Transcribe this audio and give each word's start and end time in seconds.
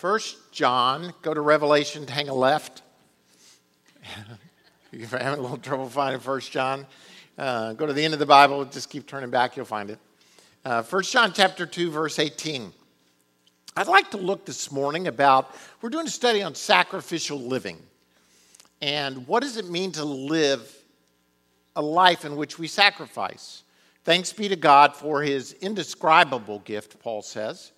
First 0.00 0.50
John, 0.50 1.12
go 1.20 1.34
to 1.34 1.42
Revelation, 1.42 2.06
hang 2.06 2.30
a 2.30 2.34
left. 2.34 2.80
If 4.92 5.12
you're 5.12 5.20
having 5.20 5.38
a 5.38 5.42
little 5.42 5.58
trouble 5.58 5.90
finding 5.90 6.22
First 6.22 6.50
John. 6.50 6.86
Uh, 7.36 7.74
go 7.74 7.84
to 7.84 7.92
the 7.92 8.02
end 8.02 8.14
of 8.14 8.18
the 8.18 8.24
Bible, 8.24 8.64
just 8.64 8.88
keep 8.88 9.06
turning 9.06 9.28
back, 9.28 9.58
you'll 9.58 9.66
find 9.66 9.90
it. 9.90 9.98
Uh, 10.64 10.82
John 11.02 11.34
chapter 11.34 11.66
2, 11.66 11.90
verse 11.90 12.18
18. 12.18 12.72
I'd 13.76 13.88
like 13.88 14.10
to 14.12 14.16
look 14.16 14.46
this 14.46 14.72
morning 14.72 15.06
about, 15.06 15.54
we're 15.82 15.90
doing 15.90 16.06
a 16.06 16.10
study 16.10 16.42
on 16.42 16.54
sacrificial 16.54 17.38
living. 17.38 17.76
And 18.80 19.28
what 19.28 19.42
does 19.42 19.58
it 19.58 19.68
mean 19.68 19.92
to 19.92 20.04
live 20.06 20.82
a 21.76 21.82
life 21.82 22.24
in 22.24 22.36
which 22.36 22.58
we 22.58 22.68
sacrifice? 22.68 23.64
Thanks 24.04 24.32
be 24.32 24.48
to 24.48 24.56
God 24.56 24.96
for 24.96 25.22
his 25.22 25.52
indescribable 25.60 26.60
gift, 26.60 26.98
Paul 27.00 27.20
says. 27.20 27.72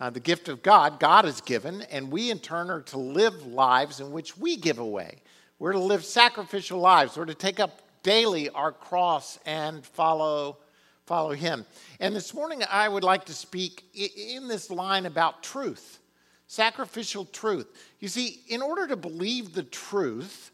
Uh, 0.00 0.10
the 0.10 0.20
gift 0.20 0.48
of 0.48 0.62
God, 0.62 1.00
God 1.00 1.24
has 1.24 1.40
given, 1.40 1.82
and 1.82 2.10
we 2.10 2.30
in 2.30 2.38
turn 2.38 2.70
are 2.70 2.82
to 2.82 2.98
live 2.98 3.46
lives 3.46 3.98
in 3.98 4.12
which 4.12 4.36
we 4.36 4.56
give 4.56 4.78
away. 4.78 5.22
We're 5.58 5.72
to 5.72 5.78
live 5.78 6.04
sacrificial 6.04 6.78
lives. 6.78 7.16
We're 7.16 7.24
to 7.24 7.34
take 7.34 7.58
up 7.58 7.82
daily 8.04 8.48
our 8.50 8.70
cross 8.70 9.40
and 9.44 9.84
follow, 9.84 10.58
follow 11.04 11.32
him. 11.32 11.66
And 11.98 12.14
this 12.14 12.32
morning 12.32 12.62
I 12.70 12.88
would 12.88 13.02
like 13.02 13.24
to 13.24 13.34
speak 13.34 13.84
in 13.92 14.46
this 14.46 14.70
line 14.70 15.04
about 15.04 15.42
truth, 15.42 15.98
sacrificial 16.46 17.24
truth. 17.24 17.66
You 17.98 18.06
see, 18.06 18.42
in 18.46 18.62
order 18.62 18.86
to 18.86 18.96
believe 18.96 19.52
the 19.52 19.64
truth, 19.64 20.52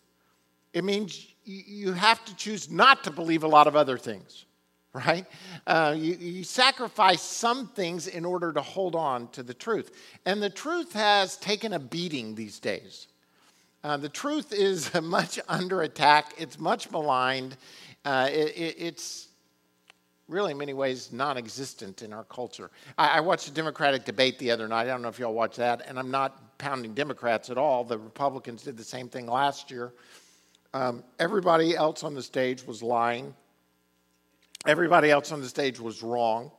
it 0.72 0.84
means 0.84 1.26
you 1.44 1.92
have 1.92 2.24
to 2.24 2.34
choose 2.34 2.70
not 2.70 3.04
to 3.04 3.10
believe 3.10 3.44
a 3.44 3.48
lot 3.48 3.66
of 3.66 3.76
other 3.76 3.98
things 3.98 4.46
right? 4.94 5.26
Uh, 5.66 5.94
you, 5.96 6.14
you, 6.14 6.44
sacrifice 6.44 7.20
some 7.20 7.66
things 7.68 8.06
in 8.06 8.24
order 8.24 8.52
to 8.52 8.62
hold 8.62 8.94
on 8.94 9.28
to 9.28 9.42
the 9.42 9.52
truth. 9.52 9.90
And 10.24 10.40
the 10.40 10.48
truth 10.48 10.92
has 10.92 11.36
taken 11.36 11.72
a 11.72 11.80
beating 11.80 12.36
these 12.36 12.60
days. 12.60 13.08
Uh, 13.82 13.96
the 13.96 14.08
truth 14.08 14.52
is 14.52 14.94
much 15.02 15.40
under 15.48 15.82
attack, 15.82 16.34
it's 16.38 16.58
much 16.60 16.90
maligned, 16.92 17.56
uh, 18.04 18.28
it, 18.30 18.56
it, 18.56 18.76
it's 18.78 19.28
really, 20.28 20.52
in 20.52 20.58
many 20.58 20.74
ways, 20.74 21.12
non 21.12 21.36
existent 21.36 22.02
in 22.02 22.12
our 22.12 22.24
culture. 22.24 22.70
I, 22.96 23.18
I 23.18 23.20
watched 23.20 23.48
a 23.48 23.52
Democratic 23.52 24.04
debate 24.04 24.38
the 24.38 24.52
other 24.52 24.68
night. 24.68 24.82
I 24.82 24.86
don't 24.86 25.02
know 25.02 25.08
if 25.08 25.18
y'all 25.18 25.34
watched 25.34 25.56
that, 25.56 25.82
and 25.88 25.98
I'm 25.98 26.10
not 26.10 26.56
pounding 26.58 26.94
Democrats 26.94 27.50
at 27.50 27.58
all. 27.58 27.82
The 27.82 27.98
Republicans 27.98 28.62
did 28.62 28.76
the 28.76 28.84
same 28.84 29.08
thing 29.08 29.26
last 29.26 29.72
year. 29.72 29.92
Um, 30.72 31.02
everybody 31.18 31.76
else 31.76 32.04
on 32.04 32.14
the 32.14 32.22
stage 32.22 32.64
was 32.64 32.82
lying 32.82 33.34
Everybody 34.66 35.10
else 35.10 35.30
on 35.32 35.40
the 35.40 35.48
stage 35.48 35.78
was 35.78 36.02
wrong. 36.02 36.50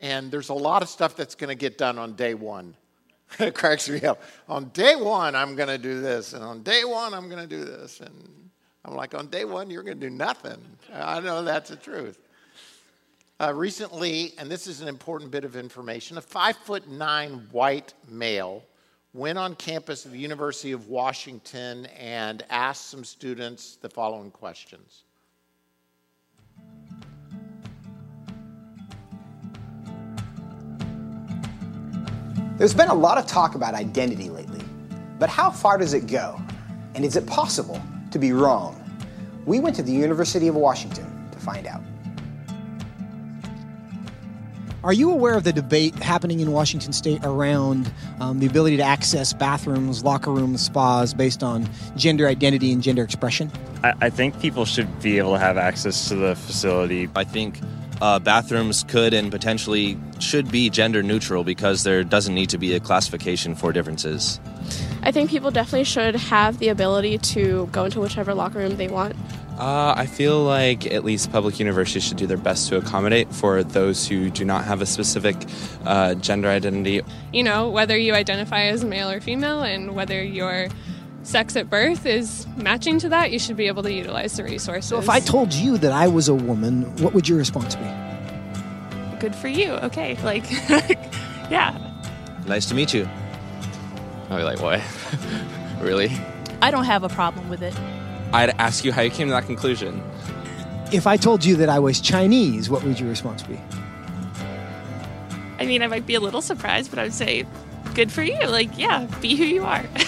And 0.00 0.30
there's 0.30 0.48
a 0.48 0.54
lot 0.54 0.82
of 0.82 0.88
stuff 0.88 1.16
that's 1.16 1.34
going 1.34 1.48
to 1.48 1.54
get 1.54 1.78
done 1.78 1.98
on 1.98 2.14
day 2.14 2.34
one. 2.34 2.74
it 3.38 3.54
cracks 3.54 3.88
me 3.88 4.02
up. 4.02 4.20
On 4.48 4.68
day 4.70 4.96
one, 4.96 5.34
I'm 5.34 5.54
going 5.56 5.68
to 5.68 5.78
do 5.78 6.00
this. 6.00 6.32
And 6.32 6.44
on 6.44 6.62
day 6.62 6.84
one, 6.84 7.14
I'm 7.14 7.28
going 7.28 7.40
to 7.40 7.48
do 7.48 7.64
this. 7.64 8.00
And 8.00 8.50
I'm 8.84 8.94
like, 8.94 9.14
on 9.14 9.28
day 9.28 9.44
one, 9.44 9.70
you're 9.70 9.82
going 9.82 10.00
to 10.00 10.08
do 10.08 10.14
nothing. 10.14 10.60
I 10.92 11.20
know 11.20 11.42
that's 11.42 11.70
the 11.70 11.76
truth. 11.76 12.18
Uh, 13.40 13.52
recently, 13.54 14.34
and 14.38 14.50
this 14.50 14.66
is 14.66 14.80
an 14.80 14.88
important 14.88 15.30
bit 15.30 15.44
of 15.44 15.56
information, 15.56 16.18
a 16.18 16.20
five 16.20 16.56
foot 16.56 16.88
nine 16.88 17.46
white 17.50 17.94
male 18.08 18.62
went 19.14 19.38
on 19.38 19.54
campus 19.56 20.04
of 20.04 20.12
the 20.12 20.18
University 20.18 20.72
of 20.72 20.88
Washington 20.88 21.86
and 21.86 22.44
asked 22.50 22.88
some 22.88 23.04
students 23.04 23.76
the 23.76 23.88
following 23.88 24.30
questions 24.30 25.04
There's 32.58 32.74
been 32.74 32.88
a 32.88 32.94
lot 32.94 33.16
of 33.16 33.26
talk 33.26 33.54
about 33.54 33.74
identity 33.74 34.28
lately, 34.28 34.60
but 35.18 35.30
how 35.30 35.50
far 35.50 35.78
does 35.78 35.94
it 35.94 36.06
go? 36.06 36.40
And 36.94 37.04
is 37.04 37.16
it 37.16 37.26
possible 37.26 37.80
to 38.10 38.18
be 38.18 38.32
wrong? 38.32 38.78
We 39.46 39.58
went 39.58 39.74
to 39.76 39.82
the 39.82 39.92
University 39.92 40.48
of 40.48 40.54
Washington 40.54 41.30
to 41.32 41.38
find 41.38 41.66
out. 41.66 41.80
Are 44.84 44.92
you 44.92 45.10
aware 45.10 45.34
of 45.34 45.44
the 45.44 45.52
debate 45.52 45.94
happening 45.94 46.40
in 46.40 46.50
Washington 46.50 46.92
state 46.92 47.20
around 47.22 47.90
um, 48.20 48.40
the 48.40 48.46
ability 48.46 48.76
to 48.78 48.82
access 48.82 49.32
bathrooms, 49.32 50.02
locker 50.02 50.32
rooms, 50.32 50.60
spas 50.60 51.14
based 51.14 51.42
on 51.42 51.68
gender 51.96 52.26
identity 52.26 52.72
and 52.72 52.82
gender 52.82 53.04
expression? 53.04 53.50
I, 53.84 53.94
I 54.02 54.10
think 54.10 54.40
people 54.40 54.64
should 54.64 55.00
be 55.00 55.18
able 55.18 55.32
to 55.34 55.38
have 55.38 55.56
access 55.56 56.08
to 56.08 56.16
the 56.16 56.34
facility. 56.34 57.08
I 57.14 57.24
think 57.24 57.60
uh, 58.02 58.18
bathrooms 58.18 58.82
could 58.88 59.14
and 59.14 59.30
potentially 59.30 59.96
should 60.18 60.50
be 60.50 60.68
gender 60.68 61.04
neutral 61.04 61.44
because 61.44 61.84
there 61.84 62.02
doesn't 62.02 62.34
need 62.34 62.50
to 62.50 62.58
be 62.58 62.74
a 62.74 62.80
classification 62.80 63.54
for 63.54 63.72
differences. 63.72 64.40
I 65.04 65.12
think 65.12 65.30
people 65.30 65.52
definitely 65.52 65.84
should 65.84 66.16
have 66.16 66.58
the 66.58 66.68
ability 66.68 67.18
to 67.18 67.68
go 67.70 67.84
into 67.84 68.00
whichever 68.00 68.34
locker 68.34 68.58
room 68.58 68.76
they 68.76 68.88
want. 68.88 69.14
Uh, 69.56 69.94
I 69.96 70.06
feel 70.06 70.42
like 70.42 70.86
at 70.86 71.04
least 71.04 71.30
public 71.30 71.60
universities 71.60 72.02
should 72.02 72.16
do 72.16 72.26
their 72.26 72.36
best 72.36 72.68
to 72.70 72.76
accommodate 72.76 73.32
for 73.32 73.62
those 73.62 74.08
who 74.08 74.30
do 74.30 74.44
not 74.44 74.64
have 74.64 74.80
a 74.80 74.86
specific 74.86 75.36
uh, 75.84 76.14
gender 76.14 76.48
identity. 76.48 77.02
You 77.32 77.44
know, 77.44 77.68
whether 77.68 77.96
you 77.96 78.14
identify 78.14 78.62
as 78.64 78.84
male 78.84 79.10
or 79.10 79.20
female 79.20 79.62
and 79.62 79.94
whether 79.94 80.20
you're 80.24 80.68
sex 81.22 81.56
at 81.56 81.70
birth 81.70 82.06
is 82.06 82.46
matching 82.56 82.98
to 83.00 83.08
that, 83.10 83.30
you 83.30 83.38
should 83.38 83.56
be 83.56 83.66
able 83.66 83.82
to 83.82 83.92
utilize 83.92 84.36
the 84.36 84.44
resources. 84.44 84.88
So 84.88 84.98
if 84.98 85.08
I 85.08 85.20
told 85.20 85.52
you 85.52 85.78
that 85.78 85.92
I 85.92 86.08
was 86.08 86.28
a 86.28 86.34
woman, 86.34 86.84
what 86.96 87.14
would 87.14 87.28
your 87.28 87.38
response 87.38 87.74
be? 87.76 87.84
Good 89.20 89.34
for 89.34 89.48
you. 89.48 89.72
Okay. 89.72 90.16
Like, 90.24 90.44
yeah. 91.50 91.76
Nice 92.46 92.66
to 92.66 92.74
meet 92.74 92.94
you. 92.94 93.08
I'd 94.30 94.38
be 94.38 94.42
like, 94.42 94.60
what? 94.60 94.80
really? 95.80 96.10
I 96.62 96.70
don't 96.70 96.84
have 96.84 97.02
a 97.02 97.08
problem 97.08 97.48
with 97.48 97.62
it. 97.62 97.74
I'd 98.32 98.50
ask 98.58 98.84
you 98.84 98.92
how 98.92 99.02
you 99.02 99.10
came 99.10 99.28
to 99.28 99.32
that 99.32 99.46
conclusion. 99.46 100.02
If 100.92 101.06
I 101.06 101.16
told 101.16 101.44
you 101.44 101.56
that 101.56 101.68
I 101.68 101.78
was 101.78 102.00
Chinese, 102.00 102.70
what 102.70 102.82
would 102.84 102.98
your 102.98 103.08
response 103.08 103.42
be? 103.42 103.60
I 105.58 105.66
mean, 105.66 105.82
I 105.82 105.86
might 105.86 106.06
be 106.06 106.14
a 106.14 106.20
little 106.20 106.42
surprised, 106.42 106.90
but 106.90 106.98
I 106.98 107.04
would 107.04 107.14
say, 107.14 107.46
good 107.94 108.10
for 108.10 108.22
you. 108.22 108.38
Like, 108.46 108.76
yeah, 108.78 109.06
be 109.20 109.36
who 109.36 109.44
you 109.44 109.64
are. 109.64 109.84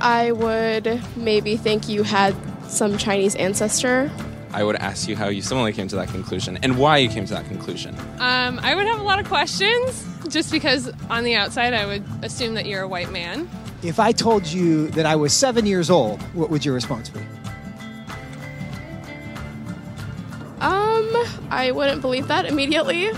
I 0.00 0.32
would 0.32 1.02
maybe 1.16 1.56
think 1.56 1.88
you 1.88 2.02
had 2.02 2.34
some 2.70 2.98
Chinese 2.98 3.34
ancestor. 3.34 4.10
I 4.52 4.62
would 4.64 4.76
ask 4.76 5.08
you 5.08 5.16
how 5.16 5.28
you 5.28 5.42
similarly 5.42 5.72
came 5.72 5.88
to 5.88 5.96
that 5.96 6.08
conclusion 6.08 6.58
and 6.62 6.78
why 6.78 6.98
you 6.98 7.08
came 7.08 7.26
to 7.26 7.34
that 7.34 7.46
conclusion. 7.46 7.94
Um, 8.18 8.58
I 8.62 8.74
would 8.74 8.86
have 8.86 9.00
a 9.00 9.02
lot 9.02 9.18
of 9.18 9.26
questions 9.26 10.06
just 10.28 10.50
because 10.50 10.90
on 11.10 11.24
the 11.24 11.34
outside 11.34 11.74
I 11.74 11.86
would 11.86 12.04
assume 12.22 12.54
that 12.54 12.66
you're 12.66 12.82
a 12.82 12.88
white 12.88 13.10
man. 13.10 13.48
If 13.82 14.00
I 14.00 14.12
told 14.12 14.46
you 14.46 14.88
that 14.88 15.06
I 15.06 15.16
was 15.16 15.32
seven 15.32 15.66
years 15.66 15.90
old, 15.90 16.20
what 16.34 16.50
would 16.50 16.64
your 16.64 16.74
response 16.74 17.08
be? 17.08 17.20
Um, 20.60 21.14
I 21.50 21.70
wouldn't 21.72 22.00
believe 22.00 22.26
that 22.28 22.46
immediately. 22.46 23.10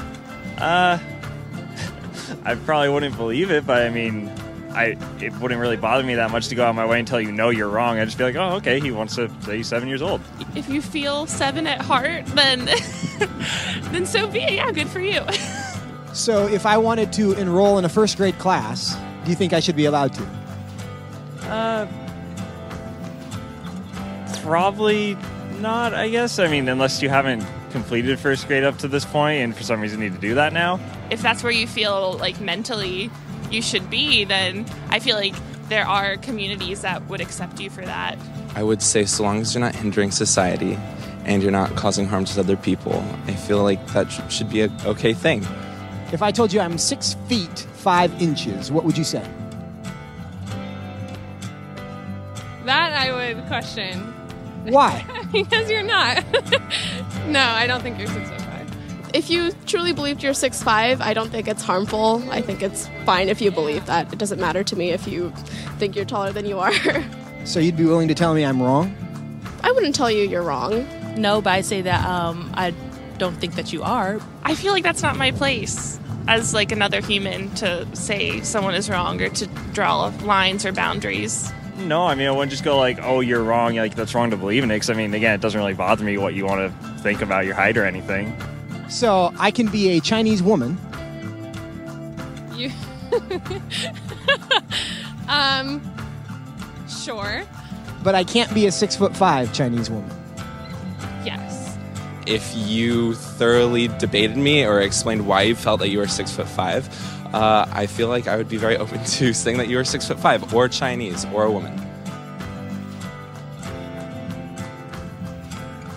Uh, 0.59 0.99
I 2.45 2.55
probably 2.55 2.91
wouldn't 2.91 3.17
believe 3.17 3.51
it, 3.51 3.67
but 3.67 3.83
I 3.83 3.89
mean, 3.89 4.31
I 4.73 4.97
it 5.21 5.33
wouldn't 5.41 5.61
really 5.61 5.77
bother 5.77 6.05
me 6.05 6.15
that 6.15 6.31
much 6.31 6.49
to 6.49 6.55
go 6.55 6.65
out 6.65 6.75
my 6.75 6.87
way 6.87 6.99
and 6.99 7.09
tell 7.09 7.21
you 7.21 7.33
no, 7.33 7.51
you're 7.51 7.69
wrong. 7.69 7.99
I'd 7.99 8.05
just 8.05 8.19
be 8.19 8.25
like, 8.25 8.37
oh, 8.37 8.57
okay, 8.57 8.79
he 8.79 8.91
wants 8.91 9.17
to 9.17 9.29
say 9.43 9.59
he's 9.59 9.69
seven 9.69 9.89
years 9.89 10.03
old. 10.03 10.21
If 10.55 10.69
you 10.69 10.81
feel 10.81 11.27
seven 11.27 11.67
at 11.67 11.81
heart, 11.81 12.27
then 12.27 12.67
then 13.91 14.07
so 14.07 14.29
be 14.29 14.41
it. 14.41 14.53
Yeah, 14.55 14.71
good 14.71 14.89
for 14.89 15.01
you. 15.01 15.21
so, 16.13 16.47
if 16.47 16.67
I 16.67 16.79
wanted 16.79 17.13
to 17.15 17.33
enroll 17.33 17.79
in 17.79 17.85
a 17.85 17.89
first 17.89 18.17
grade 18.17 18.39
class, 18.39 18.97
do 19.25 19.31
you 19.31 19.37
think 19.37 19.53
I 19.53 19.61
should 19.61 19.77
be 19.77 19.87
allowed 19.87 20.13
to? 20.15 20.29
Uh, 21.43 21.87
probably 24.43 25.17
not. 25.59 25.95
I 25.95 26.09
guess. 26.09 26.39
I 26.39 26.47
mean, 26.49 26.69
unless 26.69 27.03
you 27.03 27.09
haven't 27.09 27.45
completed 27.71 28.19
first 28.19 28.47
grade 28.47 28.65
up 28.65 28.79
to 28.79 28.89
this 28.89 29.05
point, 29.05 29.43
and 29.43 29.57
for 29.57 29.65
some 29.65 29.81
reason 29.81 29.99
need 29.99 30.15
to 30.15 30.21
do 30.21 30.35
that 30.35 30.53
now. 30.53 30.79
If 31.11 31.23
that's 31.23 31.43
where 31.43 31.53
you 31.53 31.67
feel 31.67 32.13
like 32.19 32.41
mentally 32.41 33.11
you 33.53 33.63
should 33.63 33.91
be, 33.91 34.25
then 34.25 34.67
I 34.89 34.99
feel 34.99 35.17
like 35.17 35.35
there 35.69 35.87
are 35.87 36.17
communities 36.17 36.83
that 36.83 37.07
would 37.09 37.21
accept 37.21 37.61
you 37.61 37.71
for 37.71 37.85
that. 37.85 38.19
I 38.55 38.63
would 38.63 38.83
say, 38.83 39.05
so 39.05 39.23
long 39.23 39.41
as 39.41 39.55
you're 39.55 39.61
not 39.61 39.75
hindering 39.75 40.11
society 40.11 40.77
and 41.25 41.43
you're 41.43 41.53
not 41.53 41.77
causing 41.77 42.07
harm 42.07 42.25
to 42.25 42.41
other 42.41 42.57
people, 42.57 43.05
I 43.27 43.35
feel 43.35 43.63
like 43.63 43.85
that 43.89 44.11
should 44.31 44.51
be 44.51 44.63
a 44.63 44.71
okay 44.85 45.13
thing. 45.13 45.47
If 46.13 46.23
I 46.23 46.33
told 46.33 46.53
you 46.53 46.61
I'm 46.61 46.77
six 46.77 47.15
feet 47.29 47.67
five 47.75 48.13
inches, 48.21 48.73
what 48.73 48.85
would 48.85 48.99
you 48.99 49.05
say? 49.05 49.25
That 52.65 52.93
I 52.93 53.13
would 53.13 53.47
question. 53.47 53.99
Why? 54.65 55.05
because 55.33 55.71
you're 55.71 55.83
not. 55.83 56.25
no, 57.27 57.41
I 57.41 57.67
don't 57.67 57.83
think 57.83 57.99
you're 57.99 58.09
six 58.09 58.29
foot 58.29 58.40
if 59.15 59.31
you 59.31 59.53
truly 59.67 59.93
believed 59.93 60.23
you're 60.23 60.35
six 60.35 60.63
five, 60.63 61.01
I 61.01 61.15
don't 61.15 61.31
think 61.31 61.49
it's 61.49 61.63
harmful. 61.63 62.23
I 62.31 62.41
think 62.41 62.63
it's 62.63 62.89
fine 63.05 63.29
if 63.29 63.41
you 63.41 63.51
believe 63.51 63.87
that. 63.87 64.13
It 64.13 64.19
doesn't 64.19 64.41
matter 64.41 64.63
to 64.65 64.77
me 64.77 64.91
if 64.91 65.07
you 65.07 65.31
think 65.79 65.97
you're 65.97 66.05
taller 66.05 66.33
than 66.33 66.47
you 66.47 66.59
are. 66.59 66.73
so 67.45 67.61
you'd 67.61 67.77
be 67.77 67.85
willing 67.85 68.09
to 68.09 68.15
tell 68.15 68.35
me 68.35 68.45
I'm 68.45 68.61
wrong? 68.61 68.95
I 69.63 69.73
wouldn't 69.73 69.95
tell 69.95 70.11
you 70.11 70.29
you're 70.29 70.43
wrong. 70.43 70.87
No, 71.17 71.43
but 71.43 71.51
I 71.51 71.61
say 71.61 71.83
that 71.83 72.05
um, 72.07 72.51
I 72.55 72.73
don't 73.19 73.37
think 73.37 73.57
that 73.57 73.73
you 73.73 73.83
are. 73.83 74.21
I 74.43 74.55
feel 74.55 74.73
like 74.73 74.83
that's 74.83 75.03
not 75.03 75.17
my 75.17 75.31
place. 75.33 75.99
as 76.29 76.55
like 76.55 76.71
another 76.73 77.01
human 77.01 77.53
to 77.57 77.87
say 77.97 78.41
someone 78.43 78.75
is 78.75 78.89
wrong 78.89 79.21
or 79.21 79.29
to 79.31 79.47
draw 79.73 80.13
lines 80.23 80.65
or 80.65 80.73
boundaries. 80.73 81.53
No, 81.79 82.07
I 82.07 82.15
mean, 82.15 82.27
I 82.27 82.31
wouldn't 82.31 82.51
just 82.51 82.63
go 82.63 82.77
like, 82.77 82.99
oh, 83.03 83.21
you're 83.21 83.43
wrong. 83.43 83.77
Like, 83.77 83.95
that's 83.95 84.15
wrong 84.15 84.31
to 84.31 84.37
believe 84.37 84.63
in 84.63 84.71
it. 84.71 84.77
Because, 84.77 84.91
I 84.91 84.95
mean, 84.95 85.15
again, 85.15 85.35
it 85.35 85.41
doesn't 85.41 85.59
really 85.59 85.75
bother 85.75 86.05
me 86.05 86.19
what 86.19 86.35
you 86.35 86.45
want 86.45 86.61
to 86.61 86.89
think 86.99 87.23
about 87.23 87.47
your 87.47 87.55
height 87.55 87.77
or 87.79 87.87
anything. 87.87 88.37
So 88.91 89.33
I 89.39 89.51
can 89.51 89.69
be 89.69 89.91
a 89.91 90.01
Chinese 90.01 90.43
woman. 90.43 90.77
You. 92.55 92.71
um, 95.29 95.81
sure. 96.89 97.45
But 98.03 98.15
I 98.15 98.25
can't 98.25 98.53
be 98.53 98.67
a 98.67 98.73
six 98.73 98.97
foot 98.97 99.17
five 99.17 99.53
Chinese 99.53 99.89
woman. 99.89 100.11
Yes. 101.25 101.79
If 102.27 102.53
you 102.57 103.15
thoroughly 103.15 103.89
debated 103.89 104.37
me 104.37 104.65
or 104.65 104.81
explained 104.81 105.27
why 105.27 105.43
you 105.43 105.55
felt 105.55 105.81
that 105.81 105.89
you 105.89 105.99
were 105.99 106.09
six 106.09 106.33
foot 106.33 106.49
five, 106.49 106.89
uh, 107.33 107.67
I 107.71 107.87
feel 107.87 108.09
like 108.09 108.27
I 108.27 108.37
would 108.37 108.49
be 108.49 108.57
very 108.57 108.77
open 108.77 109.03
to 109.05 109.33
saying 109.33 109.59
that 109.59 109.69
you 109.69 109.79
are 109.79 109.85
six 109.85 110.09
foot 110.09 110.19
five, 110.19 110.53
or 110.53 110.69
Chinese, 110.69 111.25
or 111.33 111.45
a 111.45 111.51
woman. 111.51 111.80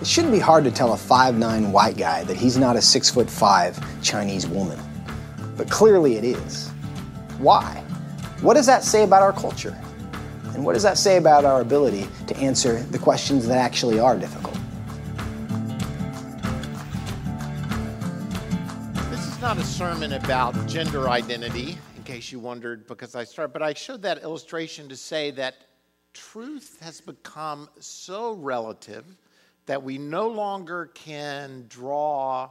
It 0.04 0.08
shouldn't 0.08 0.34
be 0.34 0.38
hard 0.38 0.64
to 0.64 0.70
tell 0.70 0.92
a 0.92 0.98
5'9 0.98 1.72
white 1.72 1.96
guy 1.96 2.24
that 2.24 2.36
he's 2.36 2.58
not 2.58 2.76
a 2.76 2.82
6 2.82 3.08
foot 3.08 3.30
5 3.30 4.02
Chinese 4.02 4.46
woman. 4.46 4.78
But 5.56 5.70
clearly 5.70 6.16
it 6.16 6.24
is. 6.24 6.68
Why? 7.38 7.82
What 8.42 8.52
does 8.52 8.66
that 8.66 8.84
say 8.84 9.04
about 9.04 9.22
our 9.22 9.32
culture? 9.32 9.74
And 10.52 10.62
what 10.62 10.74
does 10.74 10.82
that 10.82 10.98
say 10.98 11.16
about 11.16 11.46
our 11.46 11.62
ability 11.62 12.06
to 12.26 12.36
answer 12.36 12.82
the 12.82 12.98
questions 12.98 13.46
that 13.46 13.56
actually 13.56 13.98
are 13.98 14.18
difficult? 14.18 14.58
This 19.10 19.26
is 19.26 19.40
not 19.40 19.56
a 19.56 19.64
sermon 19.64 20.12
about 20.12 20.52
gender 20.66 21.08
identity, 21.08 21.78
in 21.96 22.02
case 22.02 22.30
you 22.30 22.40
wondered, 22.40 22.86
because 22.88 23.14
I 23.14 23.24
started, 23.24 23.54
but 23.54 23.62
I 23.62 23.72
showed 23.72 24.02
that 24.02 24.22
illustration 24.22 24.86
to 24.90 24.96
say 24.98 25.30
that 25.30 25.54
truth 26.12 26.76
has 26.82 27.00
become 27.00 27.70
so 27.80 28.34
relative 28.34 29.06
that 29.66 29.82
we 29.82 29.98
no 29.98 30.28
longer 30.28 30.86
can 30.94 31.66
draw 31.68 32.50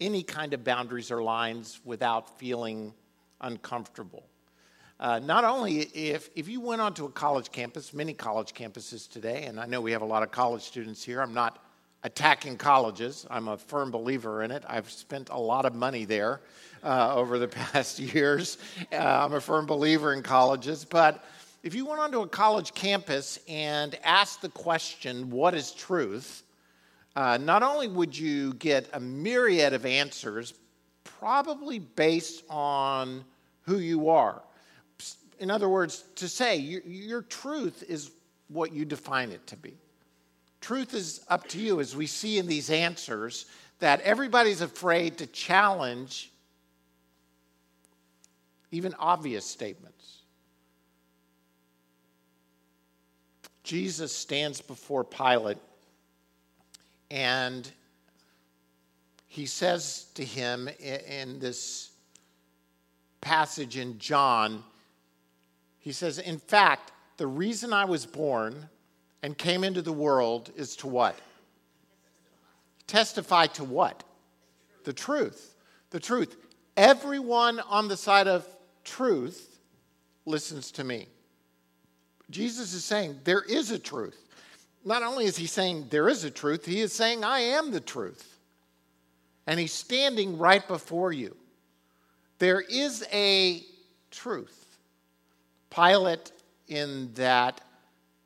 any 0.00 0.22
kind 0.22 0.52
of 0.52 0.64
boundaries 0.64 1.10
or 1.10 1.22
lines 1.22 1.80
without 1.84 2.38
feeling 2.38 2.92
uncomfortable. 3.40 4.24
Uh, 5.00 5.18
not 5.18 5.44
only 5.44 5.80
if, 5.80 6.30
if 6.36 6.48
you 6.48 6.60
went 6.60 6.80
onto 6.80 7.04
a 7.04 7.10
college 7.10 7.50
campus, 7.50 7.92
many 7.92 8.12
college 8.12 8.52
campuses 8.54 9.10
today, 9.10 9.44
and 9.44 9.58
I 9.58 9.66
know 9.66 9.80
we 9.80 9.92
have 9.92 10.02
a 10.02 10.06
lot 10.06 10.22
of 10.22 10.30
college 10.30 10.62
students 10.62 11.02
here, 11.02 11.20
I'm 11.20 11.34
not 11.34 11.62
attacking 12.04 12.56
colleges. 12.56 13.26
I'm 13.30 13.48
a 13.48 13.56
firm 13.56 13.90
believer 13.90 14.42
in 14.42 14.50
it. 14.50 14.64
I've 14.66 14.90
spent 14.90 15.28
a 15.30 15.38
lot 15.38 15.64
of 15.64 15.74
money 15.74 16.04
there 16.04 16.40
uh, 16.82 17.14
over 17.14 17.38
the 17.38 17.48
past 17.72 17.98
years. 17.98 18.58
Uh, 18.92 18.96
I'm 18.96 19.34
a 19.34 19.40
firm 19.40 19.66
believer 19.66 20.12
in 20.12 20.22
colleges. 20.22 20.84
But 20.84 21.24
if 21.62 21.74
you 21.74 21.86
went 21.86 22.00
onto 22.00 22.20
a 22.20 22.28
college 22.28 22.74
campus 22.74 23.38
and 23.48 23.96
asked 24.02 24.42
the 24.42 24.48
question, 24.48 25.30
What 25.30 25.54
is 25.54 25.72
truth? 25.72 26.41
Uh, 27.14 27.38
not 27.38 27.62
only 27.62 27.88
would 27.88 28.16
you 28.16 28.54
get 28.54 28.88
a 28.92 29.00
myriad 29.00 29.72
of 29.72 29.84
answers, 29.84 30.54
probably 31.04 31.78
based 31.78 32.42
on 32.48 33.24
who 33.62 33.78
you 33.78 34.08
are. 34.08 34.42
In 35.38 35.50
other 35.50 35.68
words, 35.68 36.04
to 36.16 36.28
say 36.28 36.56
your, 36.56 36.82
your 36.82 37.22
truth 37.22 37.84
is 37.88 38.12
what 38.48 38.72
you 38.72 38.84
define 38.84 39.30
it 39.30 39.46
to 39.48 39.56
be. 39.56 39.74
Truth 40.60 40.94
is 40.94 41.24
up 41.28 41.48
to 41.48 41.58
you, 41.58 41.80
as 41.80 41.96
we 41.96 42.06
see 42.06 42.38
in 42.38 42.46
these 42.46 42.70
answers, 42.70 43.46
that 43.80 44.00
everybody's 44.02 44.60
afraid 44.60 45.18
to 45.18 45.26
challenge 45.26 46.30
even 48.70 48.94
obvious 48.98 49.44
statements. 49.44 50.22
Jesus 53.64 54.14
stands 54.14 54.60
before 54.60 55.04
Pilate 55.04 55.58
and 57.12 57.70
he 59.28 59.44
says 59.44 60.06
to 60.14 60.24
him 60.24 60.66
in 60.80 61.38
this 61.38 61.90
passage 63.20 63.76
in 63.76 63.98
John, 63.98 64.64
he 65.78 65.92
says, 65.92 66.18
In 66.18 66.38
fact, 66.38 66.90
the 67.18 67.26
reason 67.26 67.74
I 67.74 67.84
was 67.84 68.06
born 68.06 68.66
and 69.22 69.36
came 69.36 69.62
into 69.62 69.82
the 69.82 69.92
world 69.92 70.50
is 70.56 70.74
to 70.76 70.86
what? 70.86 71.14
Testify 72.86 73.46
to 73.48 73.64
what? 73.64 74.04
The 74.84 74.94
truth. 74.94 75.54
The 75.90 76.00
truth. 76.00 76.34
Everyone 76.78 77.60
on 77.60 77.88
the 77.88 77.96
side 77.96 78.26
of 78.26 78.46
truth 78.84 79.60
listens 80.24 80.70
to 80.72 80.84
me. 80.84 81.08
Jesus 82.30 82.72
is 82.72 82.86
saying 82.86 83.20
there 83.24 83.42
is 83.42 83.70
a 83.70 83.78
truth 83.78 84.21
not 84.84 85.02
only 85.02 85.24
is 85.24 85.36
he 85.36 85.46
saying 85.46 85.86
there 85.90 86.08
is 86.08 86.24
a 86.24 86.30
truth, 86.30 86.66
he 86.66 86.80
is 86.80 86.92
saying, 86.92 87.24
I 87.24 87.40
am 87.40 87.70
the 87.70 87.80
truth. 87.80 88.38
And 89.46 89.58
he's 89.58 89.72
standing 89.72 90.38
right 90.38 90.66
before 90.66 91.12
you. 91.12 91.36
There 92.38 92.60
is 92.60 93.04
a 93.12 93.62
truth. 94.10 94.78
Pilate, 95.70 96.32
in 96.68 97.12
that 97.14 97.60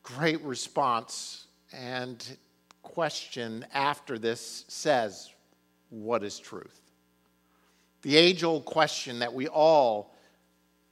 great 0.03 0.41
response 0.43 1.47
and 1.73 2.37
question 2.83 3.65
after 3.73 4.19
this, 4.19 4.65
says, 4.69 5.31
What 5.91 6.23
is 6.23 6.39
truth? 6.39 6.81
The 8.03 8.17
age 8.17 8.45
old 8.45 8.65
question 8.65 9.19
that 9.19 9.33
we 9.33 9.49
all 9.49 10.15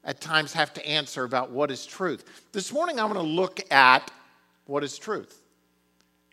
at 0.05 0.21
times 0.21 0.53
have 0.53 0.75
to 0.75 0.87
answer 0.87 1.25
about 1.25 1.51
what 1.51 1.71
is 1.71 1.87
truth. 1.87 2.25
This 2.53 2.73
morning, 2.73 2.99
I 2.99 3.05
want 3.05 3.17
to 3.17 3.23
look 3.23 3.61
at 3.73 4.11
what 4.67 4.85
is 4.85 4.99
truth. 4.99 5.44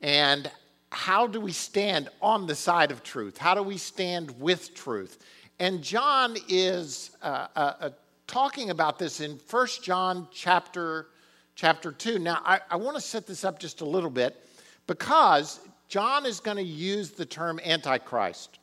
And 0.01 0.49
how 0.91 1.27
do 1.27 1.39
we 1.39 1.51
stand 1.51 2.09
on 2.21 2.47
the 2.47 2.55
side 2.55 2.91
of 2.91 3.03
truth? 3.03 3.37
How 3.37 3.53
do 3.53 3.63
we 3.63 3.77
stand 3.77 4.39
with 4.39 4.73
truth? 4.73 5.19
And 5.59 5.83
John 5.83 6.35
is 6.49 7.11
uh, 7.21 7.47
uh, 7.55 7.73
uh, 7.79 7.89
talking 8.27 8.71
about 8.71 8.97
this 8.97 9.21
in 9.21 9.39
1 9.49 9.67
John 9.83 10.27
chapter, 10.31 11.07
chapter 11.55 11.91
2. 11.91 12.19
Now, 12.19 12.41
I, 12.43 12.59
I 12.69 12.75
want 12.77 12.95
to 12.95 13.01
set 13.01 13.27
this 13.27 13.45
up 13.45 13.59
just 13.59 13.81
a 13.81 13.85
little 13.85 14.09
bit 14.09 14.43
because 14.87 15.59
John 15.87 16.25
is 16.25 16.39
going 16.39 16.57
to 16.57 16.63
use 16.63 17.11
the 17.11 17.25
term 17.25 17.59
Antichrist. 17.63 18.57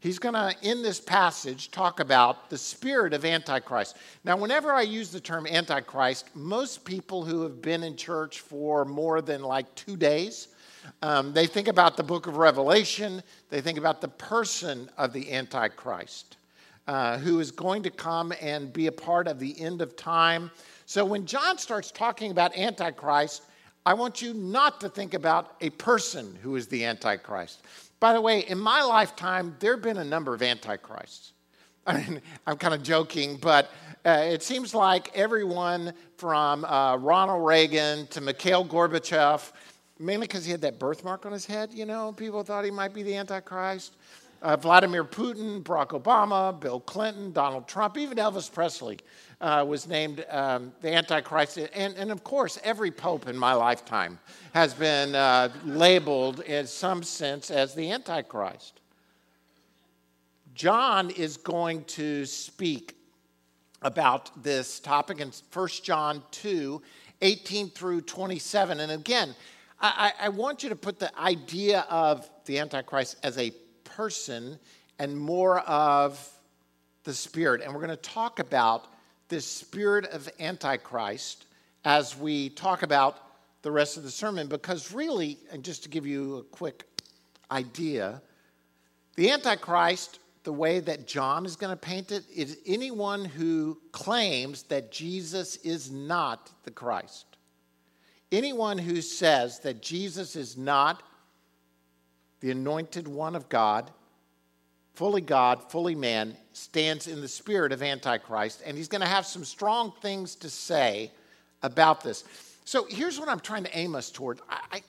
He's 0.00 0.18
going 0.18 0.34
to, 0.34 0.54
in 0.62 0.82
this 0.82 1.00
passage, 1.00 1.70
talk 1.70 2.00
about 2.00 2.50
the 2.50 2.58
spirit 2.58 3.14
of 3.14 3.24
Antichrist. 3.24 3.96
Now, 4.24 4.36
whenever 4.36 4.72
I 4.72 4.82
use 4.82 5.10
the 5.10 5.20
term 5.20 5.46
Antichrist, 5.46 6.36
most 6.36 6.84
people 6.84 7.24
who 7.24 7.42
have 7.42 7.62
been 7.62 7.82
in 7.82 7.96
church 7.96 8.40
for 8.40 8.84
more 8.84 9.22
than 9.22 9.42
like 9.42 9.74
two 9.74 9.96
days, 9.96 10.48
um, 11.02 11.32
they 11.32 11.46
think 11.46 11.68
about 11.68 11.96
the 11.96 12.02
book 12.02 12.26
of 12.26 12.36
Revelation, 12.36 13.22
they 13.50 13.60
think 13.60 13.78
about 13.78 14.00
the 14.00 14.08
person 14.08 14.90
of 14.96 15.12
the 15.12 15.32
Antichrist. 15.32 16.36
Uh, 16.88 17.18
who 17.18 17.40
is 17.40 17.50
going 17.50 17.82
to 17.82 17.90
come 17.90 18.32
and 18.40 18.72
be 18.72 18.86
a 18.86 18.92
part 18.92 19.26
of 19.26 19.40
the 19.40 19.60
end 19.60 19.82
of 19.82 19.96
time. 19.96 20.52
So 20.84 21.04
when 21.04 21.26
John 21.26 21.58
starts 21.58 21.90
talking 21.90 22.30
about 22.30 22.56
Antichrist, 22.56 23.42
I 23.84 23.92
want 23.94 24.22
you 24.22 24.32
not 24.34 24.80
to 24.82 24.88
think 24.88 25.12
about 25.12 25.56
a 25.60 25.70
person 25.70 26.38
who 26.42 26.54
is 26.54 26.68
the 26.68 26.84
Antichrist. 26.84 27.64
By 27.98 28.12
the 28.12 28.20
way, 28.20 28.46
in 28.46 28.56
my 28.56 28.82
lifetime, 28.82 29.56
there 29.58 29.72
have 29.72 29.82
been 29.82 29.96
a 29.96 30.04
number 30.04 30.32
of 30.32 30.42
Antichrists. 30.42 31.32
I 31.88 31.98
mean, 31.98 32.22
I'm 32.46 32.56
kind 32.56 32.72
of 32.72 32.84
joking, 32.84 33.36
but 33.36 33.72
uh, 34.04 34.22
it 34.24 34.44
seems 34.44 34.72
like 34.72 35.10
everyone 35.12 35.92
from 36.16 36.64
uh, 36.64 36.96
Ronald 36.98 37.44
Reagan 37.44 38.06
to 38.08 38.20
Mikhail 38.20 38.64
Gorbachev 38.64 39.50
mainly 39.98 40.26
because 40.26 40.44
he 40.44 40.50
had 40.50 40.60
that 40.62 40.78
birthmark 40.78 41.26
on 41.26 41.32
his 41.32 41.46
head, 41.46 41.72
you 41.72 41.86
know, 41.86 42.12
people 42.12 42.42
thought 42.42 42.64
he 42.64 42.70
might 42.70 42.92
be 42.92 43.02
the 43.02 43.16
Antichrist. 43.16 43.96
Uh, 44.42 44.54
Vladimir 44.54 45.02
Putin, 45.02 45.62
Barack 45.62 46.00
Obama, 46.00 46.58
Bill 46.58 46.80
Clinton, 46.80 47.32
Donald 47.32 47.66
Trump, 47.66 47.96
even 47.96 48.18
Elvis 48.18 48.52
Presley 48.52 48.98
uh, 49.40 49.64
was 49.66 49.86
named 49.88 50.24
um, 50.30 50.72
the 50.82 50.92
Antichrist. 50.92 51.58
And, 51.58 51.94
and, 51.96 52.12
of 52.12 52.22
course, 52.22 52.58
every 52.62 52.90
pope 52.90 53.28
in 53.28 53.36
my 53.36 53.54
lifetime 53.54 54.18
has 54.52 54.74
been 54.74 55.14
uh, 55.14 55.48
labeled 55.64 56.40
in 56.40 56.66
some 56.66 57.02
sense 57.02 57.50
as 57.50 57.74
the 57.74 57.90
Antichrist. 57.90 58.80
John 60.54 61.10
is 61.10 61.36
going 61.36 61.84
to 61.84 62.24
speak 62.26 62.96
about 63.82 64.42
this 64.42 64.80
topic 64.80 65.20
in 65.20 65.32
1 65.52 65.68
John 65.82 66.22
2 66.30 66.82
18 67.22 67.70
through 67.70 68.02
27. 68.02 68.80
And 68.80 68.92
again, 68.92 69.34
I, 69.80 70.12
I 70.20 70.28
want 70.30 70.62
you 70.62 70.70
to 70.70 70.76
put 70.76 70.98
the 70.98 71.16
idea 71.18 71.86
of 71.90 72.28
the 72.46 72.58
Antichrist 72.58 73.16
as 73.22 73.36
a 73.38 73.50
person 73.84 74.58
and 74.98 75.18
more 75.18 75.60
of 75.60 76.18
the 77.04 77.12
spirit. 77.12 77.60
And 77.62 77.72
we're 77.72 77.80
going 77.80 77.90
to 77.90 77.96
talk 77.96 78.38
about 78.38 78.86
this 79.28 79.46
spirit 79.46 80.06
of 80.06 80.28
Antichrist 80.40 81.46
as 81.84 82.16
we 82.16 82.48
talk 82.50 82.82
about 82.82 83.18
the 83.62 83.70
rest 83.70 83.96
of 83.96 84.02
the 84.02 84.10
sermon, 84.10 84.46
because 84.46 84.92
really, 84.92 85.38
and 85.52 85.62
just 85.62 85.82
to 85.82 85.88
give 85.88 86.06
you 86.06 86.36
a 86.36 86.42
quick 86.44 86.84
idea, 87.50 88.22
the 89.16 89.30
Antichrist 89.30 90.20
the 90.46 90.52
way 90.52 90.78
that 90.78 91.08
John 91.08 91.44
is 91.44 91.56
going 91.56 91.72
to 91.72 91.76
paint 91.76 92.12
it 92.12 92.22
is 92.32 92.58
anyone 92.66 93.24
who 93.24 93.78
claims 93.90 94.62
that 94.64 94.92
Jesus 94.92 95.56
is 95.56 95.90
not 95.90 96.52
the 96.62 96.70
Christ. 96.70 97.35
Anyone 98.32 98.78
who 98.78 99.00
says 99.00 99.60
that 99.60 99.82
Jesus 99.82 100.34
is 100.36 100.56
not 100.56 101.02
the 102.40 102.50
anointed 102.50 103.06
one 103.06 103.36
of 103.36 103.48
God, 103.48 103.90
fully 104.94 105.20
God, 105.20 105.70
fully 105.70 105.94
man, 105.94 106.36
stands 106.52 107.06
in 107.06 107.20
the 107.20 107.28
spirit 107.28 107.72
of 107.72 107.82
Antichrist, 107.82 108.62
and 108.64 108.76
he's 108.76 108.88
going 108.88 109.00
to 109.00 109.06
have 109.06 109.26
some 109.26 109.44
strong 109.44 109.92
things 110.00 110.34
to 110.36 110.50
say 110.50 111.10
about 111.62 112.02
this. 112.02 112.24
So 112.64 112.86
here's 112.88 113.20
what 113.20 113.28
I'm 113.28 113.40
trying 113.40 113.64
to 113.64 113.78
aim 113.78 113.94
us 113.94 114.10
toward. 114.10 114.40
I, 114.48 114.60
I, 114.72 114.82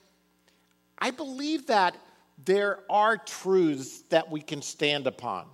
I 0.98 1.10
believe 1.12 1.66
that 1.66 1.96
there 2.44 2.80
are 2.90 3.16
truths 3.16 4.00
that 4.10 4.28
we 4.30 4.40
can 4.40 4.62
stand 4.62 5.06
upon. 5.06 5.46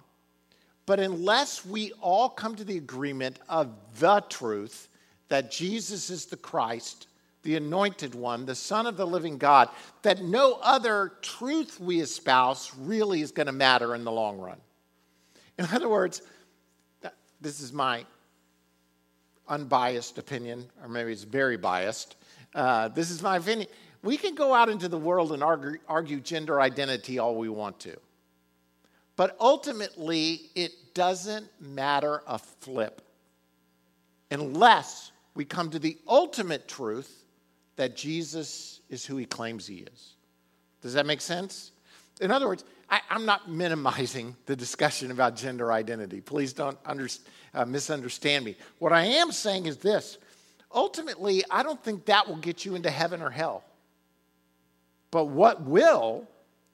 But 0.86 1.00
unless 1.00 1.64
we 1.64 1.92
all 2.00 2.28
come 2.28 2.54
to 2.56 2.64
the 2.64 2.76
agreement 2.76 3.38
of 3.48 3.74
the 3.98 4.22
truth 4.28 4.88
that 5.28 5.50
Jesus 5.50 6.10
is 6.10 6.26
the 6.26 6.36
Christ, 6.36 7.08
the 7.44 7.56
anointed 7.56 8.14
one, 8.14 8.46
the 8.46 8.54
Son 8.54 8.86
of 8.86 8.96
the 8.96 9.06
living 9.06 9.38
God, 9.38 9.68
that 10.02 10.22
no 10.22 10.58
other 10.62 11.12
truth 11.22 11.78
we 11.78 12.00
espouse 12.00 12.72
really 12.76 13.20
is 13.20 13.30
going 13.30 13.46
to 13.46 13.52
matter 13.52 13.94
in 13.94 14.02
the 14.02 14.10
long 14.10 14.38
run. 14.38 14.58
In 15.58 15.66
other 15.66 15.88
words, 15.88 16.22
this 17.40 17.60
is 17.60 17.72
my 17.72 18.04
unbiased 19.46 20.18
opinion, 20.18 20.66
or 20.82 20.88
maybe 20.88 21.12
it's 21.12 21.22
very 21.22 21.56
biased. 21.56 22.16
Uh, 22.54 22.88
this 22.88 23.10
is 23.10 23.22
my 23.22 23.36
opinion. 23.36 23.68
We 24.02 24.16
can 24.16 24.34
go 24.34 24.52
out 24.52 24.68
into 24.68 24.88
the 24.88 24.98
world 24.98 25.32
and 25.32 25.42
argue, 25.42 25.78
argue 25.86 26.20
gender 26.20 26.60
identity 26.60 27.18
all 27.18 27.36
we 27.36 27.48
want 27.48 27.78
to. 27.80 27.96
But 29.16 29.36
ultimately, 29.38 30.50
it 30.54 30.72
doesn't 30.94 31.48
matter 31.60 32.22
a 32.26 32.38
flip 32.38 33.02
unless 34.30 35.12
we 35.34 35.44
come 35.44 35.70
to 35.70 35.78
the 35.78 35.98
ultimate 36.08 36.66
truth 36.66 37.23
that 37.76 37.96
Jesus 37.96 38.80
is 38.88 39.04
who 39.04 39.16
he 39.16 39.24
claims 39.24 39.66
he 39.66 39.78
is. 39.92 40.14
Does 40.80 40.94
that 40.94 41.06
make 41.06 41.20
sense? 41.20 41.72
In 42.20 42.30
other 42.30 42.46
words, 42.46 42.64
I, 42.90 43.00
am 43.10 43.26
not 43.26 43.50
minimizing 43.50 44.36
the 44.46 44.56
discussion 44.56 45.10
about 45.10 45.36
gender 45.36 45.72
identity. 45.72 46.20
Please 46.20 46.52
don't 46.52 46.78
under, 46.84 47.08
uh, 47.54 47.64
misunderstand 47.64 48.44
me. 48.44 48.56
What 48.78 48.92
I 48.92 49.04
am 49.04 49.32
saying 49.32 49.66
is 49.66 49.78
this 49.78 50.18
ultimately, 50.72 51.44
I 51.50 51.62
don't 51.62 51.82
think 51.82 52.06
that 52.06 52.28
will 52.28 52.36
get 52.36 52.64
you 52.64 52.74
into 52.74 52.90
heaven 52.90 53.22
or 53.22 53.30
hell. 53.30 53.64
But 55.10 55.26
what 55.26 55.62
will 55.62 56.26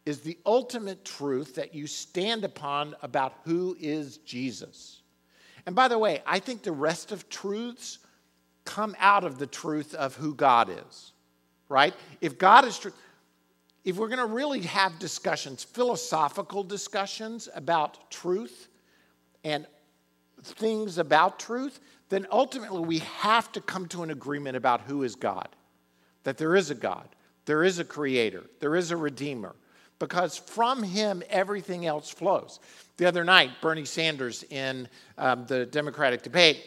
is 0.06 0.20
the 0.20 0.38
ultimate 0.46 1.04
truth 1.04 1.54
that 1.56 1.74
you 1.74 1.86
stand 1.86 2.44
upon 2.44 2.96
about 3.02 3.34
who 3.44 3.76
is 3.78 4.16
Jesus. 4.18 5.02
And 5.66 5.76
by 5.76 5.88
the 5.88 5.98
way, 5.98 6.22
I 6.26 6.38
think 6.38 6.62
the 6.62 6.72
rest 6.72 7.12
of 7.12 7.28
truths 7.28 7.98
come 8.64 8.96
out 8.98 9.24
of 9.24 9.38
the 9.38 9.46
truth 9.46 9.94
of 9.94 10.16
who 10.16 10.34
God 10.34 10.70
is, 10.88 11.12
right? 11.68 11.94
If 12.20 12.38
God 12.38 12.64
is 12.64 12.78
true, 12.78 12.92
if 13.84 13.96
we're 13.96 14.08
going 14.08 14.18
to 14.18 14.26
really 14.26 14.62
have 14.62 14.98
discussions, 14.98 15.64
philosophical 15.64 16.62
discussions 16.62 17.48
about 17.54 18.10
truth 18.10 18.68
and 19.42 19.66
things 20.42 20.98
about 20.98 21.38
truth, 21.38 21.80
then 22.10 22.26
ultimately 22.30 22.80
we 22.80 22.98
have 22.98 23.50
to 23.52 23.60
come 23.60 23.86
to 23.88 24.02
an 24.02 24.10
agreement 24.10 24.56
about 24.56 24.82
who 24.82 25.02
is 25.02 25.14
God, 25.14 25.48
that 26.24 26.36
there 26.36 26.56
is 26.56 26.70
a 26.70 26.74
God 26.74 27.08
there 27.50 27.64
is 27.64 27.80
a 27.80 27.84
creator, 27.84 28.44
there 28.60 28.76
is 28.76 28.92
a 28.92 28.96
redeemer, 28.96 29.56
because 29.98 30.36
from 30.36 30.84
him 30.84 31.20
everything 31.28 31.84
else 31.84 32.08
flows. 32.08 32.60
The 32.96 33.06
other 33.06 33.24
night, 33.24 33.50
Bernie 33.60 33.84
Sanders 33.84 34.44
in 34.50 34.88
um, 35.18 35.46
the 35.46 35.66
Democratic 35.66 36.22
debate 36.22 36.62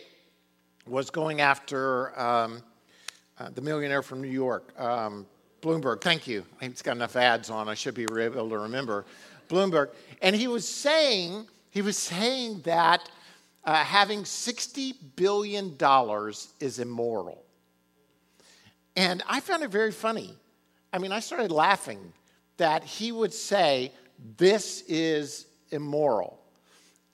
was 0.88 1.10
going 1.10 1.42
after 1.42 2.18
um, 2.20 2.62
uh, 3.40 3.50
the 3.50 3.62
millionaire 3.62 4.02
from 4.02 4.22
New 4.22 4.30
York, 4.30 4.80
um, 4.80 5.26
Bloomberg. 5.62 6.02
Thank 6.02 6.28
you. 6.28 6.46
He's 6.60 6.82
got 6.82 6.96
enough 6.96 7.16
ads 7.16 7.50
on, 7.50 7.70
I 7.70 7.74
should 7.74 7.96
be 7.96 8.04
able 8.04 8.50
to 8.50 8.58
remember. 8.58 9.06
Bloomberg. 9.50 9.90
And 10.22 10.36
he 10.36 10.48
was 10.48 10.68
saying, 10.68 11.48
he 11.70 11.82
was 11.82 11.98
saying 11.98 12.62
that 12.62 13.10
uh, 13.64 13.76
having 13.76 14.24
$60 14.24 14.94
billion 15.16 15.78
is 16.60 16.80
immoral. 16.80 17.44
And 18.96 19.24
I 19.28 19.40
found 19.40 19.64
it 19.64 19.72
very 19.72 19.92
funny 19.92 20.38
I 20.94 21.00
mean, 21.00 21.12
I 21.12 21.20
started 21.20 21.52
laughing 21.52 22.14
that 22.58 22.84
he 22.84 23.12
would 23.12 23.34
say, 23.34 23.92
This 24.38 24.82
is 24.88 25.48
immoral. 25.72 26.40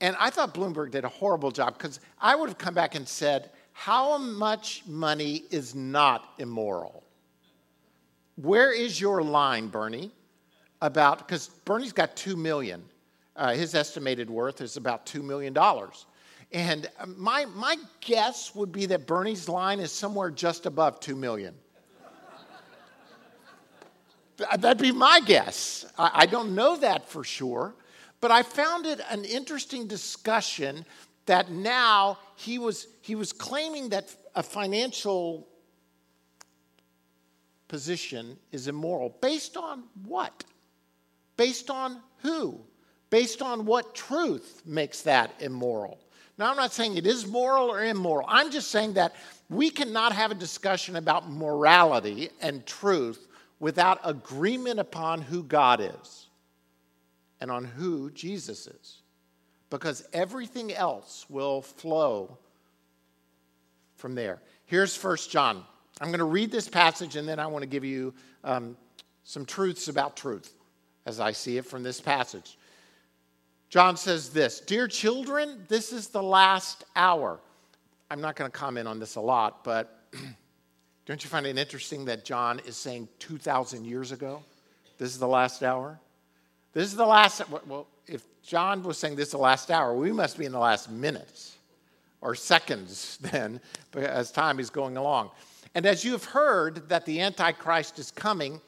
And 0.02 0.14
I 0.20 0.30
thought 0.30 0.54
Bloomberg 0.54 0.90
did 0.90 1.04
a 1.04 1.08
horrible 1.08 1.50
job 1.50 1.78
because 1.78 2.00
I 2.20 2.36
would 2.36 2.48
have 2.48 2.58
come 2.58 2.74
back 2.74 2.94
and 2.94 3.08
said, 3.08 3.50
How 3.80 4.18
much 4.18 4.82
money 4.86 5.44
is 5.50 5.74
not 5.74 6.34
immoral? 6.36 7.02
Where 8.36 8.74
is 8.74 9.00
your 9.00 9.22
line, 9.22 9.68
Bernie? 9.68 10.10
About, 10.82 11.26
because 11.26 11.48
Bernie's 11.64 11.94
got 11.94 12.14
2 12.14 12.36
million. 12.36 12.84
Uh, 13.34 13.54
his 13.54 13.74
estimated 13.74 14.28
worth 14.28 14.60
is 14.60 14.76
about 14.76 15.06
$2 15.06 15.24
million. 15.24 15.56
And 16.52 16.90
my, 17.16 17.46
my 17.54 17.76
guess 18.02 18.54
would 18.54 18.70
be 18.70 18.84
that 18.84 19.06
Bernie's 19.06 19.48
line 19.48 19.80
is 19.80 19.90
somewhere 19.90 20.30
just 20.30 20.66
above 20.66 21.00
2 21.00 21.16
million. 21.16 21.54
That'd 24.58 24.82
be 24.82 24.92
my 24.92 25.20
guess. 25.20 25.86
I 25.96 26.26
don't 26.26 26.54
know 26.54 26.76
that 26.76 27.08
for 27.08 27.24
sure, 27.24 27.74
but 28.20 28.30
I 28.30 28.42
found 28.42 28.84
it 28.84 29.00
an 29.08 29.24
interesting 29.24 29.86
discussion 29.86 30.84
that 31.30 31.48
now 31.48 32.18
he 32.34 32.58
was, 32.58 32.88
he 33.02 33.14
was 33.14 33.32
claiming 33.32 33.90
that 33.90 34.12
a 34.34 34.42
financial 34.42 35.46
position 37.68 38.36
is 38.50 38.66
immoral. 38.66 39.16
Based 39.22 39.56
on 39.56 39.84
what? 40.06 40.42
Based 41.36 41.70
on 41.70 42.00
who? 42.18 42.58
Based 43.10 43.42
on 43.42 43.64
what 43.64 43.94
truth 43.94 44.62
makes 44.66 45.02
that 45.02 45.32
immoral? 45.38 46.00
Now, 46.36 46.50
I'm 46.50 46.56
not 46.56 46.72
saying 46.72 46.96
it 46.96 47.06
is 47.06 47.28
moral 47.28 47.68
or 47.70 47.84
immoral. 47.84 48.26
I'm 48.28 48.50
just 48.50 48.72
saying 48.72 48.94
that 48.94 49.14
we 49.48 49.70
cannot 49.70 50.12
have 50.12 50.32
a 50.32 50.34
discussion 50.34 50.96
about 50.96 51.30
morality 51.30 52.30
and 52.40 52.66
truth 52.66 53.28
without 53.60 54.00
agreement 54.02 54.80
upon 54.80 55.22
who 55.22 55.44
God 55.44 55.80
is 55.80 56.26
and 57.40 57.52
on 57.52 57.64
who 57.64 58.10
Jesus 58.10 58.66
is. 58.66 58.99
Because 59.70 60.06
everything 60.12 60.72
else 60.72 61.26
will 61.28 61.62
flow 61.62 62.36
from 63.96 64.14
there. 64.14 64.40
Here's 64.66 64.96
First 64.96 65.30
John. 65.30 65.64
I'm 66.00 66.08
going 66.08 66.18
to 66.18 66.24
read 66.24 66.50
this 66.50 66.68
passage 66.68 67.16
and 67.16 67.28
then 67.28 67.38
I 67.38 67.46
want 67.46 67.62
to 67.62 67.68
give 67.68 67.84
you 67.84 68.12
um, 68.42 68.76
some 69.24 69.44
truths 69.44 69.88
about 69.88 70.16
truth 70.16 70.52
as 71.06 71.20
I 71.20 71.32
see 71.32 71.56
it 71.56 71.64
from 71.64 71.82
this 71.82 72.00
passage. 72.00 72.58
John 73.68 73.96
says 73.96 74.30
this 74.30 74.60
Dear 74.60 74.88
children, 74.88 75.64
this 75.68 75.92
is 75.92 76.08
the 76.08 76.22
last 76.22 76.84
hour. 76.96 77.38
I'm 78.10 78.20
not 78.20 78.34
going 78.34 78.50
to 78.50 78.56
comment 78.56 78.88
on 78.88 78.98
this 78.98 79.14
a 79.14 79.20
lot, 79.20 79.62
but 79.62 79.96
Don't 81.10 81.24
you 81.24 81.28
find 81.28 81.44
it 81.44 81.58
interesting 81.58 82.04
that 82.04 82.24
John 82.24 82.60
is 82.60 82.76
saying 82.76 83.08
2,000 83.18 83.84
years 83.84 84.12
ago, 84.12 84.44
this 84.96 85.10
is 85.10 85.18
the 85.18 85.26
last 85.26 85.64
hour? 85.64 85.98
This 86.72 86.84
is 86.84 86.94
the 86.94 87.04
last, 87.04 87.42
well, 87.66 87.88
John 88.50 88.82
was 88.82 88.98
saying 88.98 89.14
this 89.14 89.28
is 89.28 89.32
the 89.32 89.38
last 89.38 89.70
hour, 89.70 89.94
we 89.94 90.10
must 90.10 90.36
be 90.36 90.44
in 90.44 90.50
the 90.50 90.58
last 90.58 90.90
minutes 90.90 91.56
or 92.20 92.34
seconds 92.34 93.16
then, 93.22 93.60
as 93.94 94.32
time 94.32 94.58
is 94.58 94.70
going 94.70 94.96
along. 94.96 95.30
And 95.76 95.86
as 95.86 96.04
you 96.04 96.10
have 96.10 96.24
heard 96.24 96.88
that 96.88 97.06
the 97.06 97.20
Antichrist 97.20 98.00
is 98.00 98.10
coming, 98.10 98.60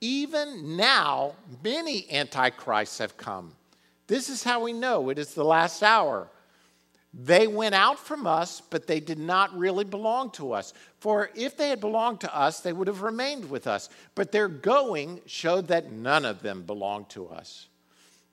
even 0.00 0.78
now 0.78 1.34
many 1.62 2.10
Antichrists 2.10 2.96
have 2.96 3.18
come. 3.18 3.52
This 4.06 4.30
is 4.30 4.42
how 4.42 4.64
we 4.64 4.72
know 4.72 5.10
it 5.10 5.18
is 5.18 5.34
the 5.34 5.44
last 5.44 5.82
hour. 5.82 6.30
They 7.12 7.46
went 7.46 7.74
out 7.74 7.98
from 7.98 8.26
us, 8.26 8.62
but 8.70 8.86
they 8.86 9.00
did 9.00 9.18
not 9.18 9.54
really 9.54 9.84
belong 9.84 10.30
to 10.30 10.54
us. 10.54 10.72
For 10.98 11.28
if 11.34 11.58
they 11.58 11.68
had 11.68 11.80
belonged 11.80 12.22
to 12.22 12.34
us, 12.34 12.60
they 12.60 12.72
would 12.72 12.88
have 12.88 13.02
remained 13.02 13.50
with 13.50 13.66
us. 13.66 13.90
But 14.14 14.32
their 14.32 14.48
going 14.48 15.20
showed 15.26 15.68
that 15.68 15.92
none 15.92 16.24
of 16.24 16.40
them 16.40 16.62
belonged 16.62 17.10
to 17.10 17.28
us. 17.28 17.68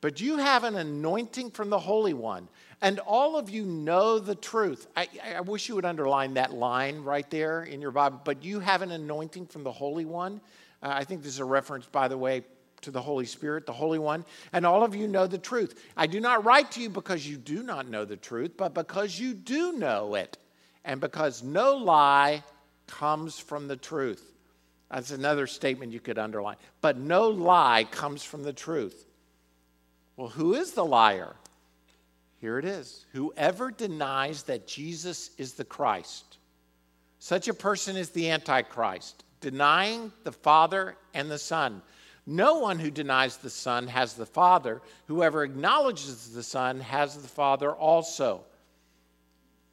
But 0.03 0.19
you 0.19 0.35
have 0.35 0.65
an 0.65 0.75
anointing 0.75 1.51
from 1.51 1.69
the 1.69 1.79
Holy 1.79 2.13
One, 2.13 2.49
and 2.81 2.99
all 2.99 3.37
of 3.37 3.49
you 3.49 3.63
know 3.63 4.19
the 4.19 4.35
truth. 4.35 4.85
I, 4.97 5.07
I 5.37 5.39
wish 5.39 5.69
you 5.69 5.75
would 5.75 5.85
underline 5.85 6.33
that 6.33 6.51
line 6.51 7.05
right 7.05 7.29
there 7.29 7.63
in 7.63 7.79
your 7.79 7.91
Bible. 7.91 8.19
But 8.21 8.43
you 8.43 8.59
have 8.59 8.81
an 8.81 8.91
anointing 8.91 9.45
from 9.45 9.63
the 9.63 9.71
Holy 9.71 10.03
One. 10.03 10.41
Uh, 10.81 10.89
I 10.91 11.05
think 11.05 11.23
this 11.23 11.31
is 11.31 11.39
a 11.39 11.45
reference, 11.45 11.85
by 11.85 12.09
the 12.09 12.17
way, 12.17 12.43
to 12.81 12.91
the 12.91 13.01
Holy 13.01 13.25
Spirit, 13.25 13.65
the 13.65 13.71
Holy 13.71 13.97
One, 13.97 14.25
and 14.51 14.65
all 14.65 14.83
of 14.83 14.93
you 14.93 15.07
know 15.07 15.25
the 15.25 15.37
truth. 15.37 15.81
I 15.95 16.05
do 16.05 16.19
not 16.19 16.43
write 16.43 16.69
to 16.71 16.81
you 16.81 16.89
because 16.89 17.25
you 17.25 17.37
do 17.37 17.63
not 17.63 17.87
know 17.87 18.03
the 18.03 18.17
truth, 18.17 18.57
but 18.57 18.73
because 18.73 19.17
you 19.17 19.33
do 19.33 19.71
know 19.71 20.15
it, 20.15 20.37
and 20.83 20.99
because 20.99 21.43
no 21.43 21.77
lie 21.77 22.43
comes 22.87 23.39
from 23.39 23.69
the 23.69 23.77
truth. 23.77 24.33
That's 24.91 25.11
another 25.11 25.47
statement 25.47 25.93
you 25.93 26.01
could 26.01 26.19
underline. 26.19 26.57
But 26.81 26.97
no 26.97 27.29
lie 27.29 27.85
comes 27.89 28.21
from 28.21 28.43
the 28.43 28.51
truth. 28.51 29.05
Well, 30.15 30.29
who 30.29 30.53
is 30.53 30.71
the 30.71 30.85
liar? 30.85 31.35
Here 32.39 32.59
it 32.59 32.65
is. 32.65 33.05
Whoever 33.13 33.71
denies 33.71 34.43
that 34.43 34.67
Jesus 34.67 35.31
is 35.37 35.53
the 35.53 35.63
Christ, 35.63 36.37
such 37.19 37.47
a 37.47 37.53
person 37.53 37.95
is 37.95 38.09
the 38.09 38.29
Antichrist, 38.29 39.23
denying 39.39 40.11
the 40.23 40.31
Father 40.31 40.97
and 41.13 41.31
the 41.31 41.39
Son. 41.39 41.81
No 42.25 42.59
one 42.59 42.79
who 42.79 42.91
denies 42.91 43.37
the 43.37 43.49
Son 43.49 43.87
has 43.87 44.13
the 44.13 44.25
Father. 44.25 44.81
Whoever 45.07 45.43
acknowledges 45.43 46.33
the 46.33 46.43
Son 46.43 46.79
has 46.79 47.17
the 47.17 47.27
Father 47.27 47.71
also. 47.71 48.43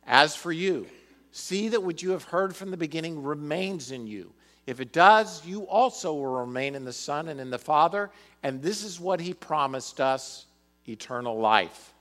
As 0.06 0.34
for 0.34 0.52
you, 0.52 0.86
see 1.32 1.68
that 1.68 1.82
what 1.82 2.02
you 2.02 2.10
have 2.10 2.24
heard 2.24 2.56
from 2.56 2.70
the 2.70 2.76
beginning 2.76 3.22
remains 3.22 3.92
in 3.92 4.06
you. 4.06 4.32
If 4.66 4.80
it 4.80 4.92
does, 4.92 5.44
you 5.44 5.62
also 5.62 6.12
will 6.14 6.26
remain 6.26 6.74
in 6.74 6.84
the 6.84 6.92
Son 6.92 7.28
and 7.28 7.40
in 7.40 7.50
the 7.50 7.58
Father, 7.58 8.10
and 8.42 8.62
this 8.62 8.84
is 8.84 9.00
what 9.00 9.20
He 9.20 9.34
promised 9.34 10.00
us 10.00 10.46
eternal 10.86 11.38
life. 11.38 11.92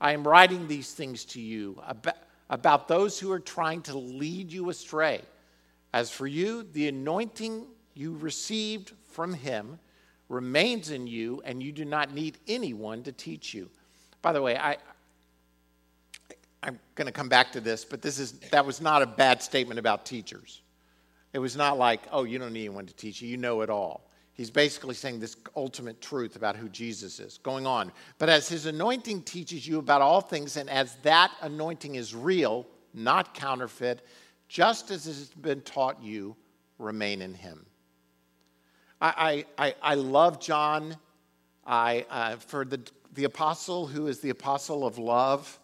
I 0.00 0.12
am 0.12 0.26
writing 0.26 0.68
these 0.68 0.92
things 0.92 1.24
to 1.26 1.40
you 1.40 1.80
about, 1.86 2.16
about 2.50 2.88
those 2.88 3.18
who 3.18 3.32
are 3.32 3.40
trying 3.40 3.82
to 3.82 3.96
lead 3.96 4.52
you 4.52 4.68
astray. 4.68 5.22
As 5.92 6.10
for 6.10 6.26
you, 6.26 6.64
the 6.72 6.88
anointing 6.88 7.66
you 7.94 8.16
received 8.16 8.92
from 9.10 9.32
Him 9.32 9.78
remains 10.28 10.90
in 10.90 11.06
you, 11.06 11.40
and 11.44 11.62
you 11.62 11.72
do 11.72 11.84
not 11.84 12.12
need 12.12 12.36
anyone 12.46 13.02
to 13.04 13.12
teach 13.12 13.54
you. 13.54 13.70
By 14.22 14.32
the 14.32 14.42
way, 14.42 14.56
I, 14.58 14.76
I'm 16.62 16.78
going 16.94 17.06
to 17.06 17.12
come 17.12 17.28
back 17.28 17.52
to 17.52 17.60
this, 17.60 17.84
but 17.84 18.02
this 18.02 18.18
is 18.18 18.32
that 18.50 18.66
was 18.66 18.80
not 18.80 19.00
a 19.00 19.06
bad 19.06 19.40
statement 19.40 19.78
about 19.78 20.04
teachers. 20.04 20.62
It 21.32 21.38
was 21.38 21.56
not 21.56 21.78
like, 21.78 22.00
oh, 22.12 22.24
you 22.24 22.38
don't 22.38 22.52
need 22.52 22.66
anyone 22.66 22.86
to 22.86 22.94
teach 22.94 23.20
you, 23.20 23.28
you 23.28 23.36
know 23.36 23.60
it 23.60 23.70
all. 23.70 24.10
He's 24.32 24.50
basically 24.50 24.94
saying 24.94 25.20
this 25.20 25.36
ultimate 25.56 26.00
truth 26.02 26.36
about 26.36 26.56
who 26.56 26.68
Jesus 26.68 27.20
is. 27.20 27.38
Going 27.38 27.66
on. 27.66 27.90
But 28.18 28.28
as 28.28 28.48
his 28.48 28.66
anointing 28.66 29.22
teaches 29.22 29.66
you 29.66 29.78
about 29.78 30.02
all 30.02 30.20
things, 30.20 30.58
and 30.58 30.68
as 30.68 30.96
that 31.02 31.30
anointing 31.40 31.94
is 31.94 32.14
real, 32.14 32.66
not 32.92 33.32
counterfeit, 33.32 34.06
just 34.48 34.90
as 34.90 35.06
it 35.06 35.14
has 35.14 35.28
been 35.30 35.62
taught 35.62 36.02
you, 36.02 36.36
remain 36.78 37.22
in 37.22 37.32
him. 37.32 37.64
I, 39.00 39.44
I, 39.58 39.74
I 39.82 39.94
love 39.94 40.40
John 40.40 40.96
I, 41.66 42.06
uh, 42.08 42.36
for 42.36 42.64
the, 42.64 42.80
the 43.14 43.24
apostle 43.24 43.86
who 43.86 44.06
is 44.06 44.20
the 44.20 44.30
apostle 44.30 44.86
of 44.86 44.98
love, 44.98 45.58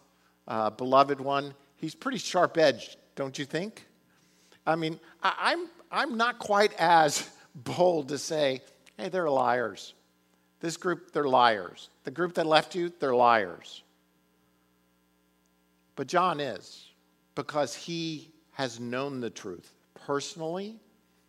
uh, 0.47 0.69
beloved 0.69 1.19
one. 1.21 1.53
He's 1.77 1.95
pretty 1.95 2.17
sharp 2.17 2.57
edged, 2.57 2.97
don't 3.15 3.37
you 3.37 3.45
think? 3.45 3.87
I 4.65 4.75
mean, 4.75 4.99
I, 5.21 5.33
I'm, 5.39 5.67
I'm 5.91 6.17
not 6.17 6.39
quite 6.39 6.73
as 6.79 7.29
bold 7.55 8.09
to 8.09 8.17
say, 8.17 8.61
hey, 8.97 9.09
they're 9.09 9.29
liars. 9.29 9.93
This 10.59 10.77
group, 10.77 11.11
they're 11.11 11.27
liars. 11.27 11.89
The 12.05 12.11
group 12.11 12.35
that 12.35 12.45
left 12.45 12.75
you, 12.75 12.91
they're 12.99 13.15
liars. 13.15 13.83
But 15.95 16.07
John 16.07 16.39
is, 16.39 16.89
because 17.35 17.75
he 17.75 18.31
has 18.51 18.79
known 18.79 19.19
the 19.19 19.29
truth 19.29 19.73
personally, 19.93 20.79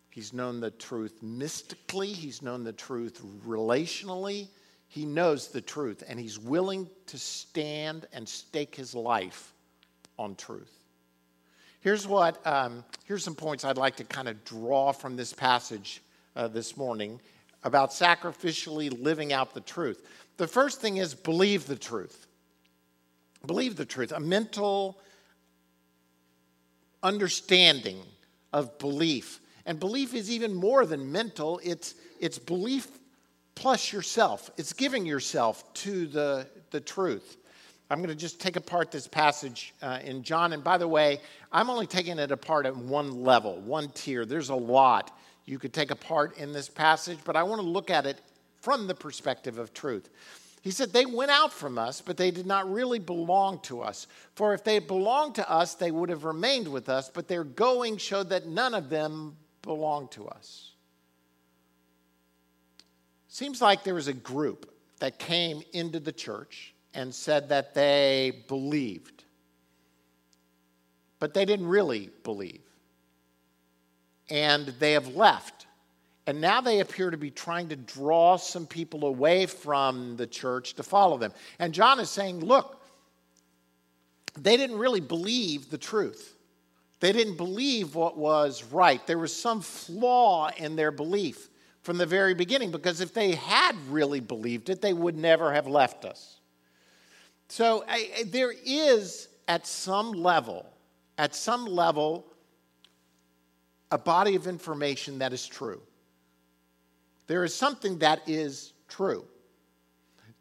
he's 0.09 0.33
known 0.33 0.59
the 0.59 0.71
truth 0.71 1.21
mystically, 1.21 2.07
he's 2.07 2.41
known 2.41 2.63
the 2.63 2.73
truth 2.73 3.21
relationally. 3.45 4.47
He 4.87 5.05
knows 5.05 5.49
the 5.49 5.59
truth, 5.61 6.03
and 6.07 6.17
he's 6.17 6.39
willing 6.39 6.89
to 7.07 7.17
stand 7.17 8.07
and 8.13 8.27
stake 8.27 8.75
his 8.75 8.95
life 8.95 9.53
on 10.17 10.35
truth. 10.35 10.84
Here's 11.85 12.07
what, 12.07 12.41
um, 12.47 12.83
here's 13.03 13.23
some 13.23 13.35
points 13.35 13.63
I'd 13.63 13.77
like 13.77 13.97
to 13.97 14.03
kind 14.03 14.27
of 14.27 14.43
draw 14.43 14.91
from 14.91 15.15
this 15.15 15.31
passage 15.31 16.01
uh, 16.35 16.47
this 16.47 16.75
morning 16.75 17.21
about 17.63 17.91
sacrificially 17.91 19.03
living 19.03 19.31
out 19.31 19.53
the 19.53 19.61
truth. 19.61 20.01
The 20.37 20.47
first 20.47 20.81
thing 20.81 20.97
is 20.97 21.13
believe 21.13 21.67
the 21.67 21.75
truth. 21.75 22.25
Believe 23.45 23.75
the 23.75 23.85
truth, 23.85 24.11
a 24.13 24.19
mental 24.19 24.99
understanding 27.03 27.99
of 28.51 28.79
belief. 28.79 29.39
And 29.67 29.79
belief 29.79 30.15
is 30.15 30.31
even 30.31 30.55
more 30.55 30.87
than 30.87 31.11
mental, 31.11 31.61
it's, 31.63 31.93
it's 32.19 32.39
belief 32.39 32.87
plus 33.53 33.93
yourself. 33.93 34.49
It's 34.57 34.73
giving 34.73 35.05
yourself 35.05 35.71
to 35.75 36.07
the, 36.07 36.47
the 36.71 36.81
truth. 36.81 37.37
I'm 37.89 37.99
going 37.99 38.09
to 38.09 38.15
just 38.15 38.39
take 38.41 38.55
apart 38.55 38.91
this 38.91 39.07
passage 39.07 39.73
uh, 39.81 39.99
in 40.03 40.23
John. 40.23 40.53
And 40.53 40.63
by 40.63 40.77
the 40.77 40.87
way, 40.87 41.19
I'm 41.51 41.69
only 41.69 41.85
taking 41.85 42.17
it 42.17 42.31
apart 42.31 42.65
at 42.65 42.75
one 42.75 43.23
level, 43.23 43.57
one 43.61 43.89
tier. 43.89 44.25
There's 44.25 44.49
a 44.49 44.55
lot 44.55 45.15
you 45.45 45.59
could 45.59 45.73
take 45.73 45.91
apart 45.91 46.37
in 46.37 46.51
this 46.51 46.67
passage, 46.67 47.19
but 47.23 47.35
I 47.35 47.43
want 47.43 47.61
to 47.61 47.67
look 47.67 47.91
at 47.91 48.07
it 48.07 48.19
from 48.61 48.87
the 48.87 48.95
perspective 48.95 49.59
of 49.59 49.73
truth. 49.73 50.09
He 50.63 50.71
said, 50.71 50.91
They 50.91 51.05
went 51.05 51.29
out 51.29 51.53
from 51.53 51.77
us, 51.77 52.01
but 52.01 52.17
they 52.17 52.31
did 52.31 52.47
not 52.47 52.71
really 52.71 52.97
belong 52.97 53.59
to 53.63 53.81
us. 53.81 54.07
For 54.33 54.55
if 54.55 54.63
they 54.63 54.79
belonged 54.79 55.35
to 55.35 55.47
us, 55.47 55.75
they 55.75 55.91
would 55.91 56.09
have 56.09 56.23
remained 56.23 56.67
with 56.67 56.89
us, 56.89 57.11
but 57.13 57.27
their 57.27 57.43
going 57.43 57.97
showed 57.97 58.29
that 58.29 58.47
none 58.47 58.73
of 58.73 58.89
them 58.89 59.37
belonged 59.61 60.09
to 60.11 60.27
us. 60.27 60.71
Seems 63.27 63.61
like 63.61 63.83
there 63.83 63.93
was 63.93 64.07
a 64.07 64.13
group 64.13 64.73
that 64.99 65.19
came 65.19 65.61
into 65.73 65.99
the 65.99 66.11
church 66.11 66.73
and 66.95 67.13
said 67.13 67.49
that 67.49 67.73
they 67.73 68.43
believed, 68.47 69.23
but 71.19 71.33
they 71.33 71.45
didn't 71.45 71.67
really 71.67 72.09
believe 72.23 72.61
and 74.29 74.67
they 74.79 74.93
have 74.93 75.15
left. 75.15 75.67
And 76.27 76.41
now 76.41 76.59
they 76.59 76.79
appear 76.79 77.11
to 77.11 77.17
be 77.17 77.29
trying 77.29 77.69
to 77.69 77.75
draw 77.75 78.37
some 78.37 78.65
people 78.65 79.05
away 79.05 79.45
from 79.45 80.17
the 80.17 80.25
church 80.25 80.73
to 80.75 80.83
follow 80.83 81.17
them. 81.17 81.31
And 81.59 81.73
John 81.73 81.99
is 81.99 82.09
saying, 82.09 82.39
look, 82.39 82.81
they 84.37 84.57
didn't 84.57 84.79
really 84.79 85.01
believe 85.01 85.69
the 85.69 85.77
truth. 85.77 86.35
They 86.99 87.11
didn't 87.11 87.37
believe 87.37 87.93
what 87.93 88.17
was 88.17 88.63
right. 88.63 89.05
There 89.05 89.19
was 89.19 89.35
some 89.35 89.61
flaw 89.61 90.49
in 90.57 90.75
their 90.75 90.91
belief 90.91 91.49
from 91.83 91.97
the 91.97 92.05
very 92.05 92.33
beginning 92.33 92.71
because 92.71 93.01
if 93.01 93.13
they 93.13 93.35
had 93.35 93.75
really 93.89 94.19
believed 94.19 94.69
it, 94.69 94.81
they 94.81 94.93
would 94.93 95.15
never 95.15 95.53
have 95.53 95.67
left 95.67 96.05
us. 96.05 96.39
So 97.47 97.83
I, 97.87 98.23
there 98.27 98.53
is, 98.65 99.27
at 99.47 99.67
some 99.67 100.11
level, 100.11 100.65
at 101.17 101.35
some 101.35 101.65
level, 101.65 102.25
a 103.91 103.97
body 103.97 104.35
of 104.35 104.47
information 104.47 105.19
that 105.19 105.31
is 105.31 105.45
true. 105.47 105.81
There 107.27 107.43
is 107.43 107.53
something 107.53 107.99
that 107.99 108.21
is 108.27 108.73
true. 108.87 109.25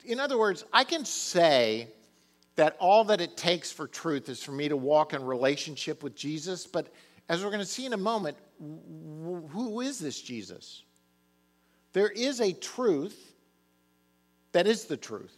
In 0.04 0.20
other 0.20 0.38
words, 0.38 0.64
I 0.72 0.84
can 0.84 1.04
say 1.04 1.88
that 2.56 2.76
all 2.78 3.04
that 3.04 3.20
it 3.20 3.36
takes 3.36 3.72
for 3.72 3.86
truth 3.86 4.28
is 4.28 4.42
for 4.42 4.52
me 4.52 4.68
to 4.68 4.76
walk 4.76 5.12
in 5.12 5.24
relationship 5.24 6.02
with 6.02 6.14
Jesus, 6.14 6.66
but 6.66 6.92
as 7.28 7.42
we're 7.42 7.50
going 7.50 7.60
to 7.60 7.66
see 7.66 7.86
in 7.86 7.94
a 7.94 7.98
moment, 7.98 8.36
who 8.60 9.80
is 9.80 9.98
this 9.98 10.20
Jesus? 10.20 10.82
There 11.92 12.08
is 12.08 12.40
a 12.40 12.52
truth 12.52 13.34
that 14.52 14.66
is 14.66 14.84
the 14.84 14.96
truth. 14.96 15.36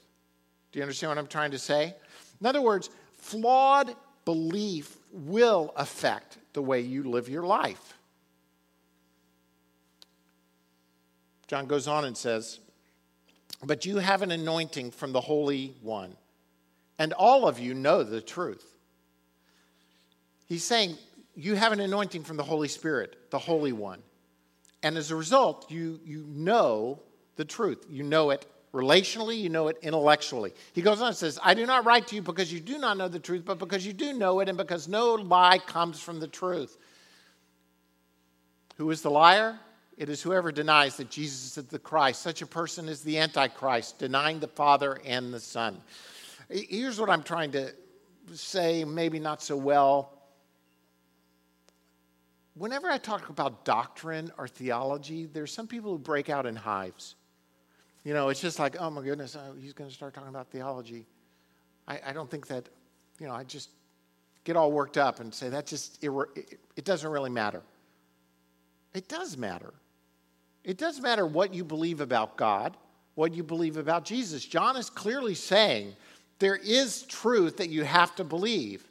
Do 0.72 0.79
you 0.79 0.83
understand 0.83 1.11
what 1.11 1.18
I'm 1.18 1.26
trying 1.26 1.52
to 1.52 1.59
say? 1.59 1.94
In 2.40 2.46
other 2.46 2.61
words, 2.61 2.90
flawed 3.18 3.94
belief 4.24 4.96
will 5.12 5.72
affect 5.76 6.38
the 6.52 6.62
way 6.62 6.81
you 6.81 7.05
live 7.05 7.29
your 7.29 7.44
life. 7.44 7.94
John 11.46 11.66
goes 11.66 11.87
on 11.87 12.05
and 12.05 12.16
says, 12.16 12.59
But 13.64 13.87
you 13.87 13.98
have 13.98 14.22
an 14.22 14.31
anointing 14.31 14.90
from 14.90 15.12
the 15.12 15.20
Holy 15.20 15.74
One, 15.81 16.16
and 16.98 17.12
all 17.12 17.46
of 17.46 17.59
you 17.59 17.72
know 17.72 18.02
the 18.02 18.20
truth. 18.20 18.76
He's 20.46 20.64
saying, 20.64 20.96
You 21.35 21.55
have 21.55 21.72
an 21.72 21.81
anointing 21.81 22.24
from 22.24 22.37
the 22.37 22.42
Holy 22.42 22.68
Spirit, 22.68 23.31
the 23.31 23.38
Holy 23.38 23.72
One. 23.72 24.02
And 24.83 24.96
as 24.96 25.11
a 25.11 25.16
result, 25.16 25.70
you, 25.70 26.00
you 26.05 26.24
know 26.29 27.00
the 27.37 27.44
truth. 27.44 27.87
You 27.88 28.02
know 28.02 28.31
it 28.31 28.46
relationally, 28.72 29.38
you 29.38 29.48
know 29.48 29.68
it 29.68 29.79
intellectually. 29.83 30.52
He 30.72 30.83
goes 30.83 31.00
on 31.00 31.09
and 31.09 31.16
says, 31.16 31.38
I 31.42 31.55
do 31.55 31.66
not 31.66 31.85
write 31.85 32.09
to 32.09 32.16
you 32.16 32.22
because 32.22 32.52
you 32.52 32.61
do 32.61 32.79
not 32.79 32.96
know 32.96 33.09
the 33.09 33.18
truth, 33.18 33.44
but 33.44 33.59
because 33.59 33.87
you 33.87 33.92
do 33.92 34.12
know 34.12 34.40
it, 34.40 34.48
and 34.48 34.59
because 34.59 34.88
no 34.88 35.14
lie 35.14 35.59
comes 35.59 36.00
from 36.00 36.20
the 36.20 36.29
truth. 36.29 36.76
Who 38.76 38.90
is 38.90 39.02
the 39.02 39.11
liar? 39.11 39.59
It 39.96 40.11
is 40.11 40.20
whoever 40.20 40.52
denies 40.52 40.96
that 40.98 41.11
Jesus 41.11 41.57
is 41.57 41.64
the 41.64 41.79
Christ. 41.79 42.20
Such 42.20 42.42
a 42.42 42.46
person 42.46 42.88
is 42.88 43.00
the 43.00 43.18
Antichrist, 43.18 43.98
denying 43.98 44.40
the 44.40 44.48
Father 44.48 45.00
and 45.07 45.33
the 45.33 45.40
Son. 45.40 45.81
Here's 46.50 47.00
what 47.00 47.09
I'm 47.09 47.22
trying 47.22 47.52
to 47.52 47.72
say, 48.35 48.85
maybe 48.85 49.18
not 49.18 49.42
so 49.42 49.57
well. 49.57 50.12
Whenever 52.55 52.90
I 52.90 52.98
talk 52.98 53.29
about 53.29 53.64
doctrine 53.64 54.31
or 54.38 54.48
theology, 54.48 55.26
there's 55.26 55.52
some 55.52 55.66
people 55.66 55.92
who 55.92 55.98
break 55.98 56.29
out 56.29 56.46
in 56.46 56.57
hives. 56.57 57.14
You 58.06 58.14
know, 58.14 58.28
it's 58.28 58.40
just 58.40 58.60
like, 58.60 58.76
oh 58.78 58.88
my 58.88 59.02
goodness, 59.02 59.36
oh, 59.36 59.56
he's 59.60 59.72
going 59.72 59.90
to 59.90 59.94
start 59.94 60.14
talking 60.14 60.28
about 60.28 60.46
theology. 60.52 61.06
I, 61.88 61.98
I, 62.06 62.12
don't 62.12 62.30
think 62.30 62.46
that, 62.46 62.68
you 63.18 63.26
know, 63.26 63.34
I 63.34 63.42
just 63.42 63.70
get 64.44 64.54
all 64.54 64.70
worked 64.70 64.96
up 64.96 65.18
and 65.18 65.34
say 65.34 65.48
that 65.48 65.66
just, 65.66 66.04
it, 66.04 66.12
it 66.76 66.84
doesn't 66.84 67.10
really 67.10 67.30
matter. 67.30 67.62
It 68.94 69.08
does 69.08 69.36
matter. 69.36 69.74
It 70.62 70.78
doesn't 70.78 71.02
matter 71.02 71.26
what 71.26 71.52
you 71.52 71.64
believe 71.64 72.00
about 72.00 72.36
God, 72.36 72.76
what 73.16 73.34
you 73.34 73.42
believe 73.42 73.76
about 73.76 74.04
Jesus. 74.04 74.44
John 74.44 74.76
is 74.76 74.88
clearly 74.88 75.34
saying 75.34 75.96
There 76.38 76.54
is 76.54 77.02
truth 77.02 77.56
that 77.56 77.70
you 77.70 77.82
have 77.82 78.14
to 78.14 78.24
believe. 78.24 78.84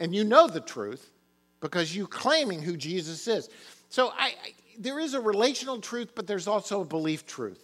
And 0.00 0.12
you 0.12 0.24
know 0.24 0.48
the 0.48 0.60
truth 0.60 1.12
because 1.60 1.94
you're 1.94 2.08
claiming 2.08 2.60
who 2.60 2.76
Jesus 2.76 3.28
is. 3.28 3.48
So 3.88 4.08
I, 4.18 4.34
I, 4.42 4.52
there 4.78 4.98
is 4.98 5.14
a 5.14 5.20
relational 5.20 5.80
truth, 5.80 6.12
but 6.14 6.26
there's 6.26 6.46
also 6.46 6.82
a 6.82 6.84
belief 6.84 7.26
truth. 7.26 7.62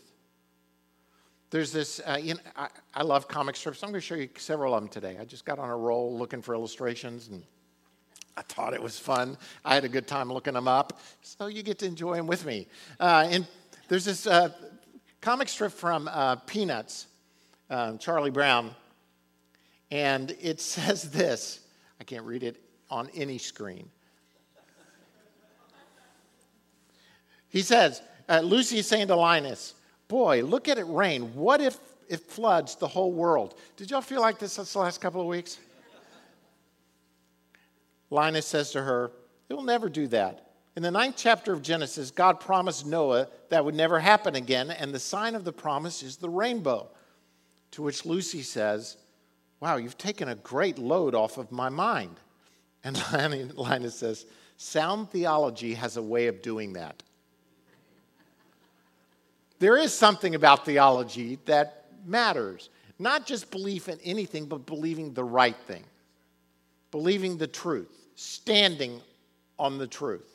There's 1.50 1.70
this, 1.70 2.00
uh, 2.06 2.18
you 2.20 2.34
know, 2.34 2.40
I, 2.56 2.68
I 2.94 3.02
love 3.02 3.28
comic 3.28 3.56
strips. 3.56 3.82
I'm 3.82 3.90
going 3.90 4.00
to 4.00 4.06
show 4.06 4.14
you 4.14 4.28
several 4.38 4.74
of 4.74 4.82
them 4.82 4.88
today. 4.88 5.18
I 5.20 5.24
just 5.24 5.44
got 5.44 5.58
on 5.58 5.68
a 5.68 5.76
roll 5.76 6.16
looking 6.16 6.40
for 6.40 6.54
illustrations 6.54 7.28
and 7.28 7.42
I 8.36 8.42
thought 8.42 8.72
it 8.72 8.82
was 8.82 8.98
fun. 8.98 9.36
I 9.64 9.74
had 9.74 9.84
a 9.84 9.88
good 9.88 10.06
time 10.06 10.32
looking 10.32 10.54
them 10.54 10.66
up. 10.66 10.98
So 11.20 11.48
you 11.48 11.62
get 11.62 11.78
to 11.80 11.86
enjoy 11.86 12.16
them 12.16 12.26
with 12.26 12.46
me. 12.46 12.68
Uh, 12.98 13.28
and 13.30 13.46
there's 13.88 14.06
this 14.06 14.26
uh, 14.26 14.48
comic 15.20 15.50
strip 15.50 15.72
from 15.72 16.08
uh, 16.08 16.36
Peanuts, 16.36 17.06
um, 17.68 17.98
Charlie 17.98 18.30
Brown. 18.30 18.74
And 19.90 20.34
it 20.40 20.58
says 20.62 21.10
this 21.10 21.60
I 22.00 22.04
can't 22.04 22.24
read 22.24 22.42
it 22.42 22.56
on 22.90 23.10
any 23.14 23.36
screen. 23.38 23.90
He 27.52 27.60
says, 27.60 28.00
uh, 28.28 28.40
Lucy 28.40 28.78
is 28.78 28.86
saying 28.86 29.08
to 29.08 29.14
Linus, 29.14 29.74
Boy, 30.08 30.42
look 30.42 30.68
at 30.68 30.78
it 30.78 30.86
rain. 30.88 31.34
What 31.34 31.60
if 31.60 31.78
it 32.08 32.20
floods 32.20 32.76
the 32.76 32.88
whole 32.88 33.12
world? 33.12 33.54
Did 33.76 33.90
y'all 33.90 34.00
feel 34.00 34.20
like 34.22 34.38
this 34.38 34.56
the 34.56 34.78
last 34.78 35.00
couple 35.00 35.20
of 35.20 35.26
weeks? 35.26 35.58
Linus 38.10 38.46
says 38.46 38.72
to 38.72 38.82
her, 38.82 39.12
It 39.48 39.54
will 39.54 39.62
never 39.62 39.88
do 39.88 40.06
that. 40.08 40.52
In 40.76 40.82
the 40.82 40.90
ninth 40.90 41.16
chapter 41.18 41.52
of 41.52 41.60
Genesis, 41.60 42.10
God 42.10 42.40
promised 42.40 42.86
Noah 42.86 43.28
that 43.50 43.64
would 43.64 43.74
never 43.74 44.00
happen 44.00 44.34
again, 44.34 44.70
and 44.70 44.92
the 44.92 44.98
sign 44.98 45.34
of 45.34 45.44
the 45.44 45.52
promise 45.52 46.02
is 46.02 46.16
the 46.16 46.30
rainbow. 46.30 46.88
To 47.72 47.82
which 47.82 48.06
Lucy 48.06 48.42
says, 48.42 48.96
Wow, 49.60 49.76
you've 49.76 49.98
taken 49.98 50.28
a 50.28 50.34
great 50.36 50.78
load 50.78 51.14
off 51.14 51.36
of 51.36 51.52
my 51.52 51.68
mind. 51.68 52.18
And 52.82 53.02
Linus 53.56 53.96
says, 53.96 54.24
Sound 54.56 55.10
theology 55.10 55.74
has 55.74 55.98
a 55.98 56.02
way 56.02 56.26
of 56.28 56.40
doing 56.40 56.72
that. 56.74 57.02
There 59.62 59.76
is 59.76 59.94
something 59.94 60.34
about 60.34 60.64
theology 60.66 61.38
that 61.44 61.84
matters. 62.04 62.68
Not 62.98 63.26
just 63.26 63.48
belief 63.52 63.88
in 63.88 64.00
anything, 64.02 64.46
but 64.46 64.66
believing 64.66 65.14
the 65.14 65.22
right 65.22 65.54
thing, 65.68 65.84
believing 66.90 67.36
the 67.36 67.46
truth, 67.46 67.96
standing 68.16 69.00
on 69.60 69.78
the 69.78 69.86
truth. 69.86 70.26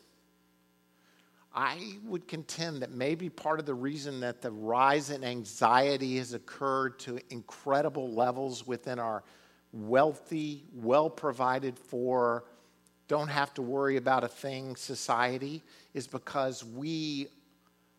I 1.54 1.98
would 2.06 2.26
contend 2.30 2.82
that 2.84 2.92
maybe 2.92 3.28
part 3.28 3.60
of 3.60 3.66
the 3.66 3.74
reason 3.74 4.22
that 4.22 4.42
the 4.42 4.50
rise 4.50 5.10
in 5.10 5.26
anxiety 5.26 6.20
has 6.20 6.34
occurred 6.34 6.98
to 7.00 7.20
incredible 7.30 8.10
levels 8.10 8.66
within 8.66 8.98
our 8.98 9.26
wealthy, 9.74 10.64
well 10.74 11.10
provided 11.10 11.78
for, 11.78 12.46
don't 13.10 13.28
have 13.28 13.54
to 13.56 13.62
worry 13.62 13.98
about 13.98 14.24
a 14.24 14.30
thing 14.30 14.78
society 14.78 15.64
is 15.94 16.08
because 16.08 16.64
we, 16.64 17.28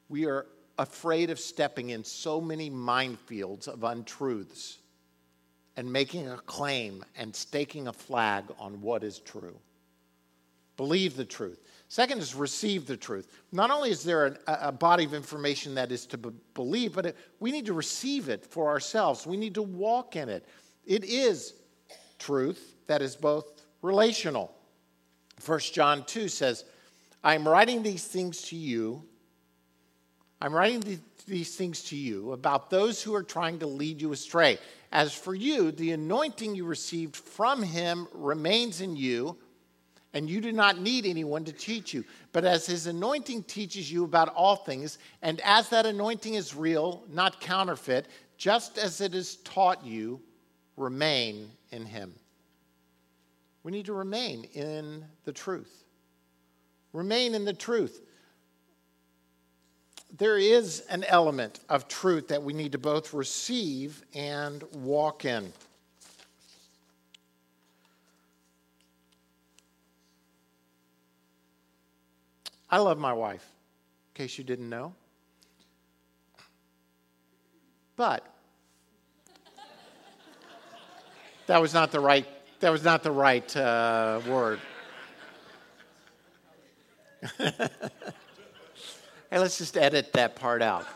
we 0.08 0.24
are 0.24 0.46
afraid 0.78 1.30
of 1.30 1.40
stepping 1.40 1.90
in 1.90 2.04
so 2.04 2.40
many 2.40 2.70
minefields 2.70 3.66
of 3.68 3.84
untruths 3.84 4.78
and 5.76 5.92
making 5.92 6.28
a 6.28 6.36
claim 6.38 7.04
and 7.16 7.34
staking 7.34 7.88
a 7.88 7.92
flag 7.92 8.44
on 8.58 8.80
what 8.80 9.02
is 9.02 9.18
true. 9.18 9.56
Believe 10.76 11.16
the 11.16 11.24
truth. 11.24 11.60
Second 11.88 12.18
is 12.18 12.34
receive 12.34 12.86
the 12.86 12.96
truth. 12.96 13.28
Not 13.50 13.70
only 13.70 13.90
is 13.90 14.04
there 14.04 14.26
an, 14.26 14.38
a 14.46 14.70
body 14.70 15.04
of 15.04 15.14
information 15.14 15.74
that 15.74 15.90
is 15.90 16.06
to 16.06 16.18
be, 16.18 16.30
believe, 16.54 16.94
but 16.94 17.06
it, 17.06 17.16
we 17.40 17.50
need 17.50 17.66
to 17.66 17.72
receive 17.72 18.28
it 18.28 18.46
for 18.46 18.68
ourselves. 18.68 19.26
We 19.26 19.36
need 19.36 19.54
to 19.54 19.62
walk 19.62 20.14
in 20.14 20.28
it. 20.28 20.46
It 20.86 21.04
is 21.04 21.54
truth 22.18 22.76
that 22.86 23.02
is 23.02 23.16
both 23.16 23.62
relational. 23.82 24.54
First 25.40 25.74
John 25.74 26.04
2 26.04 26.28
says, 26.28 26.64
I 27.24 27.34
am 27.34 27.48
writing 27.48 27.82
these 27.82 28.04
things 28.04 28.42
to 28.42 28.56
you. 28.56 29.02
I'm 30.40 30.54
writing 30.54 31.00
these 31.26 31.56
things 31.56 31.82
to 31.84 31.96
you 31.96 32.32
about 32.32 32.70
those 32.70 33.02
who 33.02 33.14
are 33.14 33.22
trying 33.22 33.58
to 33.58 33.66
lead 33.66 34.00
you 34.00 34.12
astray. 34.12 34.58
As 34.92 35.12
for 35.12 35.34
you, 35.34 35.72
the 35.72 35.92
anointing 35.92 36.54
you 36.54 36.64
received 36.64 37.16
from 37.16 37.62
him 37.62 38.08
remains 38.12 38.80
in 38.80 38.96
you 38.96 39.36
and 40.14 40.28
you 40.28 40.40
do 40.40 40.52
not 40.52 40.80
need 40.80 41.06
anyone 41.06 41.44
to 41.44 41.52
teach 41.52 41.92
you. 41.92 42.04
But 42.32 42.44
as 42.44 42.66
his 42.66 42.86
anointing 42.86 43.44
teaches 43.44 43.92
you 43.92 44.04
about 44.04 44.34
all 44.34 44.56
things, 44.56 44.98
and 45.22 45.40
as 45.44 45.68
that 45.68 45.86
anointing 45.86 46.34
is 46.34 46.54
real, 46.54 47.04
not 47.10 47.40
counterfeit, 47.40 48.08
just 48.36 48.78
as 48.78 49.00
it 49.00 49.14
is 49.14 49.36
taught 49.36 49.84
you, 49.84 50.20
remain 50.76 51.50
in 51.70 51.84
him. 51.84 52.14
We 53.62 53.72
need 53.72 53.86
to 53.86 53.92
remain 53.92 54.44
in 54.54 55.04
the 55.24 55.32
truth. 55.32 55.84
Remain 56.92 57.34
in 57.34 57.44
the 57.44 57.52
truth. 57.52 58.00
There 60.18 60.36
is 60.36 60.80
an 60.90 61.04
element 61.04 61.60
of 61.68 61.86
truth 61.86 62.26
that 62.28 62.42
we 62.42 62.52
need 62.52 62.72
to 62.72 62.78
both 62.78 63.14
receive 63.14 64.02
and 64.14 64.64
walk 64.74 65.24
in. 65.24 65.52
I 72.68 72.78
love 72.78 72.98
my 72.98 73.12
wife, 73.12 73.48
in 74.08 74.24
case 74.24 74.36
you 74.36 74.44
didn't 74.44 74.68
know. 74.68 74.92
But 77.94 78.26
that 81.46 81.60
was 81.60 81.72
not 81.72 81.92
the 81.92 82.00
right 82.00 82.26
that 82.60 82.70
was 82.70 82.82
not 82.82 83.04
the 83.04 83.12
right 83.12 83.56
uh, 83.56 84.20
word. 84.28 84.58
hey, 89.30 89.38
let's 89.38 89.58
just 89.58 89.76
edit 89.76 90.12
that 90.14 90.36
part 90.36 90.62
out. 90.62 90.86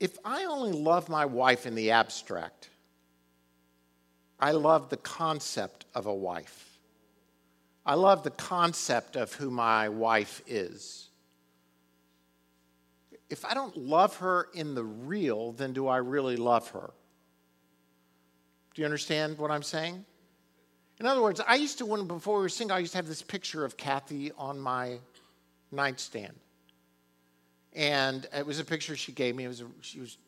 If 0.00 0.18
I 0.24 0.44
only 0.44 0.72
love 0.72 1.08
my 1.08 1.24
wife 1.24 1.66
in 1.66 1.74
the 1.74 1.92
abstract, 1.92 2.68
I 4.38 4.50
love 4.50 4.90
the 4.90 4.96
concept 4.98 5.86
of 5.94 6.06
a 6.06 6.14
wife. 6.14 6.78
I 7.86 7.94
love 7.94 8.22
the 8.22 8.30
concept 8.30 9.16
of 9.16 9.32
who 9.34 9.50
my 9.50 9.88
wife 9.88 10.42
is. 10.46 11.08
If 13.30 13.44
I 13.44 13.54
don't 13.54 13.76
love 13.76 14.16
her 14.16 14.48
in 14.54 14.74
the 14.74 14.84
real, 14.84 15.52
then 15.52 15.72
do 15.72 15.86
I 15.88 15.98
really 15.98 16.36
love 16.36 16.68
her? 16.70 16.92
Do 18.74 18.82
you 18.82 18.86
understand 18.86 19.38
what 19.38 19.50
I'm 19.50 19.62
saying? 19.62 20.04
In 21.00 21.06
other 21.06 21.22
words, 21.22 21.40
I 21.46 21.56
used 21.56 21.78
to, 21.78 21.86
when 21.86 22.06
before 22.06 22.36
we 22.36 22.42
were 22.42 22.48
single, 22.48 22.76
I 22.76 22.80
used 22.80 22.92
to 22.92 22.98
have 22.98 23.08
this 23.08 23.22
picture 23.22 23.64
of 23.64 23.76
Kathy 23.76 24.32
on 24.38 24.58
my 24.58 24.98
nightstand. 25.72 26.34
And 27.74 28.26
it 28.32 28.46
was 28.46 28.60
a 28.60 28.64
picture 28.64 28.96
she 28.96 29.12
gave 29.12 29.34
me. 29.34 29.44
It 29.44 29.48
was 29.48 29.60
a, 29.60 29.66
she 29.80 30.00
was 30.00 30.18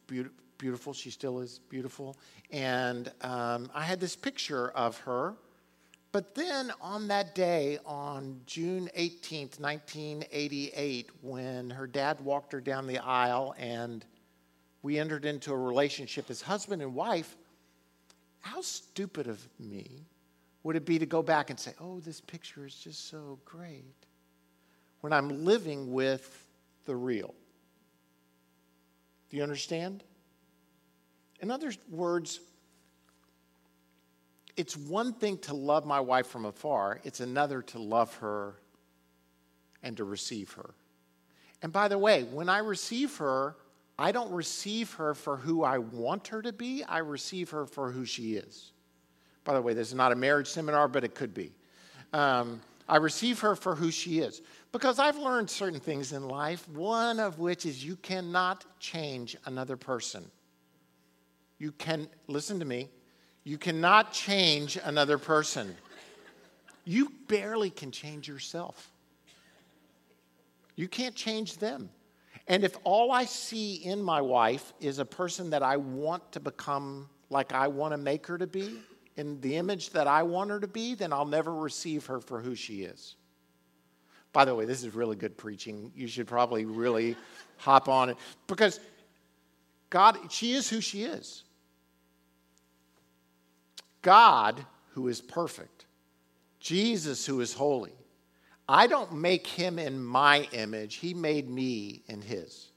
beautiful. 0.59 0.93
She 0.93 1.11
still 1.11 1.41
is 1.41 1.61
beautiful. 1.69 2.17
And 2.51 3.13
um, 3.23 3.71
I 3.75 3.85
had 3.85 4.01
this 4.01 4.17
picture 4.17 4.71
of 4.71 4.99
her 5.01 5.37
but 6.17 6.35
then 6.35 6.73
on 6.81 7.09
that 7.09 7.35
day, 7.35 7.79
on 7.85 8.41
June 8.47 8.89
18th, 8.97 9.61
1988, 9.61 11.11
when 11.21 11.69
her 11.69 11.87
dad 11.87 12.23
walked 12.23 12.55
her 12.55 12.61
down 12.63 12.87
the 12.87 12.97
aisle 13.01 13.55
and 13.59 14.03
we 14.83 14.99
entered 14.99 15.27
into 15.27 15.53
a 15.53 15.57
relationship 15.59 16.31
as 16.31 16.41
husband 16.41 16.81
and 16.81 16.95
wife, 16.95 17.37
how 18.41 18.63
stupid 18.63 19.27
of 19.27 19.47
me 19.61 20.07
would 20.67 20.75
it 20.75 20.85
be 20.85 20.99
to 20.99 21.07
go 21.07 21.23
back 21.23 21.51
and 21.51 21.61
say, 21.61 21.73
oh, 21.81 22.01
this 22.01 22.21
picture 22.21 22.67
is 22.67 22.75
just 22.75 23.09
so 23.09 23.39
great, 23.45 23.95
when 25.01 25.13
I'm 25.13 25.45
living 25.45 25.93
with 25.93 26.45
the 26.87 26.97
real? 26.97 27.33
Do 29.31 29.37
you 29.37 29.45
understand? 29.45 30.03
In 31.41 31.53
other 31.53 31.71
words, 31.89 32.41
it's 34.57 34.77
one 34.77 35.13
thing 35.13 35.39
to 35.43 35.55
love 35.55 35.87
my 35.87 36.01
wife 36.01 36.27
from 36.27 36.47
afar, 36.47 36.99
it's 37.05 37.21
another 37.21 37.63
to 37.63 37.79
love 37.79 38.13
her 38.17 38.57
and 39.85 39.97
to 39.99 40.03
receive 40.03 40.51
her. 40.55 40.75
And 41.63 41.73
by 41.73 41.87
the 41.87 41.97
way, 41.97 42.25
when 42.25 42.49
I 42.49 42.59
receive 42.59 43.19
her, 43.19 43.55
I 43.97 44.11
don't 44.11 44.33
receive 44.33 44.95
her 44.95 45.15
for 45.15 45.37
who 45.37 45.63
I 45.63 45.79
want 45.79 46.27
her 46.27 46.43
to 46.43 46.53
be, 46.53 46.83
I 46.83 46.99
receive 46.99 47.51
her 47.51 47.67
for 47.67 47.93
who 47.93 48.05
she 48.05 48.35
is. 48.35 48.73
By 49.47 49.55
the 49.55 49.63
way, 49.63 49.73
this 49.73 49.89
is 49.89 49.95
not 49.95 50.11
a 50.11 50.17
marriage 50.17 50.49
seminar, 50.49 50.89
but 50.89 51.05
it 51.05 51.15
could 51.15 51.33
be. 51.33 51.53
Um, 52.13 52.61
I 52.89 52.97
receive 52.97 53.41
her 53.41 53.55
for 53.55 53.77
who 53.77 53.91
she 53.91 54.19
is. 54.19 54.43
Because 54.73 54.99
I've 54.99 55.17
learned 55.17 55.49
certain 55.49 55.79
things 55.81 56.13
in 56.13 56.29
life, 56.29 56.69
one 56.69 57.21
of 57.21 57.39
which 57.39 57.65
is 57.65 57.85
you 57.85 57.97
cannot 57.97 58.65
change 58.81 59.37
another 59.47 59.77
person. 59.77 60.29
You 61.59 61.73
can, 61.73 62.09
listen 62.27 62.59
to 62.59 62.65
me, 62.65 62.91
you 63.45 63.57
cannot 63.57 64.13
change 64.13 64.79
another 64.85 65.17
person. 65.17 65.75
You 66.85 67.13
barely 67.29 67.71
can 67.71 67.93
change 67.93 68.27
yourself. 68.27 68.91
You 70.75 70.89
can't 70.89 71.15
change 71.15 71.59
them. 71.59 71.89
And 72.49 72.65
if 72.65 72.77
all 72.83 73.13
I 73.13 73.25
see 73.25 73.77
in 73.77 74.03
my 74.03 74.21
wife 74.21 74.73
is 74.81 74.99
a 74.99 75.05
person 75.05 75.51
that 75.51 75.63
I 75.63 75.77
want 75.77 76.33
to 76.33 76.41
become 76.41 77.09
like 77.31 77.53
I 77.53 77.69
want 77.69 77.93
to 77.93 77.97
make 77.97 78.27
her 78.27 78.39
to 78.39 78.47
be, 78.47 78.81
in 79.17 79.41
the 79.41 79.57
image 79.57 79.91
that 79.91 80.07
I 80.07 80.23
want 80.23 80.51
her 80.51 80.61
to 80.61 80.69
be, 80.69 80.95
then 80.95 81.13
I'll 81.13 81.27
never 81.27 81.55
receive 81.55 82.07
her 82.07 82.21
for 82.21 82.41
who 82.41 82.55
she 82.55 82.83
is. 82.83 83.17
By 84.33 84.45
the 84.45 84.55
way, 84.55 84.67
this 84.67 84.85
is 84.85 84.95
really 84.95 85.17
good 85.17 85.37
preaching. 85.39 85.91
You 85.97 86.07
should 86.09 86.27
probably 86.27 86.67
really 86.67 87.17
hop 87.57 87.89
on 87.89 88.11
it 88.11 88.19
because 88.47 88.81
God, 89.89 90.19
she 90.31 90.53
is 90.53 90.69
who 90.69 90.81
she 90.81 91.05
is. 91.05 91.45
God, 94.03 94.65
who 94.91 95.09
is 95.09 95.21
perfect, 95.21 95.87
Jesus, 96.61 97.27
who 97.27 97.41
is 97.41 97.55
holy. 97.55 97.93
I 98.69 98.87
don't 98.87 99.15
make 99.15 99.47
him 99.47 99.79
in 99.79 100.03
my 100.05 100.49
image, 100.53 100.97
he 100.97 101.15
made 101.15 101.49
me 101.49 102.03
in 102.09 102.21
his. 102.21 102.69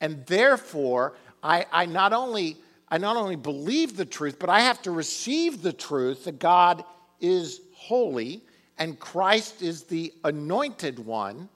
And 0.00 0.24
therefore, 0.26 1.16
I, 1.42 1.66
I, 1.72 1.86
not 1.86 2.12
only, 2.12 2.56
I 2.90 2.98
not 2.98 3.16
only 3.16 3.36
believe 3.36 3.96
the 3.96 4.04
truth, 4.04 4.38
but 4.38 4.48
I 4.48 4.60
have 4.60 4.80
to 4.82 4.90
receive 4.90 5.62
the 5.62 5.72
truth 5.72 6.24
that 6.24 6.38
God 6.38 6.84
is 7.20 7.60
holy 7.74 8.42
and 8.78 8.98
Christ 8.98 9.60
is 9.62 9.84
the 9.84 10.12
anointed 10.24 10.98
one 10.98 11.48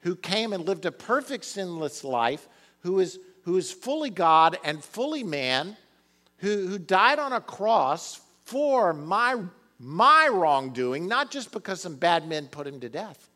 who 0.00 0.14
came 0.14 0.52
and 0.52 0.64
lived 0.64 0.86
a 0.86 0.92
perfect 0.92 1.44
sinless 1.44 2.04
life, 2.04 2.48
who 2.80 3.00
is, 3.00 3.18
who 3.42 3.56
is 3.56 3.72
fully 3.72 4.10
God 4.10 4.58
and 4.64 4.84
fully 4.84 5.24
man, 5.24 5.76
who, 6.38 6.66
who 6.68 6.78
died 6.78 7.18
on 7.18 7.32
a 7.32 7.40
cross 7.40 8.20
for 8.44 8.92
my, 8.92 9.36
my 9.78 10.28
wrongdoing, 10.28 11.08
not 11.08 11.30
just 11.30 11.52
because 11.52 11.80
some 11.80 11.96
bad 11.96 12.28
men 12.28 12.46
put 12.46 12.66
him 12.66 12.80
to 12.80 12.88
death, 12.88 13.28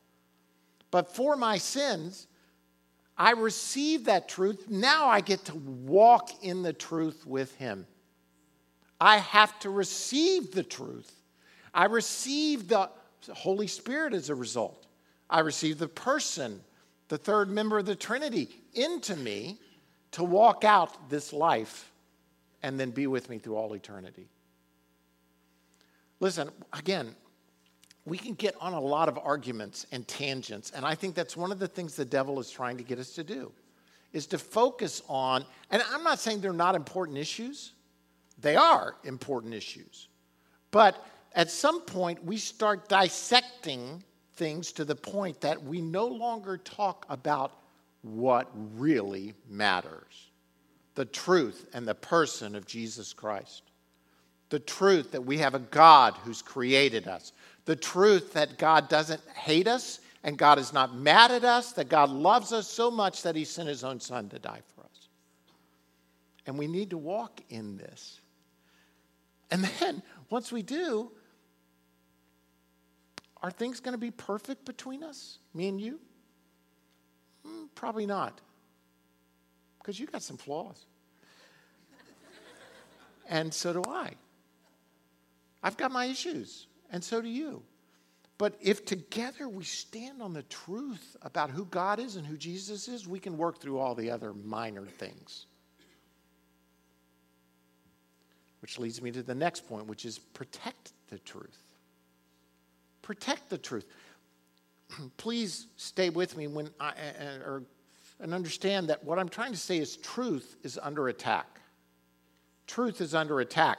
but 0.91 1.15
for 1.15 1.37
my 1.37 1.59
sins. 1.59 2.27
I 3.17 3.33
received 3.33 4.07
that 4.07 4.29
truth. 4.29 4.69
Now 4.69 5.07
I 5.07 5.21
get 5.21 5.45
to 5.47 5.55
walk 5.55 6.31
in 6.43 6.63
the 6.63 6.73
truth 6.73 7.27
with 7.27 7.55
him. 7.57 7.87
I 9.01 9.19
have 9.19 9.59
to 9.61 9.71
receive 9.71 10.53
the 10.53 10.63
truth. 10.63 11.13
I 11.75 11.87
receive 11.87 12.69
the 12.69 12.91
Holy 13.33 13.67
Spirit 13.67 14.15
as 14.15 14.31
a 14.31 14.35
result. 14.35 14.87
I 15.29 15.41
receive 15.41 15.79
the 15.79 15.89
person, 15.89 16.61
the 17.09 17.19
third 17.19 17.49
member 17.51 17.79
of 17.79 17.87
the 17.87 17.97
Trinity, 17.97 18.49
into 18.75 19.17
me 19.17 19.59
to 20.13 20.25
walk 20.25 20.65
out 20.65 21.11
this 21.11 21.33
life 21.33 21.91
and 22.63 22.79
then 22.79 22.91
be 22.91 23.07
with 23.07 23.29
me 23.29 23.39
through 23.39 23.57
all 23.57 23.73
eternity. 23.75 24.29
Listen, 26.21 26.51
again, 26.73 27.15
we 28.05 28.19
can 28.19 28.35
get 28.35 28.55
on 28.61 28.73
a 28.73 28.81
lot 28.81 29.09
of 29.09 29.19
arguments 29.19 29.87
and 29.93 30.07
tangents, 30.09 30.73
and 30.75 30.85
I 30.85 30.95
think 30.95 31.15
that's 31.15 31.37
one 31.37 31.53
of 31.53 31.59
the 31.59 31.69
things 31.69 31.95
the 31.95 32.05
devil 32.05 32.41
is 32.41 32.51
trying 32.51 32.77
to 32.79 32.83
get 32.83 32.99
us 32.99 33.13
to 33.15 33.25
do 33.25 33.53
is 34.13 34.27
to 34.27 34.39
focus 34.39 35.03
on, 35.09 35.45
and 35.71 35.83
I'm 35.91 36.05
not 36.05 36.19
saying 36.19 36.41
they're 36.41 36.53
not 36.53 36.75
important 36.75 37.19
issues. 37.19 37.73
They 38.41 38.57
are 38.57 38.97
important 39.05 39.55
issues. 39.55 40.09
But 40.71 41.03
at 41.35 41.51
some 41.51 41.83
point, 41.83 42.25
we 42.25 42.37
start 42.37 42.89
dissecting 42.89 44.03
things 44.35 44.73
to 44.73 44.85
the 44.85 44.97
point 44.97 45.41
that 45.41 45.63
we 45.63 45.81
no 45.81 46.07
longer 46.07 46.59
talk 46.59 47.07
about 47.09 47.53
what 48.03 48.51
really 48.77 49.35
matters 49.49 50.31
the 50.95 51.05
truth 51.07 51.67
and 51.73 51.89
the 51.89 51.95
person 51.95 52.55
of 52.55 52.67
Jesus 52.67 53.15
Christ. 53.15 53.63
The 54.51 54.59
truth 54.59 55.13
that 55.13 55.25
we 55.25 55.39
have 55.39 55.55
a 55.55 55.59
God 55.59 56.15
who's 56.23 56.43
created 56.43 57.09
us. 57.09 57.33
The 57.65 57.77
truth 57.77 58.33
that 58.33 58.59
God 58.59 58.89
doesn't 58.89 59.23
hate 59.35 59.69
us 59.69 60.01
and 60.25 60.37
God 60.37 60.59
is 60.59 60.73
not 60.73 60.95
mad 60.95 61.31
at 61.31 61.45
us, 61.45 61.73
that 61.73 61.89
God 61.89 62.11
loves 62.11 62.53
us 62.53 62.69
so 62.69 62.91
much 62.91 63.23
that 63.23 63.35
he 63.35 63.45
sent 63.45 63.69
his 63.69 63.85
own 63.85 64.01
son 64.01 64.29
to 64.31 64.39
die 64.39 64.61
for 64.75 64.83
us. 64.83 65.09
And 66.47 66.59
we 66.59 66.67
need 66.67 66.91
to 66.91 66.99
walk 66.99 67.41
in 67.51 67.77
this. 67.77 68.21
And 69.51 69.65
then, 69.65 70.03
once 70.31 70.51
we 70.51 70.63
do, 70.63 71.11
are 73.43 73.51
things 73.51 73.81
going 73.81 73.93
to 73.93 73.99
be 73.99 74.11
perfect 74.11 74.65
between 74.65 75.03
us, 75.03 75.39
me 75.53 75.69
and 75.69 75.81
you? 75.81 76.01
Mm, 77.47 77.69
probably 77.75 78.07
not. 78.07 78.41
Because 79.79 79.99
you 79.99 80.07
got 80.07 80.23
some 80.23 80.37
flaws. 80.37 80.87
and 83.29 83.53
so 83.53 83.73
do 83.73 83.83
I. 83.89 84.13
I've 85.63 85.77
got 85.77 85.91
my 85.93 86.07
issues, 86.07 86.67
and 86.93 87.03
so 87.03 87.21
do 87.21 87.29
you. 87.29 87.63
But 88.39 88.57
if 88.61 88.85
together 88.85 89.49
we 89.49 89.65
stand 89.65 90.21
on 90.21 90.33
the 90.33 90.43
truth 90.45 91.17
about 91.23 91.51
who 91.51 91.65
God 91.67 91.99
is 91.99 92.17
and 92.17 92.27
who 92.27 92.37
Jesus 92.37 92.89
is, 92.89 93.09
we 93.09 93.19
can 93.19 93.37
work 93.37 93.61
through 93.61 93.79
all 93.79 93.95
the 93.95 94.11
other 94.11 94.33
minor 94.33 94.87
things. 94.87 95.47
Which 98.61 98.79
leads 98.79 99.03
me 99.03 99.11
to 99.13 99.23
the 99.23 99.35
next 99.35 99.69
point, 99.69 99.87
which 99.87 100.05
is 100.05 100.19
protect 100.19 100.93
the 101.09 101.19
truth. 101.19 101.59
Protect 103.01 103.49
the 103.49 103.59
truth. 103.59 103.87
Please 105.17 105.67
stay 105.77 106.11
with 106.11 106.37
me 106.37 106.47
when 106.47 106.71
I, 106.79 106.91
or, 107.45 107.65
and 108.21 108.33
understand 108.33 108.89
that 108.89 109.03
what 109.05 109.19
I'm 109.19 109.29
trying 109.29 109.53
to 109.53 109.59
say 109.59 109.79
is 109.79 109.97
truth 109.97 110.57
is 110.63 110.79
under 110.81 111.09
attack. 111.09 111.61
Truth 112.67 113.01
is 113.01 113.15
under 113.15 113.41
attack. 113.41 113.79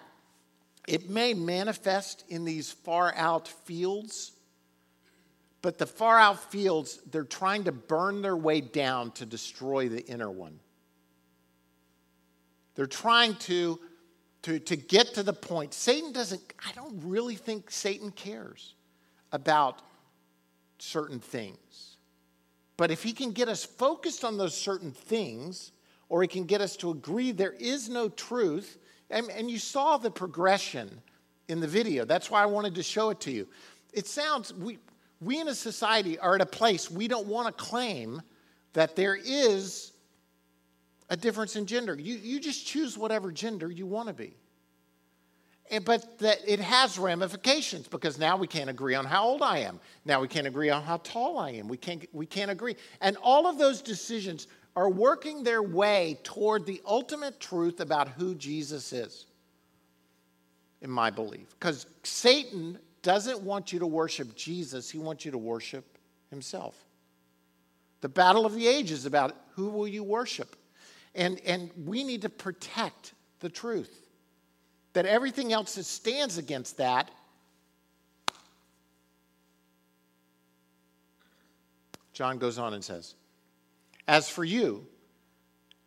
It 0.87 1.09
may 1.09 1.33
manifest 1.33 2.25
in 2.27 2.43
these 2.43 2.71
far 2.71 3.13
out 3.15 3.47
fields, 3.47 4.33
but 5.61 5.77
the 5.77 5.85
far 5.85 6.19
out 6.19 6.51
fields, 6.51 6.99
they're 7.09 7.23
trying 7.23 7.63
to 7.65 7.71
burn 7.71 8.21
their 8.21 8.35
way 8.35 8.59
down 8.59 9.11
to 9.11 9.25
destroy 9.25 9.87
the 9.87 10.05
inner 10.05 10.29
one. 10.29 10.59
They're 12.75 12.85
trying 12.85 13.35
to, 13.35 13.79
to, 14.43 14.59
to 14.59 14.75
get 14.75 15.13
to 15.13 15.23
the 15.23 15.33
point. 15.33 15.73
Satan 15.73 16.11
doesn't, 16.11 16.41
I 16.67 16.73
don't 16.73 17.01
really 17.03 17.35
think 17.35 17.71
Satan 17.71 18.11
cares 18.11 18.75
about 19.31 19.81
certain 20.79 21.19
things. 21.19 21.97
But 22.75 22.91
if 22.91 23.03
he 23.03 23.13
can 23.13 23.31
get 23.31 23.47
us 23.47 23.63
focused 23.63 24.25
on 24.25 24.37
those 24.37 24.57
certain 24.57 24.91
things, 24.91 25.71
or 26.09 26.21
he 26.21 26.27
can 26.27 26.43
get 26.43 26.59
us 26.59 26.75
to 26.77 26.91
agree 26.91 27.31
there 27.31 27.53
is 27.53 27.87
no 27.87 28.09
truth, 28.09 28.77
and, 29.09 29.29
and 29.29 29.49
you 29.49 29.59
saw 29.59 29.97
the 29.97 30.11
progression 30.11 31.01
in 31.47 31.59
the 31.59 31.67
video. 31.67 32.05
That's 32.05 32.31
why 32.31 32.41
I 32.41 32.45
wanted 32.45 32.75
to 32.75 32.83
show 32.83 33.09
it 33.09 33.19
to 33.21 33.31
you. 33.31 33.47
It 33.93 34.07
sounds, 34.07 34.53
we, 34.53 34.79
we 35.21 35.39
in 35.39 35.47
a 35.47 35.55
society 35.55 36.17
are 36.19 36.35
at 36.35 36.41
a 36.41 36.45
place 36.45 36.89
we 36.89 37.07
don't 37.07 37.27
want 37.27 37.47
to 37.47 37.63
claim 37.63 38.21
that 38.73 38.95
there 38.95 39.15
is 39.15 39.91
a 41.09 41.17
difference 41.17 41.55
in 41.55 41.65
gender. 41.65 41.95
You, 41.95 42.15
you 42.15 42.39
just 42.39 42.65
choose 42.65 42.97
whatever 42.97 43.31
gender 43.31 43.69
you 43.69 43.85
want 43.85 44.07
to 44.07 44.13
be 44.13 44.35
And, 45.69 45.85
but 45.85 46.19
that 46.19 46.39
it 46.47 46.59
has 46.59 46.97
ramifications 46.97 47.87
because 47.87 48.17
now 48.17 48.37
we 48.37 48.47
can't 48.47 48.69
agree 48.69 48.95
on 48.95 49.05
how 49.05 49.25
old 49.25 49.41
I 49.41 49.59
am. 49.59 49.79
Now 50.05 50.21
we 50.21 50.27
can't 50.27 50.47
agree 50.47 50.69
on 50.69 50.83
how 50.83 50.97
tall 50.97 51.37
I 51.37 51.51
am. 51.51 51.67
We 51.67 51.77
can't, 51.77 52.05
we 52.13 52.25
can't 52.25 52.51
agree. 52.51 52.75
And 53.01 53.17
all 53.21 53.47
of 53.47 53.57
those 53.57 53.81
decisions 53.81 54.47
are 54.75 54.89
working 54.89 55.43
their 55.43 55.61
way 55.61 56.17
toward 56.23 56.65
the 56.65 56.81
ultimate 56.85 57.39
truth 57.39 57.79
about 57.79 58.07
who 58.09 58.35
Jesus 58.35 58.91
is, 58.91 59.25
in 60.81 60.89
my 60.89 61.09
belief. 61.09 61.49
Because 61.59 61.85
Satan 62.03 62.79
doesn't 63.01 63.41
want 63.41 63.71
you 63.71 63.79
to 63.79 63.87
worship 63.87 64.35
Jesus, 64.35 64.89
he 64.89 64.97
wants 64.97 65.25
you 65.25 65.31
to 65.31 65.37
worship 65.37 65.85
himself. 66.29 66.75
The 68.01 68.09
battle 68.09 68.45
of 68.45 68.53
the 68.53 68.67
ages 68.67 69.05
about 69.05 69.35
who 69.55 69.69
will 69.69 69.87
you 69.87 70.03
worship. 70.03 70.55
And, 71.15 71.39
and 71.45 71.69
we 71.85 72.03
need 72.03 72.23
to 72.23 72.29
protect 72.29 73.13
the 73.39 73.49
truth 73.49 74.01
that 74.93 75.05
everything 75.05 75.53
else 75.53 75.75
that 75.75 75.83
stands 75.83 76.37
against 76.37 76.77
that 76.77 77.09
John 82.13 82.37
goes 82.37 82.59
on 82.59 82.73
and 82.73 82.83
says, 82.83 83.15
As 84.07 84.29
for 84.29 84.43
you, 84.43 84.85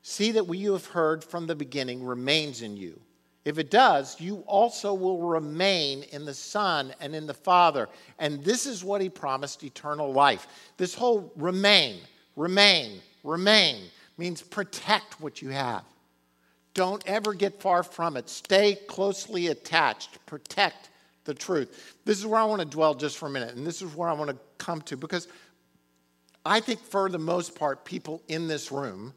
see 0.02 0.32
that 0.32 0.46
what 0.46 0.58
you 0.58 0.72
have 0.72 0.86
heard 0.86 1.22
from 1.22 1.46
the 1.46 1.54
beginning 1.54 2.04
remains 2.04 2.62
in 2.62 2.76
you. 2.76 3.00
If 3.44 3.58
it 3.58 3.70
does, 3.70 4.20
you 4.20 4.42
also 4.46 4.92
will 4.92 5.22
remain 5.22 6.02
in 6.10 6.24
the 6.24 6.34
Son 6.34 6.92
and 7.00 7.14
in 7.14 7.26
the 7.26 7.34
Father. 7.34 7.88
And 8.18 8.42
this 8.42 8.66
is 8.66 8.82
what 8.82 9.00
he 9.00 9.08
promised 9.08 9.62
eternal 9.62 10.12
life. 10.12 10.48
This 10.78 10.94
whole 10.94 11.32
remain, 11.36 12.00
remain, 12.34 13.00
remain 13.22 13.82
means 14.18 14.42
protect 14.42 15.20
what 15.20 15.42
you 15.42 15.50
have. 15.50 15.84
Don't 16.74 17.02
ever 17.06 17.34
get 17.34 17.60
far 17.60 17.82
from 17.82 18.16
it. 18.16 18.28
Stay 18.28 18.74
closely 18.88 19.46
attached. 19.46 20.18
Protect 20.26 20.90
the 21.24 21.34
truth. 21.34 21.96
This 22.04 22.18
is 22.18 22.26
where 22.26 22.40
I 22.40 22.44
want 22.44 22.62
to 22.62 22.66
dwell 22.66 22.94
just 22.94 23.16
for 23.16 23.26
a 23.26 23.30
minute, 23.30 23.54
and 23.54 23.66
this 23.66 23.80
is 23.80 23.94
where 23.94 24.08
I 24.08 24.12
want 24.12 24.30
to 24.30 24.36
come 24.58 24.80
to 24.82 24.96
because 24.96 25.28
I 26.46 26.60
think, 26.60 26.80
for 26.80 27.08
the 27.08 27.18
most 27.18 27.54
part, 27.54 27.84
people 27.84 28.22
in 28.28 28.48
this 28.48 28.70
room 28.70 29.14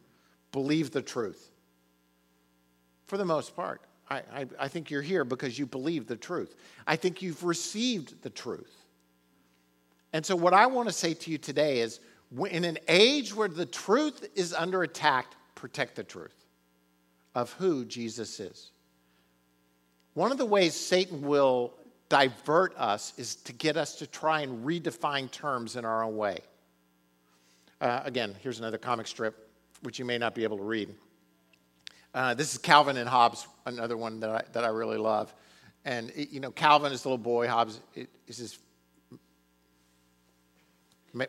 believe 0.51 0.91
the 0.91 1.01
truth. 1.01 1.51
For 3.07 3.17
the 3.17 3.25
most 3.25 3.55
part. 3.55 3.81
I, 4.09 4.17
I, 4.33 4.45
I 4.59 4.67
think 4.67 4.89
you're 4.89 5.01
here 5.01 5.23
because 5.23 5.57
you 5.59 5.65
believe 5.65 6.07
the 6.07 6.15
truth. 6.15 6.55
I 6.87 6.95
think 6.95 7.21
you've 7.21 7.43
received 7.43 8.21
the 8.23 8.29
truth. 8.29 8.73
And 10.13 10.25
so, 10.25 10.35
what 10.35 10.53
I 10.53 10.65
want 10.65 10.89
to 10.89 10.93
say 10.93 11.13
to 11.13 11.31
you 11.31 11.37
today 11.37 11.81
is 11.81 11.99
In 12.49 12.65
an 12.65 12.79
age 12.87 13.33
where 13.35 13.47
the 13.47 13.65
truth 13.65 14.27
is 14.35 14.53
under 14.53 14.83
attack, 14.83 15.27
protect 15.55 15.95
the 15.95 16.03
truth 16.03 16.45
of 17.35 17.53
who 17.53 17.85
Jesus 17.85 18.39
is. 18.39 18.71
One 20.13 20.31
of 20.31 20.37
the 20.37 20.45
ways 20.45 20.73
Satan 20.73 21.21
will 21.21 21.73
divert 22.09 22.75
us 22.77 23.13
is 23.17 23.35
to 23.35 23.53
get 23.53 23.77
us 23.77 23.95
to 23.97 24.07
try 24.07 24.41
and 24.41 24.65
redefine 24.65 25.29
terms 25.29 25.75
in 25.75 25.85
our 25.85 26.03
own 26.03 26.17
way. 26.17 26.39
Uh, 27.81 28.01
again, 28.03 28.35
here's 28.41 28.59
another 28.59 28.77
comic 28.77 29.07
strip, 29.07 29.49
which 29.83 29.99
you 29.99 30.05
may 30.05 30.17
not 30.17 30.35
be 30.35 30.43
able 30.43 30.57
to 30.57 30.63
read. 30.63 30.93
Uh, 32.13 32.33
this 32.33 32.51
is 32.51 32.57
Calvin 32.57 32.97
and 32.97 33.07
Hobbes, 33.07 33.47
another 33.65 33.95
one 33.95 34.19
that 34.19 34.29
I, 34.29 34.43
that 34.53 34.65
I 34.65 34.69
really 34.69 34.97
love. 34.97 35.33
And, 35.85 36.09
it, 36.11 36.29
you 36.31 36.39
know, 36.39 36.51
Calvin 36.51 36.91
is 36.91 37.03
the 37.03 37.09
little 37.09 37.23
boy, 37.23 37.47
Hobbes 37.47 37.79
is 38.27 38.37
his 38.37 38.59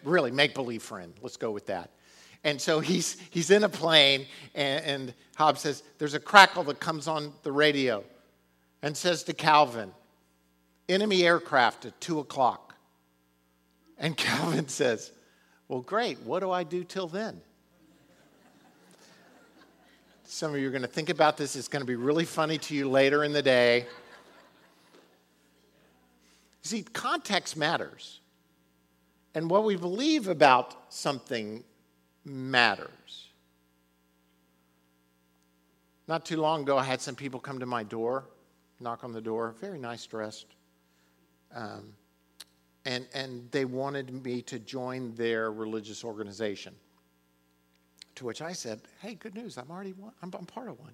really 0.04 0.30
make 0.30 0.54
believe 0.54 0.82
friend. 0.82 1.14
Let's 1.22 1.36
go 1.36 1.50
with 1.50 1.66
that. 1.66 1.90
And 2.42 2.60
so 2.60 2.80
he's, 2.80 3.18
he's 3.30 3.50
in 3.50 3.64
a 3.64 3.68
plane, 3.68 4.26
and, 4.54 4.84
and 4.84 5.14
Hobbes 5.36 5.60
says, 5.60 5.82
There's 5.98 6.14
a 6.14 6.20
crackle 6.20 6.64
that 6.64 6.80
comes 6.80 7.06
on 7.06 7.32
the 7.42 7.52
radio 7.52 8.02
and 8.82 8.96
says 8.96 9.22
to 9.24 9.34
Calvin, 9.34 9.92
enemy 10.88 11.24
aircraft 11.24 11.84
at 11.84 12.00
two 12.00 12.18
o'clock. 12.18 12.74
And 13.98 14.16
Calvin 14.16 14.68
says, 14.68 15.12
Well, 15.70 15.82
great. 15.82 16.18
What 16.22 16.40
do 16.40 16.50
I 16.50 16.64
do 16.64 16.82
till 16.82 17.06
then? 17.06 17.40
Some 20.24 20.52
of 20.52 20.58
you 20.58 20.66
are 20.66 20.72
going 20.72 20.82
to 20.82 20.88
think 20.88 21.10
about 21.10 21.36
this. 21.36 21.54
It's 21.54 21.68
going 21.68 21.82
to 21.82 21.86
be 21.86 21.94
really 21.94 22.24
funny 22.24 22.58
to 22.58 22.74
you 22.74 22.90
later 22.90 23.22
in 23.22 23.32
the 23.32 23.40
day. 23.40 23.86
See, 26.62 26.82
context 26.82 27.56
matters. 27.56 28.18
And 29.36 29.48
what 29.48 29.62
we 29.62 29.76
believe 29.76 30.26
about 30.26 30.92
something 30.92 31.62
matters. 32.24 33.28
Not 36.08 36.26
too 36.26 36.38
long 36.38 36.62
ago, 36.62 36.78
I 36.78 36.82
had 36.82 37.00
some 37.00 37.14
people 37.14 37.38
come 37.38 37.60
to 37.60 37.66
my 37.66 37.84
door, 37.84 38.24
knock 38.80 39.04
on 39.04 39.12
the 39.12 39.20
door, 39.20 39.54
very 39.60 39.78
nice 39.78 40.04
dressed. 40.04 40.46
Um, 41.54 41.92
and, 42.84 43.06
and 43.14 43.50
they 43.50 43.64
wanted 43.64 44.24
me 44.24 44.42
to 44.42 44.58
join 44.58 45.14
their 45.14 45.52
religious 45.52 46.04
organization. 46.04 46.74
To 48.16 48.24
which 48.24 48.42
I 48.42 48.52
said, 48.52 48.80
hey, 49.00 49.14
good 49.14 49.34
news, 49.34 49.56
I'm 49.58 49.70
already 49.70 49.92
one, 49.92 50.12
I'm, 50.22 50.30
I'm 50.36 50.46
part 50.46 50.68
of 50.68 50.78
one. 50.78 50.92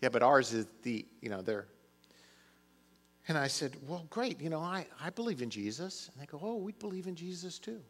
Yeah, 0.00 0.08
but 0.08 0.22
ours 0.22 0.52
is 0.52 0.66
the, 0.82 1.04
you 1.20 1.28
know, 1.28 1.42
they're. 1.42 1.66
And 3.28 3.36
I 3.36 3.48
said, 3.48 3.76
well, 3.86 4.06
great, 4.10 4.40
you 4.40 4.48
know, 4.48 4.60
I, 4.60 4.86
I 5.00 5.10
believe 5.10 5.42
in 5.42 5.50
Jesus. 5.50 6.10
And 6.12 6.20
they 6.20 6.26
go, 6.26 6.40
oh, 6.42 6.56
we 6.56 6.72
believe 6.72 7.06
in 7.06 7.14
Jesus 7.14 7.58
too. 7.58 7.80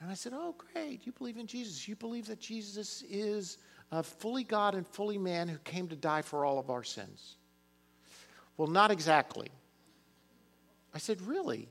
And 0.00 0.10
I 0.10 0.14
said, 0.14 0.32
oh, 0.34 0.54
great, 0.72 1.06
you 1.06 1.12
believe 1.12 1.38
in 1.38 1.46
Jesus. 1.46 1.88
You 1.88 1.96
believe 1.96 2.26
that 2.26 2.40
Jesus 2.40 3.02
is 3.08 3.58
fully 4.02 4.44
God 4.44 4.74
and 4.74 4.86
fully 4.86 5.16
man 5.16 5.48
who 5.48 5.56
came 5.58 5.88
to 5.88 5.96
die 5.96 6.22
for 6.22 6.44
all 6.44 6.58
of 6.58 6.68
our 6.68 6.84
sins. 6.84 7.36
Well, 8.56 8.68
not 8.68 8.90
exactly. 8.90 9.48
I 10.94 10.98
said, 10.98 11.20
Really? 11.22 11.68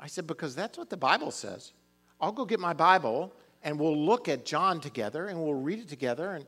I 0.00 0.06
said, 0.06 0.26
Because 0.26 0.54
that's 0.54 0.78
what 0.78 0.90
the 0.90 0.96
Bible 0.96 1.30
says. 1.30 1.72
I'll 2.20 2.32
go 2.32 2.44
get 2.44 2.60
my 2.60 2.72
Bible 2.72 3.32
and 3.62 3.78
we'll 3.78 3.96
look 3.96 4.28
at 4.28 4.44
John 4.44 4.80
together 4.80 5.26
and 5.26 5.40
we'll 5.40 5.54
read 5.54 5.78
it 5.78 5.88
together. 5.88 6.32
And 6.32 6.46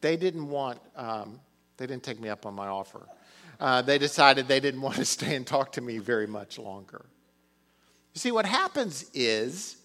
they 0.00 0.16
didn't 0.16 0.48
want, 0.48 0.80
um, 0.96 1.40
they 1.76 1.86
didn't 1.86 2.02
take 2.02 2.20
me 2.20 2.28
up 2.28 2.46
on 2.46 2.54
my 2.54 2.68
offer. 2.68 3.06
Uh, 3.60 3.82
they 3.82 3.98
decided 3.98 4.48
they 4.48 4.60
didn't 4.60 4.80
want 4.82 4.96
to 4.96 5.04
stay 5.04 5.34
and 5.34 5.46
talk 5.46 5.72
to 5.72 5.80
me 5.80 5.98
very 5.98 6.26
much 6.26 6.58
longer. 6.58 7.04
You 8.14 8.18
see, 8.18 8.32
what 8.32 8.46
happens 8.46 9.06
is 9.14 9.76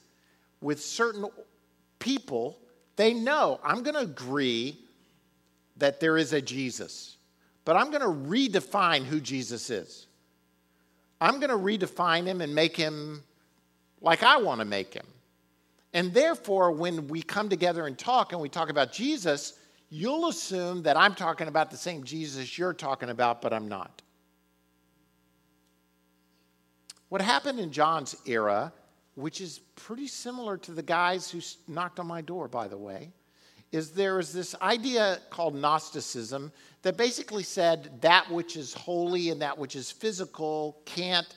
with 0.61 0.81
certain 0.81 1.25
people, 1.99 2.59
they 2.95 3.13
know 3.13 3.59
I'm 3.63 3.83
going 3.83 3.95
to 3.95 4.01
agree 4.01 4.77
that 5.77 5.99
there 5.99 6.17
is 6.17 6.33
a 6.33 6.41
Jesus, 6.41 7.17
but 7.63 7.75
I'm 7.75 7.91
going 7.91 8.01
to 8.01 8.29
redefine 8.29 9.03
who 9.03 9.19
Jesus 9.19 9.69
is. 9.69 10.06
I'm 11.19 11.39
going 11.39 11.49
to 11.49 11.57
redefine 11.57 12.25
him 12.25 12.41
and 12.41 12.53
make 12.53 12.75
him 12.75 13.23
like 14.01 14.23
I 14.23 14.37
want 14.37 14.59
to 14.59 14.65
make 14.65 14.93
him. 14.93 15.05
And 15.93 16.13
therefore, 16.13 16.71
when 16.71 17.07
we 17.07 17.21
come 17.21 17.49
together 17.49 17.87
and 17.87 17.97
talk 17.97 18.31
and 18.31 18.41
we 18.41 18.49
talk 18.49 18.69
about 18.69 18.91
Jesus, 18.91 19.53
you'll 19.89 20.27
assume 20.27 20.83
that 20.83 20.97
I'm 20.97 21.15
talking 21.15 21.47
about 21.47 21.71
the 21.71 21.77
same 21.77 22.03
Jesus 22.03 22.57
you're 22.57 22.73
talking 22.73 23.09
about, 23.09 23.41
but 23.41 23.53
I'm 23.53 23.67
not. 23.67 24.01
What 27.09 27.21
happened 27.21 27.59
in 27.59 27.71
John's 27.71 28.15
era, 28.25 28.73
which 29.15 29.39
is 29.39 29.59
pretty 29.75 30.07
similar 30.07 30.57
to 30.57 30.71
the 30.71 30.83
guys 30.83 31.31
who 31.31 31.39
knocked 31.67 31.99
on 31.99 32.07
my 32.07 32.21
door, 32.21 32.47
by 32.47 32.67
the 32.67 32.77
way, 32.77 33.11
is 33.71 33.91
there 33.91 34.19
is 34.19 34.31
this 34.31 34.55
idea 34.61 35.19
called 35.29 35.55
Gnosticism 35.55 36.51
that 36.83 36.97
basically 36.97 37.43
said 37.43 38.01
that 38.01 38.29
which 38.31 38.55
is 38.55 38.73
holy 38.73 39.29
and 39.29 39.41
that 39.41 39.57
which 39.57 39.75
is 39.75 39.91
physical 39.91 40.81
can't, 40.85 41.27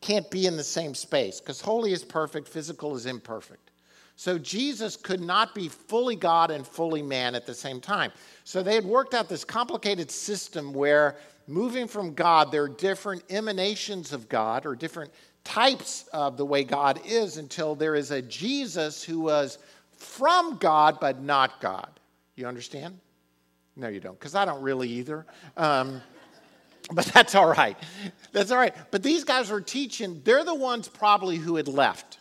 can't 0.00 0.30
be 0.30 0.46
in 0.46 0.56
the 0.56 0.64
same 0.64 0.94
space 0.94 1.40
because 1.40 1.60
holy 1.60 1.92
is 1.92 2.04
perfect, 2.04 2.48
physical 2.48 2.96
is 2.96 3.06
imperfect. 3.06 3.70
So 4.16 4.38
Jesus 4.38 4.96
could 4.96 5.20
not 5.20 5.54
be 5.54 5.68
fully 5.68 6.14
God 6.14 6.50
and 6.50 6.66
fully 6.66 7.02
man 7.02 7.34
at 7.34 7.46
the 7.46 7.54
same 7.54 7.80
time. 7.80 8.12
So 8.44 8.62
they 8.62 8.76
had 8.76 8.84
worked 8.84 9.12
out 9.12 9.28
this 9.28 9.44
complicated 9.44 10.10
system 10.10 10.72
where 10.72 11.16
moving 11.46 11.88
from 11.88 12.14
God, 12.14 12.52
there 12.52 12.62
are 12.62 12.68
different 12.68 13.24
emanations 13.28 14.12
of 14.12 14.28
God 14.28 14.66
or 14.66 14.76
different 14.76 15.12
types 15.42 16.08
of 16.12 16.36
the 16.36 16.46
way 16.46 16.64
God 16.64 17.00
is 17.04 17.36
until 17.36 17.74
there 17.74 17.94
is 17.94 18.10
a 18.10 18.22
Jesus 18.22 19.02
who 19.02 19.20
was 19.20 19.58
from 19.98 20.58
God, 20.58 20.98
but 21.00 21.22
not 21.22 21.60
God. 21.60 21.88
You 22.36 22.46
understand? 22.46 22.98
No, 23.76 23.88
you 23.88 24.00
don't, 24.00 24.18
because 24.18 24.34
I 24.34 24.44
don't 24.44 24.62
really 24.62 24.88
either. 24.88 25.26
Um, 25.56 26.00
but 26.92 27.06
that's 27.06 27.34
all 27.34 27.48
right. 27.48 27.76
That's 28.32 28.50
all 28.50 28.58
right. 28.58 28.74
But 28.90 29.02
these 29.02 29.24
guys 29.24 29.50
were 29.50 29.60
teaching, 29.60 30.20
they're 30.24 30.44
the 30.44 30.54
ones 30.54 30.88
probably 30.88 31.36
who 31.36 31.56
had 31.56 31.68
left. 31.68 32.18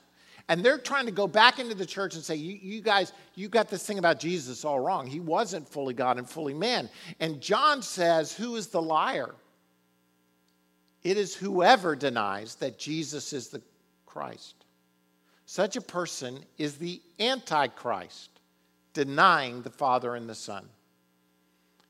And 0.49 0.63
they're 0.63 0.77
trying 0.77 1.05
to 1.05 1.11
go 1.11 1.25
back 1.25 1.59
into 1.59 1.73
the 1.73 1.85
church 1.85 2.15
and 2.15 2.23
say, 2.23 2.35
you, 2.35 2.59
you, 2.61 2.81
guys, 2.81 3.13
you 3.35 3.47
got 3.47 3.69
this 3.69 3.85
thing 3.85 3.97
about 3.97 4.19
Jesus 4.19 4.65
all 4.65 4.79
wrong. 4.79 5.07
He 5.07 5.21
wasn't 5.21 5.67
fully 5.69 5.93
God 5.93 6.17
and 6.17 6.29
fully 6.29 6.53
man. 6.53 6.89
And 7.19 7.39
John 7.39 7.81
says, 7.81 8.33
Who 8.33 8.55
is 8.57 8.67
the 8.67 8.81
liar? 8.81 9.33
It 11.03 11.17
is 11.17 11.35
whoever 11.35 11.95
denies 11.95 12.55
that 12.55 12.77
Jesus 12.77 13.33
is 13.33 13.49
the 13.49 13.61
Christ. 14.05 14.62
Such 15.53 15.75
a 15.75 15.81
person 15.81 16.39
is 16.57 16.77
the 16.77 16.99
Antichrist, 17.19 18.31
denying 18.93 19.61
the 19.61 19.69
Father 19.69 20.15
and 20.15 20.27
the 20.27 20.33
Son. 20.33 20.67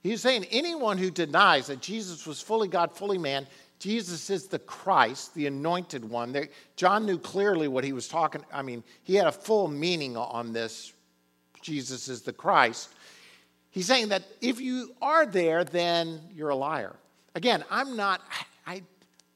He's 0.01 0.19
saying 0.19 0.47
anyone 0.51 0.97
who 0.97 1.09
denies 1.09 1.67
that 1.67 1.79
Jesus 1.79 2.27
was 2.27 2.41
fully 2.41 2.67
God, 2.67 2.91
fully 2.91 3.17
man, 3.17 3.47
Jesus 3.79 4.29
is 4.29 4.47
the 4.47 4.59
Christ, 4.59 5.33
the 5.33 5.47
anointed 5.47 6.03
one. 6.03 6.35
John 6.75 7.05
knew 7.05 7.17
clearly 7.17 7.69
what 7.69 7.85
he 7.85 7.93
was 7.93 8.09
talking. 8.09 8.43
I 8.51 8.63
mean, 8.63 8.83
he 9.03 9.15
had 9.15 9.27
a 9.27 9.31
full 9.31 9.69
meaning 9.69 10.17
on 10.17 10.51
this. 10.51 10.91
Jesus 11.61 12.09
is 12.09 12.21
the 12.21 12.33
Christ. 12.33 12.89
He's 13.71 13.85
saying 13.85 14.09
that 14.09 14.23
if 14.41 14.59
you 14.59 14.93
are 15.01 15.25
there, 15.25 15.63
then 15.63 16.19
you're 16.35 16.49
a 16.49 16.55
liar. 16.55 16.97
Again, 17.33 17.63
I'm 17.71 17.95
not 17.95 18.19
I 18.67 18.81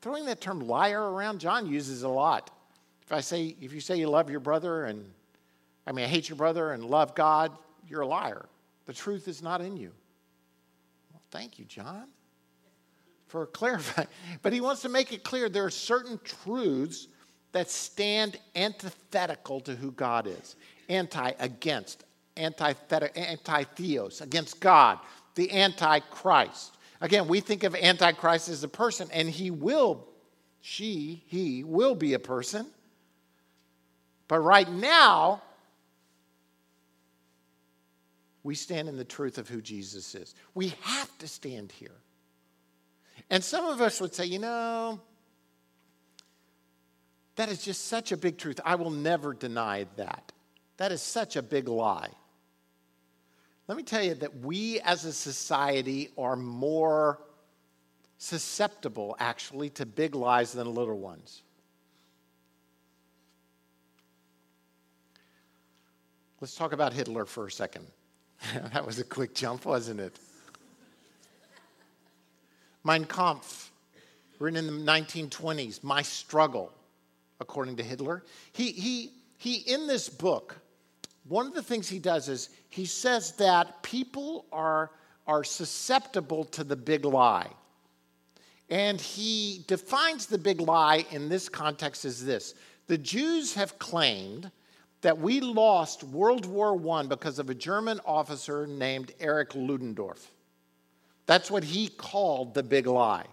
throwing 0.02 0.26
that 0.26 0.42
term 0.42 0.68
liar 0.68 1.14
around. 1.14 1.40
John 1.40 1.66
uses 1.66 2.04
a 2.04 2.10
lot. 2.10 2.52
If 3.08 3.14
I 3.14 3.22
say, 3.22 3.56
if 3.62 3.74
you 3.74 3.80
say 3.80 3.96
you 3.96 4.10
love 4.10 4.30
your 4.30 4.42
brother 4.42 4.84
and, 4.84 5.10
I 5.88 5.94
mean, 5.94 6.04
I 6.04 6.10
hate 6.10 6.28
your 6.28 6.36
brother 6.36 6.74
and 6.74 6.84
love 6.84 7.16
God, 7.16 7.54
you're 7.88 8.02
a 8.02 8.08
liar. 8.08 8.46
The 8.86 8.92
truth 8.92 9.30
is 9.30 9.42
not 9.42 9.62
in 9.62 9.78
you. 9.78 9.94
Well, 11.14 11.22
thank 11.32 11.58
you, 11.58 11.64
John, 11.64 12.10
for 13.28 13.46
clarifying. 13.46 14.10
But 14.42 14.52
he 14.52 14.60
wants 14.60 14.82
to 14.82 14.90
make 14.90 15.14
it 15.14 15.24
clear 15.24 15.48
there 15.48 15.64
are 15.64 15.70
certain 15.70 16.20
truths 16.26 17.08
that 17.54 17.70
stand 17.70 18.38
antithetical 18.58 19.62
to 19.62 19.74
who 19.74 19.92
God 19.92 20.28
is 20.28 20.58
anti, 20.90 21.32
against, 21.40 22.04
anti 22.36 22.74
theos, 23.64 24.20
against 24.20 24.60
God, 24.60 25.00
the 25.36 25.50
antichrist. 25.54 26.76
Again, 27.00 27.30
we 27.30 27.40
think 27.40 27.64
of 27.64 27.74
antichrist 27.74 28.50
as 28.50 28.66
a 28.66 28.68
person, 28.68 29.08
and 29.14 29.30
he 29.30 29.50
will, 29.50 30.10
she, 30.60 31.24
he 31.28 31.64
will 31.64 31.96
be 31.96 32.14
a 32.14 32.20
person. 32.20 32.68
But 34.28 34.40
right 34.40 34.70
now, 34.70 35.42
we 38.44 38.56
stand 38.56 38.90
in 38.90 38.98
the 38.98 39.06
truth 39.06 39.38
of 39.38 39.48
who 39.48 39.62
Jesus 39.62 40.16
is. 40.16 40.36
We 40.54 40.74
have 40.82 41.18
to 41.20 41.28
stand 41.28 41.72
here. 41.72 41.92
And 43.30 43.44
some 43.44 43.66
of 43.66 43.82
us 43.82 44.00
would 44.00 44.14
say, 44.14 44.26
you 44.26 44.40
know, 44.40 45.02
that 47.36 47.50
is 47.50 47.64
just 47.64 47.88
such 47.88 48.12
a 48.12 48.18
big 48.18 48.38
truth. 48.38 48.60
I 48.66 48.76
will 48.76 48.90
never 48.90 49.34
deny 49.34 49.86
that. 49.96 50.32
That 50.78 50.92
is 50.92 51.02
such 51.02 51.36
a 51.36 51.42
big 51.42 51.68
lie. 51.68 52.10
Let 53.68 53.78
me 53.78 53.84
tell 53.84 54.04
you 54.04 54.16
that 54.16 54.40
we 54.40 54.80
as 54.80 55.04
a 55.06 55.12
society 55.12 56.10
are 56.18 56.36
more 56.36 57.20
susceptible, 58.18 59.16
actually, 59.20 59.70
to 59.72 59.86
big 59.86 60.16
lies 60.16 60.54
than 60.54 60.74
little 60.74 60.98
ones. 60.98 61.44
Let's 66.40 66.54
talk 66.54 66.72
about 66.72 66.94
Hitler 66.94 67.26
for 67.26 67.48
a 67.48 67.52
second. 67.52 67.88
that 68.74 68.86
was 68.86 69.00
a 69.00 69.04
quick 69.04 69.34
jump, 69.34 69.66
wasn't 69.66 70.00
it? 70.00 70.20
Mein 72.84 73.06
Kampf, 73.06 73.72
written 74.38 74.68
in 74.68 74.86
the 74.86 74.92
1920s, 74.92 75.84
My 75.84 76.04
Struggle, 76.04 76.72
according 77.40 77.76
to 77.78 77.84
Hitler. 77.84 78.24
He, 78.54 78.72
he, 78.72 79.12
he, 79.40 79.56
in 79.56 79.88
this 79.88 80.10
book, 80.10 80.56
one 81.28 81.48
of 81.48 81.56
the 81.56 81.64
things 81.64 81.90
he 81.90 81.98
does 81.98 82.30
is 82.30 82.50
he 82.70 82.86
says 82.86 83.32
that 83.34 83.82
people 83.82 84.46
are, 84.52 84.92
are 85.26 85.44
susceptible 85.44 86.46
to 86.46 86.64
the 86.64 86.76
big 86.76 87.04
lie. 87.04 87.50
And 88.70 89.02
he 89.02 89.64
defines 89.66 90.28
the 90.28 90.38
big 90.38 90.62
lie 90.62 91.04
in 91.10 91.30
this 91.30 91.50
context 91.50 92.06
as 92.06 92.24
this 92.24 92.54
The 92.86 92.98
Jews 93.00 93.56
have 93.56 93.80
claimed 93.80 94.52
that 95.02 95.18
we 95.18 95.40
lost 95.42 96.04
World 96.04 96.46
War 96.46 96.80
I 96.98 97.04
because 97.04 97.40
of 97.40 97.50
a 97.50 97.56
German 97.56 98.00
officer 98.06 98.66
named 98.66 99.14
Erich 99.20 99.54
Ludendorff. 99.56 100.32
That's 101.26 101.52
what 101.52 101.64
he 101.64 101.90
called 101.90 102.54
the 102.54 102.64
big 102.64 102.88
lie. 102.88 103.26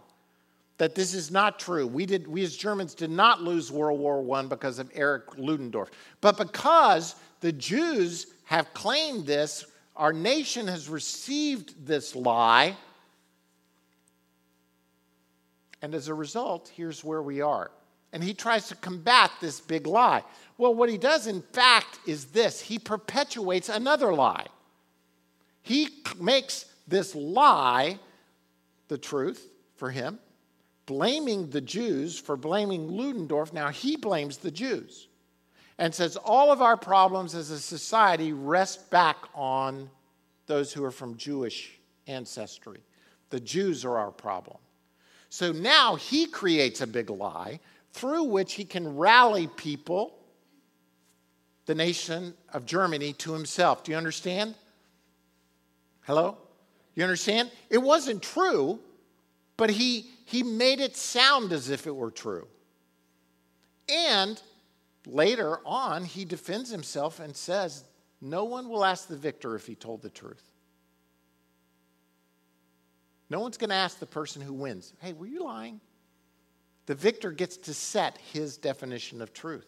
That 0.79 0.95
this 0.95 1.15
is 1.15 1.31
not 1.31 1.61
true. 1.61 1.87
We, 1.87 2.05
did, 2.05 2.27
we 2.27 2.43
as 2.43 2.57
Germans 2.57 2.95
did 2.95 3.11
not 3.11 3.41
lose 3.41 3.71
World 3.71 4.01
War 4.01 4.39
I 4.39 4.43
because 4.43 4.79
of 4.79 4.91
Erich 4.95 5.39
Ludendorff. 5.39 5.91
But 6.21 6.37
because 6.37 7.15
the 7.41 7.53
Jews 7.53 8.27
have 8.45 8.75
claimed 8.75 9.25
this, 9.25 9.65
our 9.97 10.13
nation 10.13 10.67
has 10.67 10.89
received 10.89 11.87
this 11.87 12.17
lie. 12.17 12.77
And 15.81 15.95
as 15.95 16.09
a 16.09 16.15
result, 16.15 16.73
here's 16.75 17.05
where 17.05 17.23
we 17.23 17.41
are. 17.41 17.71
And 18.13 18.23
he 18.23 18.35
tries 18.35 18.69
to 18.69 18.75
combat 18.77 19.31
this 19.41 19.61
big 19.61 19.87
lie. 19.87 20.25
Well, 20.57 20.75
what 20.75 20.89
he 20.89 20.99
does, 20.99 21.27
in 21.27 21.43
fact, 21.43 21.99
is 22.07 22.27
this 22.27 22.61
he 22.61 22.79
perpetuates 22.79 23.69
another 23.69 24.15
lie. 24.15 24.47
He 25.63 25.89
makes 26.19 26.67
this 26.87 27.15
lie 27.15 27.99
the 28.89 28.99
truth 28.99 29.49
for 29.77 29.91
him, 29.91 30.19
blaming 30.87 31.51
the 31.51 31.61
Jews 31.61 32.19
for 32.19 32.37
blaming 32.37 32.89
Ludendorff. 32.89 33.53
Now 33.53 33.71
he 33.71 33.97
blames 33.97 34.37
the 34.37 34.51
Jews 34.51 35.09
and 35.79 35.95
says 35.95 36.17
all 36.17 36.53
of 36.53 36.63
our 36.63 36.77
problems 36.77 37.35
as 37.35 37.51
a 37.51 37.59
society 37.59 38.33
rest 38.33 38.91
back 38.91 39.17
on 39.35 39.91
those 40.47 40.73
who 40.73 40.85
are 40.85 40.91
from 40.91 41.17
Jewish 41.17 41.79
ancestry. 42.07 42.81
The 43.31 43.41
Jews 43.41 43.85
are 43.85 43.97
our 43.97 44.11
problem. 44.11 44.59
So 45.31 45.51
now 45.51 45.97
he 45.97 46.27
creates 46.27 46.81
a 46.81 46.87
big 46.87 47.11
lie 47.11 47.59
through 47.93 48.25
which 48.25 48.55
he 48.55 48.65
can 48.65 48.97
rally 48.97 49.49
people, 49.49 50.15
the 51.67 51.75
nation 51.75 52.35
of 52.53 52.67
Germany, 52.67 53.13
to 53.15 53.33
himself. 53.33 53.85
Do 53.85 53.93
you 53.93 53.99
understand? 53.99 54.55
Hello? 56.03 56.37
You 56.95 57.03
understand? 57.03 57.51
It 57.71 57.79
wasn't 57.79 58.23
true, 58.23 58.79
but 59.57 59.71
he, 59.71 60.11
he 60.27 60.43
made 60.43 60.81
it 60.81 60.97
sound 60.97 61.53
as 61.53 61.71
if 61.71 61.87
it 61.87 61.95
were 61.95 62.11
true. 62.11 62.47
And 63.89 64.41
later 65.07 65.61
on, 65.67 66.05
he 66.05 66.25
defends 66.25 66.71
himself 66.71 67.21
and 67.21 67.35
says, 67.37 67.85
No 68.21 68.45
one 68.45 68.69
will 68.69 68.85
ask 68.85 69.09
the 69.09 69.17
victor 69.17 69.55
if 69.55 69.67
he 69.67 69.75
told 69.75 70.03
the 70.03 70.11
truth. 70.11 70.43
No 73.31 73.41
one's 73.41 73.57
going 73.57 73.71
to 73.71 73.77
ask 73.77 73.99
the 73.99 74.07
person 74.07 74.43
who 74.43 74.53
wins, 74.53 74.93
Hey, 75.01 75.13
were 75.13 75.27
you 75.27 75.43
lying? 75.43 75.81
The 76.87 76.95
victor 76.95 77.33
gets 77.33 77.57
to 77.59 77.75
set 77.75 78.19
his 78.33 78.59
definition 78.59 79.23
of 79.23 79.33
truth. 79.33 79.67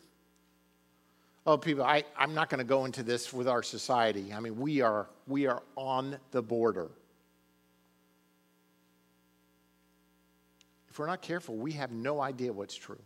Oh, 1.47 1.57
people, 1.57 1.85
I, 1.85 2.03
I'm 2.19 2.35
not 2.35 2.51
going 2.51 2.59
to 2.59 2.65
go 2.65 2.87
into 2.87 3.05
this 3.05 3.33
with 3.33 3.47
our 3.47 3.63
society. 3.63 4.33
I 4.33 4.41
mean, 4.41 4.59
we 4.59 4.81
are, 4.81 5.09
we 5.29 5.47
are 5.47 5.63
on 5.77 6.19
the 6.33 6.43
border. 6.43 6.91
If 10.89 10.99
we're 10.99 11.07
not 11.07 11.23
careful, 11.23 11.57
we 11.57 11.73
have 11.73 11.93
no 11.93 12.21
idea 12.21 12.53
what's 12.53 12.75
true. 12.75 13.01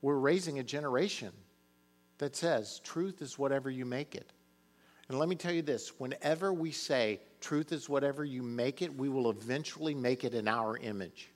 We're 0.00 0.16
raising 0.16 0.58
a 0.58 0.62
generation 0.62 1.32
that 2.18 2.34
says 2.34 2.80
truth 2.82 3.20
is 3.20 3.38
whatever 3.38 3.68
you 3.68 3.84
make 3.84 4.14
it. 4.14 4.32
And 5.08 5.18
let 5.18 5.28
me 5.28 5.36
tell 5.36 5.52
you 5.52 5.62
this 5.62 5.98
whenever 5.98 6.52
we 6.52 6.70
say 6.70 7.20
truth 7.40 7.72
is 7.72 7.88
whatever 7.90 8.24
you 8.24 8.42
make 8.42 8.80
it, 8.80 8.96
we 8.96 9.10
will 9.10 9.30
eventually 9.30 9.94
make 9.94 10.24
it 10.24 10.32
in 10.32 10.48
our 10.48 10.78
image. 10.78 11.30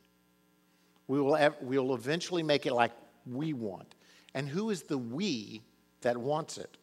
We 1.07 1.20
will, 1.20 1.39
we 1.61 1.78
will 1.78 1.95
eventually 1.95 2.43
make 2.43 2.64
it 2.64 2.72
like 2.72 2.93
we 3.26 3.53
want. 3.53 3.95
And 4.35 4.49
who 4.49 4.70
is 4.70 4.83
the 4.85 4.99
we 4.99 5.62
that 6.03 6.16
wants 6.16 6.59
it? 6.59 6.76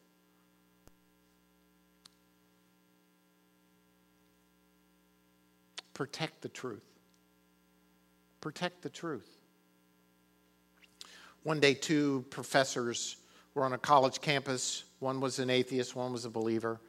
Protect 5.93 6.41
the 6.41 6.49
truth 6.49 6.87
protect 8.47 8.81
the 8.81 8.89
truth. 8.89 9.29
One 11.43 11.59
day, 11.59 11.73
two 11.73 12.25
professors 12.29 13.17
were 13.53 13.65
on 13.65 13.73
a 13.73 13.77
college 13.77 14.21
campus. 14.21 14.85
One 14.99 15.19
was 15.19 15.39
an 15.39 15.49
atheist, 15.49 15.97
one 15.97 16.13
was 16.13 16.23
a 16.23 16.29
believer. 16.29 16.79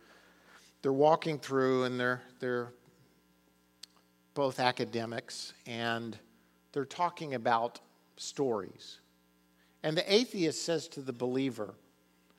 They're 0.82 0.92
walking 0.92 1.38
through, 1.40 1.82
and 1.82 1.98
they're, 1.98 2.22
they're 2.38 2.72
both 4.34 4.60
academics, 4.60 5.52
and 5.66 6.16
they're 6.70 6.84
talking 6.84 7.34
about 7.34 7.80
stories. 8.16 9.00
And 9.82 9.96
the 9.96 10.12
atheist 10.12 10.64
says 10.64 10.88
to 10.88 11.00
the 11.00 11.12
believer, 11.12 11.74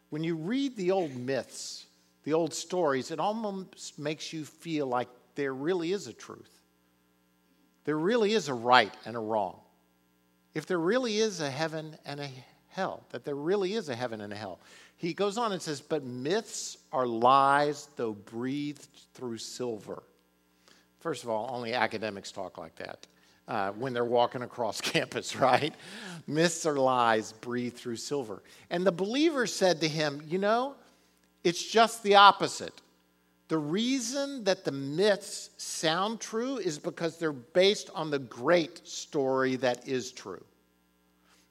when 0.10 0.24
you 0.24 0.36
read 0.36 0.76
the 0.76 0.92
old 0.92 1.16
myths, 1.16 1.86
the 2.24 2.34
old 2.34 2.54
stories, 2.54 3.12
it 3.12 3.20
almost 3.20 3.98
makes 3.98 4.34
you 4.34 4.44
feel 4.44 4.88
like 4.88 5.08
there 5.36 5.54
really 5.54 5.94
is 5.94 6.08
a 6.08 6.14
truth 6.14 6.60
there 7.90 7.98
really 7.98 8.34
is 8.34 8.50
a 8.50 8.54
right 8.54 8.94
and 9.06 9.16
a 9.16 9.20
wrong. 9.20 9.60
If 10.54 10.68
there 10.68 10.78
really 10.78 11.18
is 11.18 11.42
a 11.42 11.50
heaven 11.50 11.98
and 12.06 12.20
a 12.20 12.30
hell, 12.68 13.04
that 13.10 13.26
there 13.26 13.34
really 13.34 13.74
is 13.74 13.90
a 13.90 13.96
heaven 13.96 14.22
and 14.22 14.32
a 14.32 14.36
hell. 14.36 14.60
He 14.96 15.12
goes 15.12 15.40
on 15.40 15.54
and 15.54 15.60
says, 15.60 15.82
But 15.82 16.04
myths 16.04 16.78
are 16.92 17.08
lies, 17.08 17.90
though 17.96 18.14
breathed 18.14 18.88
through 19.16 19.40
silver. 19.40 20.04
First 21.00 21.24
of 21.24 21.32
all, 21.32 21.50
only 21.52 21.74
academics 21.74 22.32
talk 22.32 22.60
like 22.60 22.76
that 22.76 23.08
uh, 23.50 23.72
when 23.72 23.94
they're 23.94 24.06
walking 24.06 24.44
across 24.44 24.80
campus, 24.82 25.36
right? 25.36 25.74
Myths 26.28 26.66
are 26.66 26.78
lies 26.78 27.34
breathed 27.34 27.76
through 27.76 27.96
silver. 27.98 28.42
And 28.70 28.86
the 28.86 28.92
believer 28.92 29.48
said 29.48 29.82
to 29.82 29.88
him, 29.90 30.22
You 30.28 30.38
know, 30.38 30.76
it's 31.44 31.64
just 31.64 32.04
the 32.04 32.16
opposite. 32.16 32.82
The 33.48 33.58
reason 33.58 34.44
that 34.44 34.64
the 34.64 34.72
myths 34.72 35.50
sound 35.58 36.20
true 36.20 36.58
is 36.58 36.78
because 36.78 37.18
they're 37.18 37.32
based 37.32 37.90
on 37.96 38.12
the 38.12 38.20
great 38.20 38.88
story 38.88 39.56
that 39.56 39.88
is 39.88 40.12
true. 40.12 40.44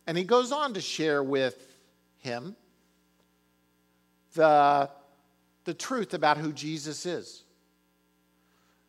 And 0.06 0.16
he 0.16 0.22
goes 0.22 0.52
on 0.52 0.74
to 0.74 0.80
share 0.80 1.24
with 1.24 1.76
him 2.18 2.54
the, 4.34 4.88
the 5.64 5.74
truth 5.74 6.14
about 6.14 6.38
who 6.38 6.52
Jesus 6.52 7.04
is. 7.04 7.42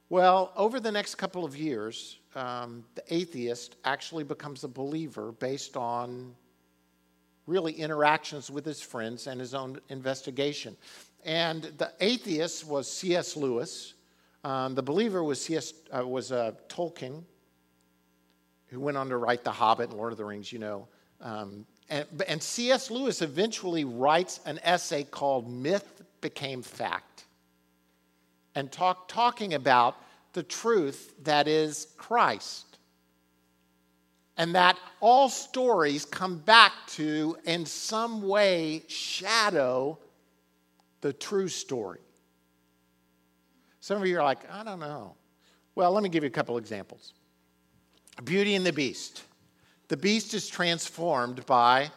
Well, 0.10 0.54
over 0.56 0.80
the 0.80 0.92
next 0.92 1.16
couple 1.16 1.44
of 1.44 1.58
years, 1.58 2.19
um, 2.36 2.84
the 2.96 3.04
atheist 3.14 3.76
actually 3.86 4.24
becomes 4.24 4.64
a 4.64 4.68
believer 4.68 5.32
based 5.34 5.76
on 5.76 6.34
really 7.48 7.74
interactions 7.74 8.52
with 8.52 8.66
his 8.66 8.82
friends 8.82 9.28
and 9.28 9.40
his 9.40 9.54
own 9.54 9.80
investigation. 9.90 10.78
And 11.26 11.64
the 11.78 11.92
atheist 12.00 12.66
was 12.66 12.92
C.S. 12.92 13.36
Lewis. 13.36 13.96
Um, 14.44 14.76
the 14.76 14.84
believer 14.84 15.24
was, 15.24 15.42
C.S., 15.42 15.74
uh, 15.92 16.08
was 16.08 16.32
uh, 16.32 16.52
Tolkien, 16.70 17.24
who 18.68 18.80
went 18.80 18.96
on 18.96 19.10
to 19.10 19.18
write 19.18 19.44
The 19.44 19.52
Hobbit 19.52 19.90
and 19.90 19.98
Lord 19.98 20.12
of 20.12 20.18
the 20.18 20.26
Rings, 20.26 20.54
you 20.54 20.60
know. 20.60 20.88
Um, 21.22 21.66
and, 21.90 22.06
and 22.28 22.42
C.S. 22.42 22.92
Lewis 22.92 23.22
eventually 23.22 23.84
writes 23.84 24.40
an 24.46 24.60
essay 24.64 25.04
called 25.04 25.50
Myth 25.50 26.04
Became 26.22 26.62
Fact 26.62 27.26
and 28.56 28.72
talk, 28.72 29.08
talking 29.08 29.56
about 29.56 29.96
the 30.34 30.44
truth 30.44 31.14
that 31.24 31.48
is 31.48 31.88
Christ. 31.98 32.66
And 34.38 34.56
that 34.56 34.78
all 35.02 35.28
stories 35.28 36.06
come 36.06 36.38
back 36.38 36.72
to, 36.90 37.36
in 37.46 37.66
some 37.66 38.22
way, 38.22 38.84
shadow 38.88 40.00
the 41.02 41.12
true 41.12 41.48
story. 41.48 42.00
Some 43.82 44.02
of 44.02 44.08
you 44.08 44.18
are 44.20 44.24
like, 44.24 44.50
I 44.52 44.64
don't 44.64 44.80
know. 44.80 45.16
Well, 45.76 45.92
let 45.92 46.04
me 46.04 46.10
give 46.10 46.24
you 46.24 46.28
a 46.28 46.32
couple 46.32 46.58
examples. 46.58 47.14
Beauty 48.24 48.56
and 48.56 48.66
the 48.66 48.74
Beast. 48.74 49.24
The 49.88 49.98
beast 49.98 50.34
is 50.34 50.48
transformed 50.48 51.46
by 51.46 51.90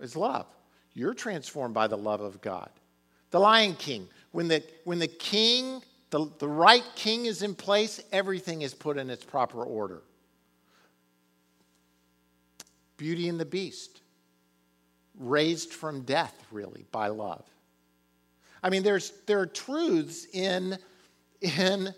his 0.00 0.16
love. 0.16 0.46
You're 0.94 1.14
transformed 1.14 1.74
by 1.74 1.86
the 1.86 1.98
love 1.98 2.20
of 2.20 2.40
God. 2.40 2.70
The 3.30 3.40
Lion 3.40 3.74
King. 3.74 4.08
When 4.32 4.48
the, 4.48 4.62
when 4.84 4.98
the 4.98 5.08
king, 5.08 5.82
the, 6.16 6.30
the 6.38 6.48
right 6.48 6.84
king 6.94 7.26
is 7.26 7.42
in 7.42 7.54
place, 7.54 8.00
everything 8.10 8.62
is 8.62 8.72
put 8.72 8.96
in 8.96 9.10
its 9.10 9.22
proper 9.22 9.62
order. 9.62 10.02
Beauty 12.96 13.28
and 13.28 13.38
the 13.38 13.44
Beast. 13.44 14.00
raised 15.18 15.74
from 15.74 16.02
death, 16.02 16.34
really, 16.50 16.86
by 16.90 17.08
love. 17.08 17.44
I 18.62 18.70
mean, 18.70 18.82
there's, 18.82 19.12
there 19.26 19.40
are 19.40 19.46
truths 19.46 20.26
in, 20.32 20.78
in 21.42 21.92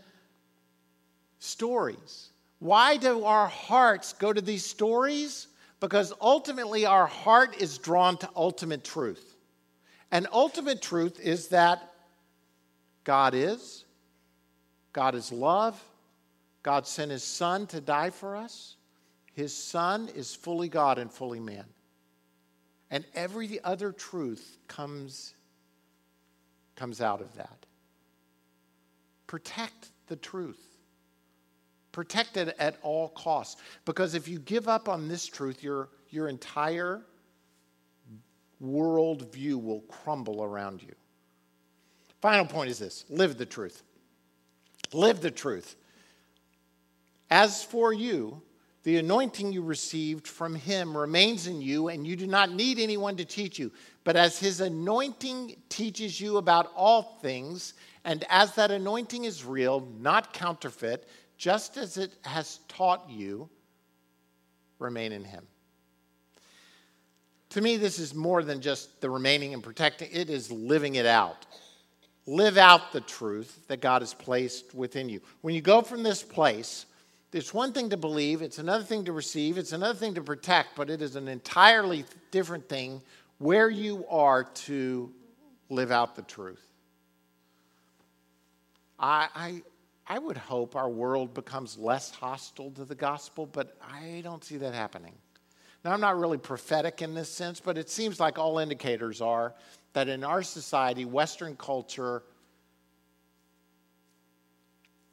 stories. 1.39 2.31
Why 2.59 2.97
do 2.97 3.25
our 3.25 3.47
hearts 3.47 4.15
go 4.15 4.33
to 4.33 4.41
these 4.41 4.65
stories? 4.65 5.47
Because 5.79 6.13
ultimately, 6.21 6.87
our 6.87 7.07
heart 7.07 7.57
is 7.61 7.79
drawn 7.79 8.17
to 8.19 8.29
ultimate 8.35 8.83
truth. 8.83 9.37
And 10.11 10.27
ultimate 10.33 10.83
truth 10.83 11.21
is 11.21 11.49
that 11.49 11.93
God 13.05 13.35
is, 13.35 13.85
God 14.99 15.15
is 15.15 15.31
love, 15.31 15.81
God 16.65 16.85
sent 16.85 17.13
his 17.13 17.23
Son 17.23 17.69
to 17.69 17.81
die 17.81 18.11
for 18.11 18.35
us. 18.35 18.75
His 19.33 19.57
Son 19.57 20.09
is 20.09 20.35
fully 20.35 20.69
God 20.69 20.99
and 20.99 21.09
fully 21.09 21.39
man. 21.39 21.67
And 22.91 23.05
every 23.15 23.63
other 23.63 23.93
truth 23.93 24.59
comes, 24.67 25.35
comes 26.75 27.01
out 27.01 27.21
of 27.21 27.33
that. 27.37 27.65
Protect 29.29 29.91
the 30.09 30.17
truth. 30.17 30.81
Protect 31.93 32.37
it 32.37 32.57
at 32.59 32.79
all 32.83 33.11
costs. 33.11 33.63
Because 33.85 34.17
if 34.17 34.27
you 34.27 34.41
give 34.41 34.67
up 34.67 34.89
on 34.89 35.07
this 35.07 35.27
truth, 35.27 35.63
your, 35.63 35.91
your 36.11 36.27
entire 36.27 37.03
worldview 38.61 39.63
will 39.63 39.83
crumble 39.83 40.43
around 40.43 40.83
you. 40.83 40.97
Final 42.21 42.47
point 42.47 42.69
is 42.69 42.81
this 42.81 43.05
live 43.09 43.39
the 43.39 43.47
truth. 43.47 43.85
Live 44.93 45.21
the 45.21 45.31
truth. 45.31 45.77
As 47.31 47.63
for 47.63 47.93
you, 47.93 48.43
the 48.85 48.97
anointing 48.97 49.53
you 49.53 49.63
received 49.63 50.27
from 50.27 50.55
him 50.55 50.97
remains 50.97 51.47
in 51.47 51.61
you, 51.61 51.89
and 51.89 52.07
you 52.07 52.17
do 52.17 52.27
not 52.27 52.53
need 52.53 52.79
anyone 52.79 53.17
to 53.17 53.25
teach 53.25 53.59
you. 53.59 53.71
But 54.05 54.17
as 54.17 54.39
his 54.39 54.61
anointing 54.61 55.57
teaches 55.69 56.21
you 56.21 56.39
about 56.39 56.73
all 56.75 57.19
things, 57.21 57.75
and 58.05 58.25
as 58.31 58.55
that 58.55 58.71
anointing 58.71 59.25
is 59.25 59.45
real, 59.45 59.87
not 59.99 60.33
counterfeit, 60.33 61.07
just 61.37 61.77
as 61.77 61.99
it 61.99 62.13
has 62.23 62.61
taught 62.69 63.05
you, 63.11 63.51
remain 64.79 65.13
in 65.13 65.25
him. 65.25 65.47
To 67.51 67.61
me, 67.61 67.77
this 67.77 67.99
is 67.99 68.15
more 68.15 68.43
than 68.43 68.61
just 68.61 69.01
the 69.01 69.11
remaining 69.11 69.55
and 69.55 69.63
protecting, 69.63 70.09
it 70.13 70.31
is 70.31 70.51
living 70.51 70.95
it 70.95 71.07
out. 71.07 71.47
Live 72.29 72.59
out 72.59 72.93
the 72.93 73.01
truth 73.01 73.67
that 73.69 73.81
God 73.81 74.03
has 74.03 74.13
placed 74.13 74.75
within 74.75 75.09
you. 75.09 75.23
When 75.41 75.55
you 75.55 75.63
go 75.63 75.81
from 75.81 76.03
this 76.03 76.23
place, 76.23 76.85
it's 77.33 77.55
one 77.55 77.73
thing 77.73 77.89
to 77.89 77.97
believe, 77.97 78.43
it's 78.43 78.59
another 78.59 78.85
thing 78.85 79.07
to 79.07 79.15
receive, 79.15 79.57
it's 79.57 79.73
another 79.73 79.99
thing 79.99 80.13
to 80.13 80.21
protect, 80.21 80.77
but 80.77 80.91
it 80.91 81.01
is 81.01 81.17
an 81.17 81.27
entirely 81.27 82.05
different 82.31 82.69
thing 82.69 83.01
where 83.39 83.71
you 83.71 84.05
are 84.11 84.45
to 84.45 85.11
live 85.71 85.91
out 85.91 86.17
the 86.17 86.23
truth. 86.23 86.61
I, 88.99 89.29
I, 89.35 89.63
I 90.07 90.19
would 90.19 90.37
hope 90.37 90.77
our 90.77 90.91
world 90.91 91.33
becomes 91.33 91.79
less 91.79 92.11
hostile 92.11 92.71
to 92.73 92.85
the 92.85 92.95
gospel, 92.95 93.47
but 93.47 93.75
I 93.81 94.21
don't 94.23 94.45
see 94.45 94.59
that 94.59 94.75
happening. 94.75 95.15
Now, 95.85 95.93
I'm 95.93 96.01
not 96.01 96.19
really 96.19 96.39
prophetic 96.39 97.03
in 97.03 97.15
this 97.15 97.31
sense, 97.31 97.61
but 97.61 97.79
it 97.79 97.89
seems 97.89 98.19
like 98.19 98.39
all 98.39 98.59
indicators 98.59 99.21
are 99.21 99.55
that 99.93 100.09
in 100.09 100.25
our 100.25 100.43
society, 100.43 101.05
Western 101.05 101.57
culture, 101.57 102.23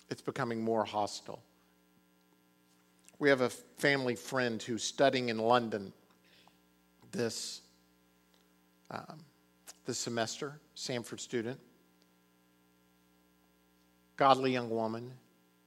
it's 0.10 0.22
becoming 0.22 0.64
more 0.64 0.84
hostile. 0.84 1.42
We 3.20 3.30
have 3.30 3.42
a 3.42 3.50
family 3.50 4.16
friend 4.16 4.62
who's 4.62 4.84
studying 4.84 5.30
in 5.30 5.38
London 5.38 5.94
this, 7.12 7.62
um, 8.92 9.20
this 9.86 9.98
semester, 9.98 10.60
Samford 10.76 11.20
student. 11.20 11.60
Godly 14.18 14.52
young 14.52 14.70
woman, 14.70 15.12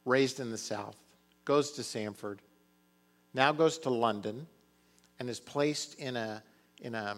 raised 0.05 0.41
in 0.41 0.51
the 0.51 0.59
South, 0.59 0.97
goes 1.45 1.73
to 1.73 1.83
Samford, 1.83 2.39
now 3.35 3.53
goes 3.53 3.79
to 3.79 3.91
London, 3.91 4.47
and 5.19 5.29
is 5.29 5.41
placed 5.41 5.99
in 5.99 6.17
a, 6.17 6.43
in 6.81 6.95
a 6.95 7.17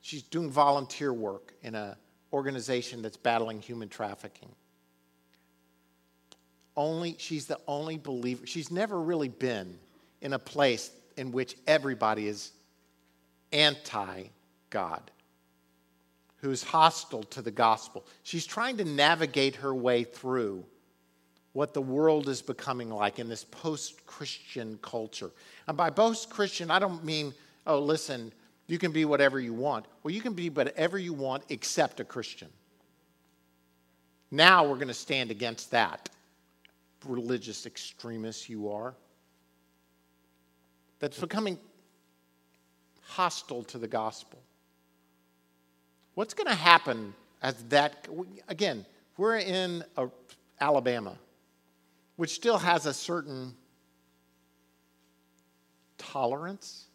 she's 0.00 0.22
doing 0.22 0.50
volunteer 0.50 1.12
work 1.12 1.54
in 1.62 1.74
an 1.74 1.94
organization 2.32 3.02
that's 3.02 3.16
battling 3.16 3.60
human 3.60 3.88
trafficking 3.88 4.48
only, 6.80 7.16
she's 7.18 7.46
the 7.46 7.58
only 7.66 7.98
believer. 7.98 8.46
She's 8.46 8.70
never 8.70 9.00
really 9.00 9.28
been 9.28 9.78
in 10.20 10.32
a 10.32 10.38
place 10.38 10.90
in 11.16 11.30
which 11.32 11.56
everybody 11.66 12.26
is 12.26 12.52
anti 13.52 14.24
God, 14.70 15.10
who's 16.36 16.62
hostile 16.62 17.24
to 17.24 17.42
the 17.42 17.50
gospel. 17.50 18.06
She's 18.22 18.46
trying 18.46 18.78
to 18.78 18.84
navigate 18.84 19.56
her 19.56 19.74
way 19.74 20.04
through 20.04 20.64
what 21.52 21.74
the 21.74 21.82
world 21.82 22.28
is 22.28 22.42
becoming 22.42 22.90
like 22.90 23.18
in 23.18 23.28
this 23.28 23.44
post 23.44 24.06
Christian 24.06 24.78
culture. 24.82 25.30
And 25.66 25.76
by 25.76 25.90
post 25.90 26.30
Christian, 26.30 26.70
I 26.70 26.78
don't 26.78 27.04
mean, 27.04 27.34
oh, 27.66 27.80
listen, 27.80 28.32
you 28.66 28.78
can 28.78 28.92
be 28.92 29.04
whatever 29.04 29.40
you 29.40 29.52
want. 29.52 29.86
Well, 30.02 30.14
you 30.14 30.20
can 30.20 30.32
be 30.32 30.48
whatever 30.48 30.98
you 30.98 31.12
want 31.12 31.42
except 31.48 31.98
a 31.98 32.04
Christian. 32.04 32.48
Now 34.30 34.64
we're 34.64 34.76
going 34.76 34.88
to 34.88 34.94
stand 34.94 35.30
against 35.32 35.72
that 35.72 36.08
religious 37.04 37.66
extremist 37.66 38.48
you 38.48 38.70
are, 38.70 38.94
that's 40.98 41.18
becoming 41.18 41.58
hostile 43.00 43.64
to 43.64 43.78
the 43.78 43.88
gospel. 43.88 44.38
What's 46.14 46.34
going 46.34 46.48
to 46.48 46.54
happen 46.54 47.14
as 47.42 47.54
that, 47.70 48.06
again, 48.48 48.84
we're 49.16 49.38
in 49.38 49.82
a, 49.96 50.08
Alabama, 50.60 51.16
which 52.20 52.34
still 52.34 52.58
has 52.58 52.84
a 52.84 52.92
certain 52.92 53.54
tolerance, 55.96 56.88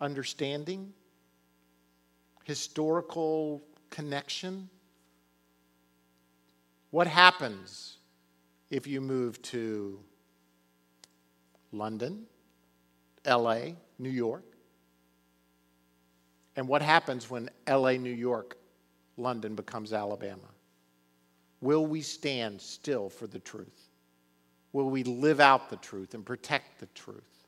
understanding, 0.00 0.90
historical 2.44 3.62
connection. 3.90 4.70
What 6.92 7.08
happens 7.08 7.98
if 8.70 8.86
you 8.86 9.02
move 9.02 9.42
to 9.42 10.00
London, 11.70 12.24
LA, 13.26 13.72
New 13.98 14.08
York. 14.08 14.44
And 16.56 16.66
what 16.66 16.80
happens 16.80 17.28
when 17.28 17.50
LA, 17.68 17.92
New 17.92 18.08
York, 18.14 18.56
London 19.18 19.54
becomes 19.54 19.92
Alabama? 19.92 20.48
Will 21.60 21.84
we 21.84 22.00
stand 22.00 22.58
still 22.62 23.10
for 23.10 23.26
the 23.26 23.38
truth? 23.38 23.89
Will 24.72 24.88
we 24.88 25.02
live 25.02 25.40
out 25.40 25.70
the 25.70 25.76
truth 25.76 26.14
and 26.14 26.24
protect 26.24 26.78
the 26.78 26.86
truth? 26.86 27.46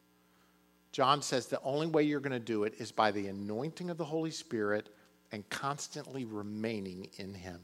John 0.91 1.23
says 1.23 1.47
the 1.47 1.61
only 1.63 1.87
way 1.87 2.03
you're 2.03 2.21
going 2.21 2.33
to 2.33 2.39
do 2.39 2.65
it 2.65 2.75
is 2.79 2.93
by 2.93 3.11
the 3.11 3.29
anointing 3.29 3.91
of 3.91 3.97
the 3.97 4.05
Holy 4.05 4.31
Spirit 4.31 4.89
and 5.31 5.49
constantly 5.49 6.25
remaining 6.25 7.09
in 7.17 7.33
Him. 7.33 7.61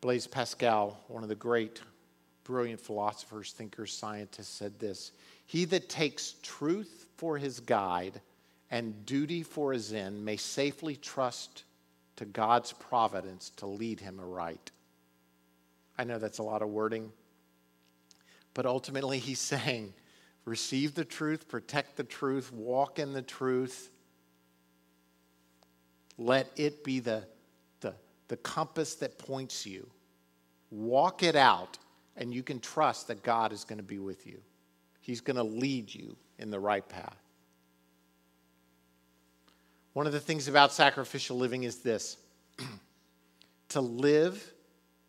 Blaise 0.00 0.26
Pascal, 0.26 1.00
one 1.08 1.22
of 1.22 1.28
the 1.28 1.34
great, 1.34 1.80
brilliant 2.44 2.80
philosophers, 2.80 3.52
thinkers, 3.52 3.92
scientists, 3.92 4.48
said 4.48 4.78
this 4.78 5.12
He 5.46 5.64
that 5.66 5.88
takes 5.88 6.34
truth 6.42 7.06
for 7.16 7.38
his 7.38 7.60
guide 7.60 8.20
and 8.70 9.06
duty 9.06 9.42
for 9.42 9.72
his 9.72 9.92
end 9.92 10.24
may 10.24 10.36
safely 10.36 10.96
trust 10.96 11.64
to 12.16 12.24
God's 12.24 12.72
providence 12.72 13.50
to 13.56 13.66
lead 13.66 14.00
him 14.00 14.20
aright. 14.20 14.70
I 15.98 16.04
know 16.04 16.18
that's 16.18 16.38
a 16.38 16.42
lot 16.42 16.62
of 16.62 16.68
wording, 16.68 17.12
but 18.54 18.66
ultimately 18.66 19.18
he's 19.18 19.40
saying 19.40 19.94
receive 20.44 20.94
the 20.94 21.04
truth, 21.04 21.48
protect 21.48 21.96
the 21.96 22.04
truth, 22.04 22.52
walk 22.52 22.98
in 22.98 23.12
the 23.12 23.22
truth. 23.22 23.90
Let 26.18 26.50
it 26.56 26.84
be 26.84 27.00
the 27.00 27.24
the 27.80 27.94
the 28.28 28.36
compass 28.36 28.94
that 28.96 29.18
points 29.18 29.66
you. 29.66 29.88
Walk 30.70 31.22
it 31.22 31.36
out, 31.36 31.78
and 32.16 32.32
you 32.32 32.42
can 32.42 32.60
trust 32.60 33.08
that 33.08 33.22
God 33.22 33.52
is 33.52 33.64
going 33.64 33.78
to 33.78 33.84
be 33.84 33.98
with 33.98 34.26
you. 34.26 34.38
He's 35.00 35.20
going 35.20 35.36
to 35.36 35.42
lead 35.42 35.94
you 35.94 36.16
in 36.38 36.50
the 36.50 36.60
right 36.60 36.86
path. 36.88 37.16
One 39.92 40.06
of 40.06 40.12
the 40.12 40.20
things 40.20 40.48
about 40.48 40.72
sacrificial 40.72 41.36
living 41.36 41.64
is 41.64 41.78
this 41.78 42.16
to 43.70 43.80
live 43.80 44.52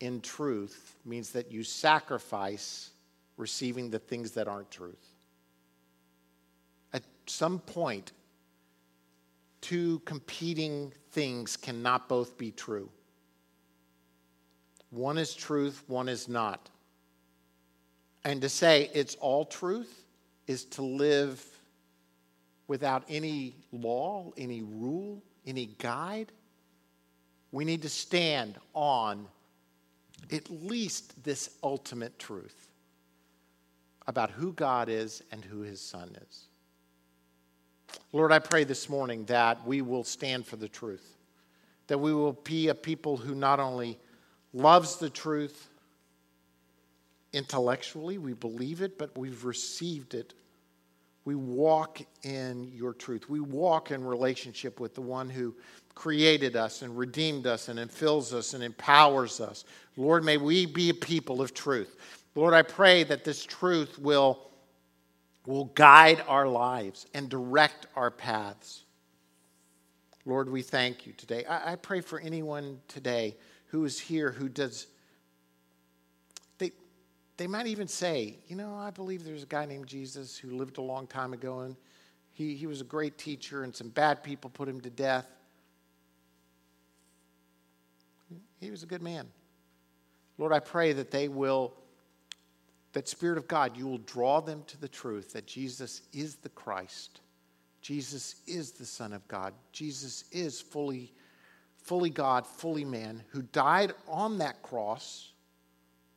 in 0.03 0.19
truth 0.19 0.97
means 1.05 1.29
that 1.29 1.49
you 1.49 1.63
sacrifice 1.63 2.89
receiving 3.37 3.89
the 3.89 3.99
things 3.99 4.31
that 4.31 4.49
aren't 4.49 4.69
truth. 4.69 5.15
At 6.91 7.03
some 7.25 7.59
point, 7.59 8.11
two 9.61 9.99
competing 9.99 10.91
things 11.11 11.55
cannot 11.55 12.09
both 12.09 12.37
be 12.37 12.51
true. 12.51 12.89
One 14.89 15.17
is 15.17 15.33
truth, 15.33 15.81
one 15.87 16.09
is 16.09 16.27
not. 16.27 16.69
And 18.25 18.41
to 18.41 18.49
say 18.49 18.91
it's 18.93 19.15
all 19.15 19.45
truth 19.45 20.03
is 20.47 20.65
to 20.65 20.81
live 20.81 21.41
without 22.67 23.05
any 23.07 23.55
law, 23.71 24.33
any 24.35 24.63
rule, 24.63 25.23
any 25.45 25.67
guide. 25.77 26.33
We 27.53 27.63
need 27.63 27.81
to 27.83 27.89
stand 27.89 28.57
on 28.73 29.27
at 30.31 30.49
least 30.49 31.23
this 31.23 31.49
ultimate 31.63 32.17
truth 32.19 32.67
about 34.07 34.31
who 34.31 34.53
God 34.53 34.89
is 34.89 35.23
and 35.31 35.43
who 35.43 35.61
his 35.61 35.81
son 35.81 36.15
is. 36.27 36.45
Lord, 38.11 38.31
I 38.31 38.39
pray 38.39 38.63
this 38.63 38.89
morning 38.89 39.25
that 39.25 39.65
we 39.65 39.81
will 39.81 40.03
stand 40.03 40.45
for 40.45 40.55
the 40.55 40.67
truth, 40.67 41.17
that 41.87 41.97
we 41.97 42.13
will 42.13 42.33
be 42.43 42.67
a 42.69 42.75
people 42.75 43.17
who 43.17 43.35
not 43.35 43.59
only 43.59 43.97
loves 44.53 44.97
the 44.97 45.09
truth 45.09 45.69
intellectually, 47.33 48.17
we 48.17 48.33
believe 48.33 48.81
it, 48.81 48.97
but 48.97 49.17
we've 49.17 49.45
received 49.45 50.13
it. 50.13 50.33
We 51.25 51.35
walk 51.35 52.01
in 52.23 52.71
your 52.73 52.93
truth. 52.93 53.29
We 53.29 53.39
walk 53.39 53.91
in 53.91 54.03
relationship 54.03 54.79
with 54.79 54.93
the 54.93 55.01
one 55.01 55.29
who 55.29 55.55
created 55.95 56.55
us 56.55 56.81
and 56.81 56.97
redeemed 56.97 57.47
us 57.47 57.69
and 57.69 57.79
infills 57.79 58.33
us 58.33 58.53
and 58.53 58.63
empowers 58.63 59.39
us. 59.39 59.63
Lord, 59.95 60.23
may 60.23 60.37
we 60.37 60.65
be 60.65 60.89
a 60.89 60.93
people 60.93 61.41
of 61.41 61.53
truth. 61.53 61.95
Lord, 62.35 62.53
I 62.53 62.63
pray 62.63 63.03
that 63.03 63.23
this 63.23 63.45
truth 63.45 63.99
will, 63.99 64.49
will 65.45 65.65
guide 65.65 66.23
our 66.27 66.47
lives 66.47 67.05
and 67.13 67.29
direct 67.29 67.85
our 67.95 68.11
paths. 68.11 68.83
Lord, 70.25 70.49
we 70.49 70.61
thank 70.61 71.05
you 71.05 71.13
today. 71.13 71.45
I, 71.45 71.73
I 71.73 71.75
pray 71.75 72.01
for 72.01 72.19
anyone 72.19 72.79
today 72.87 73.37
who 73.67 73.85
is 73.85 73.99
here 73.99 74.31
who 74.31 74.49
does 74.49 74.87
they 77.37 77.47
might 77.47 77.67
even 77.67 77.87
say, 77.87 78.37
you 78.47 78.55
know, 78.55 78.75
I 78.75 78.91
believe 78.91 79.23
there's 79.23 79.43
a 79.43 79.47
guy 79.47 79.65
named 79.65 79.87
Jesus 79.87 80.37
who 80.37 80.51
lived 80.51 80.77
a 80.77 80.81
long 80.81 81.07
time 81.07 81.33
ago 81.33 81.61
and 81.61 81.75
he, 82.31 82.55
he 82.55 82.67
was 82.67 82.81
a 82.81 82.85
great 82.85 83.17
teacher 83.17 83.63
and 83.63 83.75
some 83.75 83.89
bad 83.89 84.23
people 84.23 84.49
put 84.49 84.67
him 84.67 84.81
to 84.81 84.89
death. 84.89 85.25
He 88.59 88.71
was 88.71 88.83
a 88.83 88.85
good 88.85 89.01
man. 89.01 89.27
Lord, 90.37 90.53
I 90.53 90.59
pray 90.59 90.93
that 90.93 91.11
they 91.11 91.27
will, 91.27 91.73
that 92.93 93.07
Spirit 93.07 93.37
of 93.37 93.47
God, 93.47 93.77
you 93.77 93.87
will 93.87 93.99
draw 93.99 94.39
them 94.39 94.63
to 94.67 94.79
the 94.79 94.87
truth 94.87 95.33
that 95.33 95.45
Jesus 95.45 96.01
is 96.11 96.35
the 96.35 96.49
Christ. 96.49 97.21
Jesus 97.81 98.35
is 98.47 98.71
the 98.71 98.85
Son 98.85 99.11
of 99.11 99.27
God. 99.27 99.53
Jesus 99.73 100.23
is 100.31 100.61
fully, 100.61 101.11
fully 101.77 102.09
God, 102.09 102.47
fully 102.47 102.85
man, 102.85 103.23
who 103.29 103.41
died 103.41 103.93
on 104.07 104.37
that 104.37 104.61
cross 104.63 105.32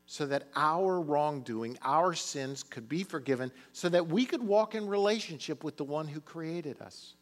so 0.06 0.24
that 0.26 0.44
our 0.54 1.00
wrongdoing, 1.00 1.76
our 1.82 2.14
sins 2.14 2.62
could 2.62 2.88
be 2.88 3.02
forgiven, 3.02 3.50
so 3.72 3.88
that 3.88 4.06
we 4.06 4.24
could 4.24 4.42
walk 4.42 4.76
in 4.76 4.86
relationship 4.86 5.64
with 5.64 5.76
the 5.76 5.84
one 5.84 6.06
who 6.06 6.20
created 6.20 6.80
us. 6.80 7.14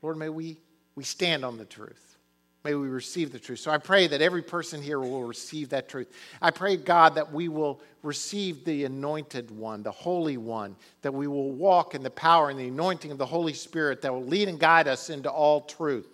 Lord, 0.00 0.16
may 0.16 0.30
we, 0.30 0.58
we 0.94 1.04
stand 1.04 1.44
on 1.44 1.58
the 1.58 1.66
truth. 1.66 2.16
May 2.64 2.74
we 2.74 2.88
receive 2.88 3.32
the 3.32 3.38
truth. 3.38 3.60
So 3.60 3.70
I 3.70 3.78
pray 3.78 4.06
that 4.08 4.20
every 4.20 4.42
person 4.42 4.82
here 4.82 4.98
will 4.98 5.24
receive 5.24 5.68
that 5.68 5.88
truth. 5.88 6.10
I 6.40 6.50
pray, 6.50 6.76
God, 6.76 7.14
that 7.14 7.32
we 7.32 7.48
will 7.48 7.80
receive 8.02 8.64
the 8.64 8.84
anointed 8.84 9.50
one, 9.50 9.82
the 9.82 9.92
Holy 9.92 10.38
One, 10.38 10.74
that 11.02 11.14
we 11.14 11.26
will 11.26 11.52
walk 11.52 11.94
in 11.94 12.02
the 12.02 12.10
power 12.10 12.50
and 12.50 12.58
the 12.58 12.68
anointing 12.68 13.10
of 13.10 13.18
the 13.18 13.26
Holy 13.26 13.54
Spirit 13.54 14.02
that 14.02 14.12
will 14.12 14.24
lead 14.24 14.48
and 14.48 14.58
guide 14.58 14.88
us 14.88 15.10
into 15.10 15.30
all 15.30 15.60
truth. 15.60 16.08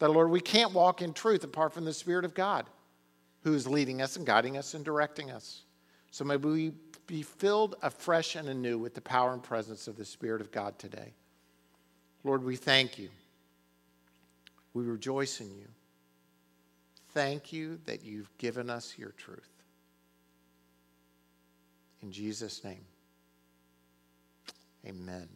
That, 0.00 0.10
Lord, 0.10 0.30
we 0.30 0.40
can't 0.40 0.72
walk 0.72 1.02
in 1.02 1.12
truth 1.12 1.44
apart 1.44 1.72
from 1.72 1.84
the 1.84 1.92
Spirit 1.92 2.24
of 2.24 2.34
God 2.34 2.66
who 3.42 3.54
is 3.54 3.66
leading 3.66 4.00
us 4.00 4.16
and 4.16 4.26
guiding 4.26 4.56
us 4.56 4.74
and 4.74 4.84
directing 4.84 5.30
us. 5.30 5.62
So 6.10 6.24
may 6.24 6.36
we 6.36 6.72
be 7.06 7.22
filled 7.22 7.76
afresh 7.82 8.36
and 8.36 8.48
anew 8.48 8.78
with 8.78 8.94
the 8.94 9.00
power 9.00 9.32
and 9.32 9.42
presence 9.42 9.88
of 9.88 9.96
the 9.96 10.04
Spirit 10.04 10.40
of 10.40 10.52
God 10.52 10.78
today. 10.78 11.12
Lord, 12.24 12.44
we 12.44 12.56
thank 12.56 12.98
you. 12.98 13.08
We 14.74 14.84
rejoice 14.84 15.40
in 15.40 15.54
you. 15.54 15.66
Thank 17.10 17.52
you 17.52 17.78
that 17.84 18.04
you've 18.04 18.36
given 18.38 18.70
us 18.70 18.94
your 18.96 19.10
truth. 19.10 19.50
In 22.02 22.10
Jesus' 22.10 22.64
name, 22.64 22.84
amen. 24.86 25.28